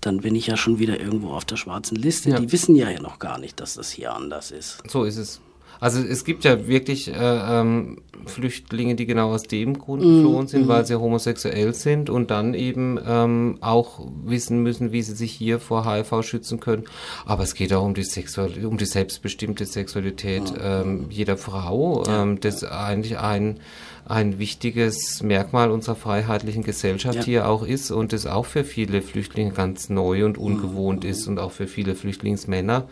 dann 0.00 0.20
bin 0.20 0.34
ich 0.34 0.46
ja 0.46 0.56
schon 0.56 0.78
wieder 0.78 1.00
irgendwo 1.00 1.30
auf 1.30 1.44
der 1.44 1.56
schwarzen 1.56 1.96
Liste. 1.96 2.30
Ja. 2.30 2.38
Die 2.38 2.52
wissen 2.52 2.76
ja 2.76 2.88
noch 3.00 3.18
gar 3.18 3.38
nicht, 3.38 3.60
dass 3.60 3.74
das 3.74 3.90
hier 3.90 4.12
anders 4.14 4.50
ist. 4.50 4.82
So 4.88 5.04
ist 5.04 5.16
es. 5.16 5.40
Also 5.80 6.00
es 6.00 6.24
gibt 6.24 6.44
ja 6.44 6.66
wirklich 6.66 7.08
äh, 7.08 7.14
ähm, 7.14 7.98
Flüchtlinge, 8.26 8.94
die 8.94 9.06
genau 9.06 9.32
aus 9.32 9.42
dem 9.44 9.78
Grund 9.78 10.02
mhm. 10.02 10.16
geflohen 10.16 10.46
sind, 10.46 10.68
weil 10.68 10.82
mhm. 10.82 10.86
sie 10.86 11.00
homosexuell 11.00 11.74
sind 11.74 12.10
und 12.10 12.30
dann 12.30 12.54
eben 12.54 12.98
ähm, 13.06 13.58
auch 13.60 14.06
wissen 14.24 14.62
müssen, 14.62 14.92
wie 14.92 15.02
sie 15.02 15.14
sich 15.14 15.32
hier 15.32 15.60
vor 15.60 15.84
HIV 15.84 16.22
schützen 16.22 16.60
können. 16.60 16.84
Aber 17.26 17.42
es 17.42 17.54
geht 17.54 17.72
auch 17.72 17.84
um 17.84 17.94
die 17.94 18.04
Sexualität, 18.04 18.64
um 18.64 18.78
die 18.78 18.86
selbstbestimmte 18.86 19.66
Sexualität 19.66 20.52
mhm. 20.52 20.58
ähm, 20.60 21.06
jeder 21.10 21.36
Frau. 21.36 22.04
Ähm, 22.06 22.40
das 22.40 22.64
eigentlich 22.64 23.18
ein 23.18 23.60
ein 24.06 24.38
wichtiges 24.38 25.22
Merkmal 25.22 25.70
unserer 25.70 25.96
freiheitlichen 25.96 26.62
Gesellschaft 26.62 27.20
ja. 27.20 27.24
hier 27.24 27.48
auch 27.48 27.62
ist 27.66 27.90
und 27.90 28.12
es 28.12 28.26
auch 28.26 28.44
für 28.44 28.64
viele 28.64 29.00
Flüchtlinge 29.00 29.52
ganz 29.52 29.88
neu 29.88 30.26
und 30.26 30.36
ungewohnt 30.36 31.04
mhm. 31.04 31.10
ist 31.10 31.26
und 31.26 31.38
auch 31.38 31.52
für 31.52 31.66
viele 31.66 31.94
Flüchtlingsmänner 31.94 32.86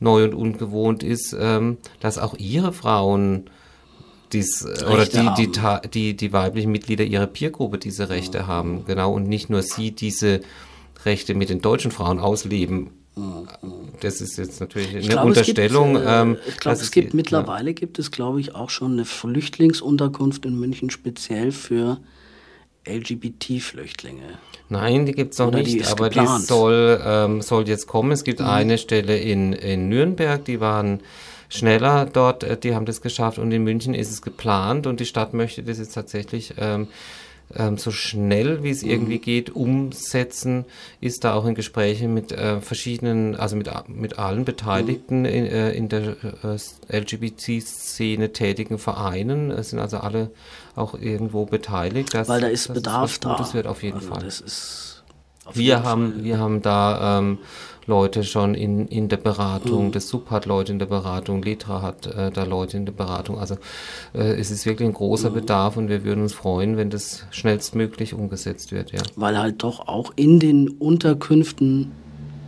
neu 0.00 0.24
und 0.24 0.34
ungewohnt 0.34 1.02
ist, 1.02 1.36
ähm, 1.38 1.78
dass 2.00 2.18
auch 2.18 2.34
ihre 2.38 2.72
Frauen 2.72 3.50
dies, 4.32 4.62
äh, 4.62 4.84
oder 4.86 5.06
die, 5.06 5.28
die, 5.36 5.88
die, 5.92 6.16
die, 6.16 6.32
weiblichen 6.32 6.70
Mitglieder 6.70 7.04
ihrer 7.04 7.26
Peergruppe 7.26 7.78
diese 7.78 8.08
Rechte 8.08 8.42
mhm. 8.42 8.46
haben, 8.46 8.84
genau, 8.86 9.12
und 9.12 9.28
nicht 9.28 9.50
nur 9.50 9.62
sie 9.62 9.92
diese 9.92 10.40
Rechte 11.04 11.34
mit 11.34 11.48
den 11.48 11.60
deutschen 11.60 11.90
Frauen 11.90 12.18
ausleben. 12.18 12.90
Mhm. 13.14 13.46
Das 14.00 14.20
ist 14.20 14.36
jetzt 14.36 14.60
natürlich 14.60 14.90
eine 14.90 15.00
glaube, 15.00 15.28
Unterstellung. 15.28 15.94
Gibt, 15.94 16.06
äh, 16.06 16.20
ähm, 16.20 16.36
ich 16.46 16.56
glaube, 16.58 16.78
es 16.78 16.90
gibt 16.90 17.14
mittlerweile 17.14 17.70
ja. 17.70 17.74
gibt 17.74 17.98
es, 17.98 18.10
glaube 18.10 18.40
ich, 18.40 18.54
auch 18.54 18.70
schon 18.70 18.92
eine 18.92 19.04
Flüchtlingsunterkunft 19.04 20.44
in 20.44 20.58
München 20.58 20.90
speziell 20.90 21.52
für 21.52 21.98
LGBT-Flüchtlinge. 22.86 24.38
Nein, 24.68 25.06
die 25.06 25.12
gibt 25.12 25.32
es 25.32 25.38
noch 25.38 25.48
Oder 25.48 25.58
nicht, 25.58 25.74
die 25.74 25.84
aber 25.84 26.08
geplant. 26.08 26.42
die 26.42 26.46
soll, 26.46 27.00
ähm, 27.04 27.42
soll 27.42 27.68
jetzt 27.68 27.86
kommen. 27.86 28.12
Es 28.12 28.24
gibt 28.24 28.40
mhm. 28.40 28.46
eine 28.46 28.78
Stelle 28.78 29.18
in, 29.18 29.52
in 29.52 29.88
Nürnberg, 29.88 30.44
die 30.44 30.60
waren 30.60 31.00
schneller 31.48 32.06
dort, 32.06 32.42
äh, 32.42 32.56
die 32.56 32.74
haben 32.74 32.86
das 32.86 33.00
geschafft 33.00 33.38
und 33.38 33.52
in 33.52 33.62
München 33.62 33.94
ist 33.94 34.10
es 34.10 34.22
geplant 34.22 34.86
und 34.86 35.00
die 35.00 35.06
Stadt 35.06 35.34
möchte 35.34 35.62
das 35.62 35.78
jetzt 35.78 35.94
tatsächlich 35.94 36.54
ähm, 36.58 36.88
ähm, 37.54 37.78
so 37.78 37.90
schnell 37.92 38.62
wie 38.62 38.70
es 38.70 38.82
mhm. 38.82 38.90
irgendwie 38.90 39.18
geht 39.18 39.54
umsetzen, 39.54 40.64
ist 41.00 41.24
da 41.24 41.34
auch 41.34 41.46
in 41.46 41.54
Gesprächen 41.54 42.12
mit 42.12 42.32
äh, 42.32 42.60
verschiedenen, 42.60 43.36
also 43.36 43.56
mit, 43.56 43.70
mit 43.88 44.18
allen 44.18 44.44
Beteiligten 44.44 45.20
mhm. 45.20 45.26
in, 45.26 45.46
äh, 45.46 45.72
in 45.72 45.88
der 45.88 46.16
äh, 46.42 46.98
LGBT-Szene 46.98 48.32
tätigen 48.32 48.78
Vereinen. 48.78 49.50
Es 49.50 49.70
sind 49.70 49.78
also 49.78 49.98
alle 49.98 50.30
auch 50.76 50.94
irgendwo 50.94 51.46
beteiligt. 51.46 52.14
Das, 52.14 52.28
Weil 52.28 52.40
da 52.40 52.48
ist 52.48 52.72
Bedarf 52.72 53.12
ist 53.12 53.24
da. 53.24 53.36
Das 53.36 53.54
wird 53.54 53.66
auf 53.66 53.82
jeden 53.82 53.98
also 53.98 54.08
Fall. 54.08 55.54
wir 55.54 55.82
haben, 55.82 56.12
Fall. 56.12 56.24
wir 56.24 56.38
haben 56.38 56.62
da 56.62 57.18
ähm, 57.18 57.38
Leute 57.86 58.24
schon 58.24 58.54
in, 58.54 58.88
in 58.88 59.08
der 59.08 59.16
Beratung, 59.16 59.86
mhm. 59.86 59.92
das 59.92 60.08
Sub 60.08 60.30
hat 60.30 60.44
Leute 60.44 60.72
in 60.72 60.78
der 60.78 60.86
Beratung, 60.86 61.42
Letra 61.42 61.82
hat 61.82 62.06
äh, 62.06 62.30
da 62.32 62.44
Leute 62.44 62.76
in 62.76 62.84
der 62.84 62.92
Beratung. 62.92 63.38
Also 63.38 63.56
äh, 64.12 64.34
es 64.34 64.50
ist 64.50 64.66
wirklich 64.66 64.88
ein 64.88 64.94
großer 64.94 65.30
mhm. 65.30 65.34
Bedarf 65.34 65.76
und 65.76 65.88
wir 65.88 66.04
würden 66.04 66.22
uns 66.22 66.34
freuen, 66.34 66.76
wenn 66.76 66.90
das 66.90 67.26
schnellstmöglich 67.30 68.12
umgesetzt 68.12 68.72
wird, 68.72 68.92
ja. 68.92 69.02
Weil 69.14 69.38
halt 69.38 69.62
doch 69.62 69.86
auch 69.86 70.12
in 70.16 70.40
den 70.40 70.68
Unterkünften 70.68 71.92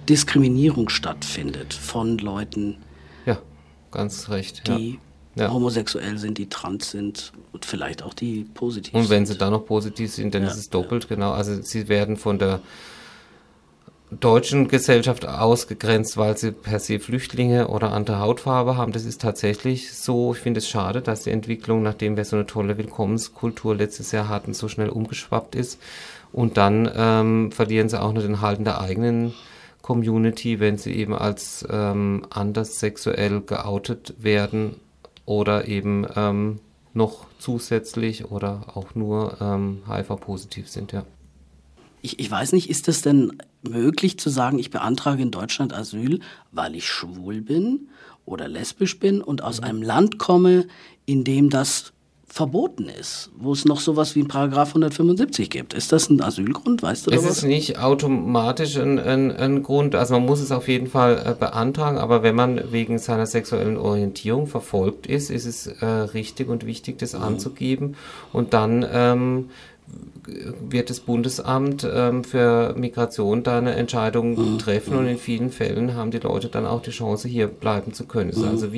Diskriminierung 0.09 0.89
stattfindet 0.89 1.75
von 1.75 2.19
Leuten. 2.19 2.79
Ja, 3.27 3.39
ganz 3.91 4.31
recht. 4.31 4.67
Die 4.67 4.93
ja. 4.93 4.99
Ja. 5.39 5.53
homosexuell 5.53 6.19
sind, 6.19 6.39
die 6.39 6.49
trans 6.49 6.91
sind 6.91 7.33
und 7.53 7.65
vielleicht 7.65 8.03
auch 8.03 8.15
die 8.15 8.45
positiv 8.55 8.93
sind. 8.93 9.03
Und 9.03 9.11
wenn 9.11 9.27
sind. 9.27 9.35
sie 9.35 9.39
dann 9.39 9.53
noch 9.53 9.65
positiv 9.65 10.13
sind, 10.13 10.35
dann 10.35 10.43
ja. 10.43 10.49
ist 10.49 10.57
es 10.57 10.71
doppelt, 10.71 11.09
genau. 11.09 11.33
Also 11.33 11.61
sie 11.63 11.89
werden 11.89 12.17
von 12.17 12.39
der 12.39 12.61
deutschen 14.11 14.69
Gesellschaft 14.69 15.27
ausgegrenzt, 15.27 16.17
weil 16.17 16.37
sie 16.37 16.53
per 16.53 16.79
se 16.81 16.99
Flüchtlinge 16.99 17.69
oder 17.69 17.93
andere 17.93 18.21
Hautfarbe 18.21 18.77
haben. 18.77 18.93
Das 18.93 19.05
ist 19.05 19.21
tatsächlich 19.21 19.93
so. 19.93 20.33
Ich 20.33 20.41
finde 20.41 20.59
es 20.59 20.69
schade, 20.69 21.03
dass 21.03 21.25
die 21.25 21.31
Entwicklung, 21.31 21.83
nachdem 21.83 22.17
wir 22.17 22.25
so 22.25 22.37
eine 22.37 22.47
tolle 22.47 22.79
Willkommenskultur 22.79 23.75
letztes 23.75 24.13
Jahr 24.13 24.29
hatten, 24.29 24.55
so 24.55 24.69
schnell 24.69 24.89
umgeschwappt 24.89 25.55
ist. 25.55 25.81
Und 26.33 26.57
dann 26.57 26.91
ähm, 26.95 27.53
verlieren 27.53 27.89
sie 27.89 28.01
auch 28.01 28.13
nur 28.13 28.23
den 28.23 28.41
Halten 28.41 28.65
der 28.65 28.81
eigenen 28.81 29.35
Community, 29.83 30.61
wenn 30.61 30.77
sie 30.79 30.93
eben 30.95 31.15
als 31.15 31.67
ähm, 31.71 32.27
anders 32.31 32.79
sexuell 32.79 33.41
geoutet 33.41 34.15
werden 34.19 34.77
oder 35.29 35.69
eben 35.69 36.07
ähm, 36.17 36.59
noch 36.95 37.27
zusätzlich 37.39 38.25
oder 38.25 38.67
auch 38.75 38.95
nur 38.95 39.37
ähm, 39.41 39.83
HIV-positiv 39.87 40.69
sind, 40.69 40.93
ja. 40.93 41.05
Ich, 42.01 42.19
ich 42.19 42.31
weiß 42.31 42.53
nicht, 42.53 42.71
ist 42.71 42.89
es 42.89 43.03
denn 43.03 43.37
möglich 43.63 44.19
zu 44.19 44.31
sagen, 44.31 44.59
ich 44.59 44.71
beantrage 44.71 45.21
in 45.21 45.31
Deutschland 45.31 45.75
Asyl, 45.75 46.21
weil 46.51 46.75
ich 46.77 46.89
schwul 46.89 47.43
bin 47.43 47.89
oder 48.25 48.49
lesbisch 48.49 48.99
bin 48.99 49.21
und 49.21 49.43
aus 49.43 49.61
mhm. 49.61 49.67
einem 49.67 49.83
Land 49.83 50.19
komme, 50.19 50.67
in 51.05 51.25
dem 51.25 51.51
das 51.51 51.93
verboten 52.29 52.89
ist, 52.89 53.31
wo 53.37 53.53
es 53.53 53.65
noch 53.65 53.81
sowas 53.81 54.15
wie 54.15 54.21
ein 54.21 54.29
Paragraph 54.29 54.69
175 54.69 55.49
gibt. 55.49 55.73
Ist 55.73 55.93
das 55.93 56.11
ein 56.11 56.23
Asylgrund, 56.23 56.83
weißt 56.83 57.07
du 57.07 57.11
Es 57.11 57.25
ist 57.25 57.43
nicht 57.43 57.79
automatisch 57.79 58.77
ein, 58.77 58.99
ein, 58.99 59.35
ein, 59.35 59.63
Grund, 59.63 59.95
also 59.95 60.15
man 60.15 60.27
muss 60.27 60.41
es 60.41 60.53
auf 60.53 60.69
jeden 60.69 60.89
Fall 60.89 61.23
äh, 61.25 61.35
beantragen, 61.35 61.97
aber 61.97 62.23
wenn 62.23 62.35
man 62.35 62.71
wegen 62.71 62.99
seiner 62.99 63.27
sexuellen 63.27 63.79
Orientierung 63.79 64.47
verfolgt 64.47 65.07
ist, 65.07 65.31
ist 65.31 65.47
es 65.47 65.67
äh, 65.67 65.87
richtig 65.87 66.49
und 66.49 66.67
wichtig, 66.67 66.99
das 66.99 67.15
mhm. 67.15 67.23
anzugeben 67.23 67.97
und 68.33 68.53
dann 68.53 68.87
ähm, 68.93 69.49
wird 70.69 70.91
das 70.91 71.01
Bundesamt 71.01 71.89
ähm, 71.91 72.25
für 72.25 72.75
Migration 72.77 73.43
da 73.43 73.57
eine 73.57 73.75
Entscheidung 73.75 74.53
mhm. 74.53 74.59
treffen 74.59 74.97
und 74.97 75.07
in 75.07 75.19
vielen 75.19 75.51
Fällen 75.51 75.95
haben 75.95 76.11
die 76.11 76.19
Leute 76.19 76.49
dann 76.49 76.67
auch 76.67 76.83
die 76.83 76.91
Chance, 76.91 77.27
hier 77.27 77.47
bleiben 77.47 77.95
zu 77.95 78.05
können. 78.05 78.31
Es 78.31 78.37
ist 78.37 78.45
also 78.45 78.67
mhm. 78.67 78.73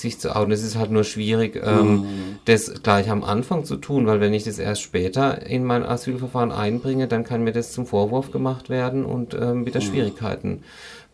Sich 0.00 0.18
zu 0.18 0.34
outen. 0.34 0.52
Es 0.52 0.62
ist 0.62 0.76
halt 0.76 0.90
nur 0.90 1.04
schwierig, 1.04 1.60
ähm, 1.64 1.96
mhm. 1.96 2.38
das 2.44 2.82
gleich 2.82 3.10
am 3.10 3.24
Anfang 3.24 3.64
zu 3.64 3.76
tun, 3.76 4.06
weil 4.06 4.20
wenn 4.20 4.34
ich 4.34 4.44
das 4.44 4.58
erst 4.58 4.82
später 4.82 5.46
in 5.46 5.64
mein 5.64 5.84
Asylverfahren 5.84 6.52
einbringe, 6.52 7.08
dann 7.08 7.24
kann 7.24 7.42
mir 7.42 7.52
das 7.52 7.72
zum 7.72 7.86
Vorwurf 7.86 8.30
gemacht 8.30 8.68
werden 8.68 9.04
und 9.04 9.34
ähm, 9.34 9.66
wieder 9.66 9.80
mhm. 9.80 9.84
Schwierigkeiten 9.84 10.62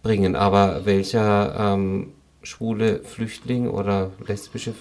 bringen. 0.03 0.37
Aber 0.37 0.83
welcher 0.85 1.55
ähm, 1.59 2.09
schwule 2.43 3.01
Flüchtling 3.01 3.69
oder 3.69 4.11
lesbische 4.27 4.75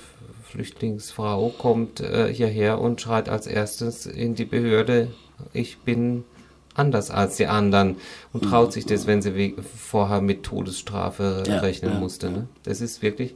Flüchtlingsfrau 0.43 1.49
kommt 1.57 2.01
äh, 2.01 2.33
hierher 2.33 2.81
und 2.81 2.99
schreit 2.99 3.29
als 3.29 3.47
erstes 3.47 4.05
in 4.05 4.35
die 4.35 4.45
Behörde, 4.45 5.07
ich 5.53 5.79
bin 5.79 6.25
anders 6.73 7.11
als 7.11 7.37
die 7.37 7.47
anderen 7.47 7.97
und 8.33 8.45
traut 8.45 8.67
mhm. 8.67 8.71
sich 8.71 8.85
das, 8.85 9.07
wenn 9.07 9.21
sie 9.21 9.55
vorher 9.77 10.21
mit 10.21 10.43
Todesstrafe 10.43 11.43
ja, 11.47 11.59
rechnen 11.59 11.93
ja, 11.93 11.99
musste. 11.99 12.29
Ne? 12.31 12.47
Das 12.63 12.81
ist 12.81 13.01
wirklich 13.01 13.35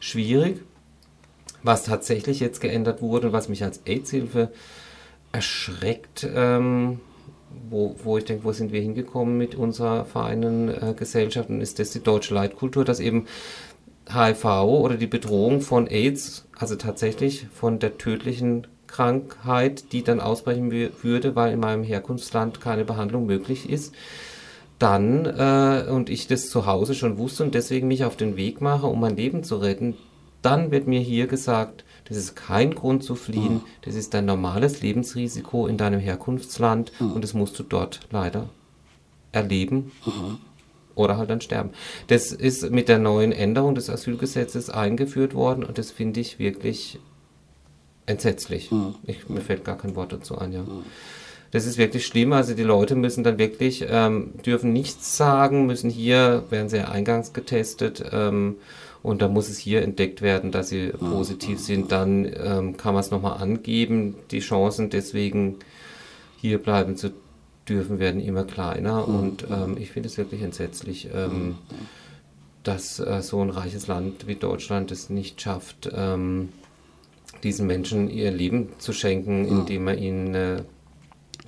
schwierig. 0.00 0.62
Was 1.62 1.84
tatsächlich 1.84 2.40
jetzt 2.40 2.60
geändert 2.60 3.02
wurde, 3.02 3.32
was 3.32 3.48
mich 3.48 3.64
als 3.64 3.80
AIDS-Hilfe 3.86 4.52
erschreckt, 5.32 6.26
ähm, 6.32 7.00
wo, 7.68 7.96
wo 8.02 8.18
ich 8.18 8.24
denke, 8.24 8.44
wo 8.44 8.52
sind 8.52 8.72
wir 8.72 8.80
hingekommen 8.80 9.36
mit 9.36 9.54
unserer 9.54 10.04
vereinen 10.04 10.68
äh, 10.68 10.94
Gesellschaft, 10.96 11.48
und 11.48 11.60
ist 11.60 11.78
das 11.78 11.90
die 11.90 12.02
deutsche 12.02 12.34
Leitkultur, 12.34 12.84
dass 12.84 13.00
eben 13.00 13.26
HIV 14.08 14.44
oder 14.44 14.96
die 14.96 15.06
Bedrohung 15.06 15.60
von 15.60 15.88
AIDS, 15.88 16.46
also 16.56 16.76
tatsächlich 16.76 17.48
von 17.52 17.78
der 17.78 17.98
tödlichen 17.98 18.66
Krankheit, 18.86 19.92
die 19.92 20.04
dann 20.04 20.20
ausbrechen 20.20 20.70
würde, 20.70 21.34
weil 21.34 21.52
in 21.52 21.60
meinem 21.60 21.82
Herkunftsland 21.82 22.60
keine 22.60 22.84
Behandlung 22.84 23.26
möglich 23.26 23.68
ist, 23.68 23.94
dann, 24.78 25.24
äh, 25.24 25.90
und 25.90 26.10
ich 26.10 26.26
das 26.26 26.50
zu 26.50 26.66
Hause 26.66 26.94
schon 26.94 27.18
wusste 27.18 27.44
und 27.44 27.54
deswegen 27.54 27.88
mich 27.88 28.04
auf 28.04 28.16
den 28.16 28.36
Weg 28.36 28.60
mache, 28.60 28.86
um 28.86 29.00
mein 29.00 29.16
Leben 29.16 29.42
zu 29.42 29.56
retten, 29.56 29.94
dann 30.42 30.70
wird 30.70 30.86
mir 30.86 31.00
hier 31.00 31.26
gesagt, 31.26 31.84
das 32.08 32.16
ist 32.16 32.36
kein 32.36 32.74
Grund 32.74 33.02
zu 33.02 33.14
fliehen, 33.14 33.54
mhm. 33.54 33.62
das 33.82 33.94
ist 33.94 34.14
dein 34.14 34.26
normales 34.26 34.80
Lebensrisiko 34.82 35.66
in 35.66 35.76
deinem 35.76 35.98
Herkunftsland 36.00 36.92
mhm. 37.00 37.12
und 37.12 37.24
das 37.24 37.34
musst 37.34 37.58
du 37.58 37.62
dort 37.62 38.00
leider 38.12 38.48
erleben 39.32 39.92
mhm. 40.04 40.38
oder 40.94 41.16
halt 41.16 41.30
dann 41.30 41.40
sterben. 41.40 41.70
Das 42.06 42.32
ist 42.32 42.70
mit 42.70 42.88
der 42.88 42.98
neuen 42.98 43.32
Änderung 43.32 43.74
des 43.74 43.90
Asylgesetzes 43.90 44.70
eingeführt 44.70 45.34
worden 45.34 45.64
und 45.64 45.78
das 45.78 45.90
finde 45.90 46.20
ich 46.20 46.38
wirklich 46.38 46.98
entsetzlich. 48.06 48.70
Mhm. 48.70 48.94
Ich, 49.04 49.28
mir 49.28 49.40
fällt 49.40 49.64
gar 49.64 49.78
kein 49.78 49.96
Wort 49.96 50.12
dazu 50.12 50.38
ein, 50.38 50.52
ja. 50.52 50.64
Mhm. 51.46 51.50
Das 51.52 51.66
ist 51.66 51.78
wirklich 51.78 52.06
schlimm. 52.06 52.32
Also 52.32 52.54
die 52.54 52.62
Leute 52.62 52.94
müssen 52.94 53.24
dann 53.24 53.38
wirklich, 53.38 53.86
ähm, 53.88 54.34
dürfen 54.44 54.72
nichts 54.72 55.16
sagen, 55.16 55.66
müssen 55.66 55.90
hier, 55.90 56.44
werden 56.50 56.68
sie 56.68 56.78
ja 56.78 56.88
eingangs 56.88 57.32
getestet 57.32 58.04
ähm, 58.12 58.56
und 59.02 59.22
da 59.22 59.28
muss 59.28 59.48
es 59.48 59.58
hier 59.58 59.82
entdeckt 59.82 60.22
werden, 60.22 60.50
dass 60.50 60.68
sie 60.68 60.88
positiv 60.88 61.60
sind. 61.60 61.92
Dann 61.92 62.24
ähm, 62.24 62.76
kann 62.76 62.94
man 62.94 63.00
es 63.00 63.10
nochmal 63.10 63.40
angeben. 63.40 64.16
Die 64.30 64.40
Chancen 64.40 64.90
deswegen 64.90 65.56
hier 66.40 66.58
bleiben 66.58 66.96
zu 66.96 67.12
dürfen 67.68 67.98
werden 67.98 68.20
immer 68.20 68.44
kleiner 68.44 69.06
und 69.08 69.46
ähm, 69.50 69.76
ich 69.78 69.90
finde 69.90 70.08
es 70.08 70.18
wirklich 70.18 70.42
entsetzlich, 70.42 71.08
ähm, 71.12 71.56
dass 72.62 73.00
äh, 73.00 73.22
so 73.22 73.40
ein 73.40 73.50
reiches 73.50 73.86
Land 73.86 74.26
wie 74.26 74.36
Deutschland 74.36 74.90
es 74.90 75.10
nicht 75.10 75.40
schafft, 75.40 75.90
ähm, 75.92 76.50
diesen 77.42 77.66
Menschen 77.66 78.08
ihr 78.10 78.30
Leben 78.30 78.68
zu 78.78 78.92
schenken, 78.92 79.46
indem 79.46 79.84
man 79.84 79.98
ihnen 79.98 80.34
äh, 80.34 80.62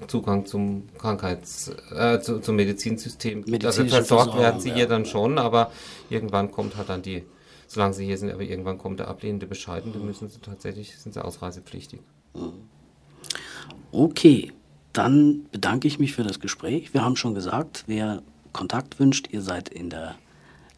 Zugang 0.06 0.46
zum 0.46 0.88
Krankheits-, 0.98 1.70
äh, 1.94 2.20
zu, 2.20 2.40
zum 2.40 2.56
Medizinsystem. 2.56 3.44
Also 3.64 3.84
versorgt 3.84 4.36
werden 4.38 4.60
sie 4.60 4.70
ja. 4.70 4.76
hier 4.76 4.86
dann 4.86 5.04
schon, 5.04 5.38
aber 5.38 5.72
irgendwann 6.10 6.50
kommt 6.50 6.76
halt 6.76 6.88
dann 6.88 7.02
die, 7.02 7.24
solange 7.66 7.94
sie 7.94 8.06
hier 8.06 8.18
sind, 8.18 8.30
aber 8.30 8.42
irgendwann 8.42 8.78
kommt 8.78 9.00
der 9.00 9.08
ablehnende 9.08 9.46
Bescheid 9.46 9.84
und 9.84 9.94
dann 9.94 10.04
müssen 10.04 10.28
sie 10.28 10.40
tatsächlich, 10.40 10.96
sind 10.98 11.14
sie 11.14 11.24
ausreisepflichtig. 11.24 12.00
Okay, 13.90 14.52
dann 14.92 15.46
bedanke 15.50 15.88
ich 15.88 15.98
mich 15.98 16.12
für 16.12 16.22
das 16.22 16.40
Gespräch. 16.40 16.94
Wir 16.94 17.04
haben 17.04 17.16
schon 17.16 17.34
gesagt, 17.34 17.84
wer 17.86 18.22
Kontakt 18.52 18.98
wünscht, 19.00 19.28
ihr 19.30 19.42
seid 19.42 19.68
in 19.68 19.90
der 19.90 20.14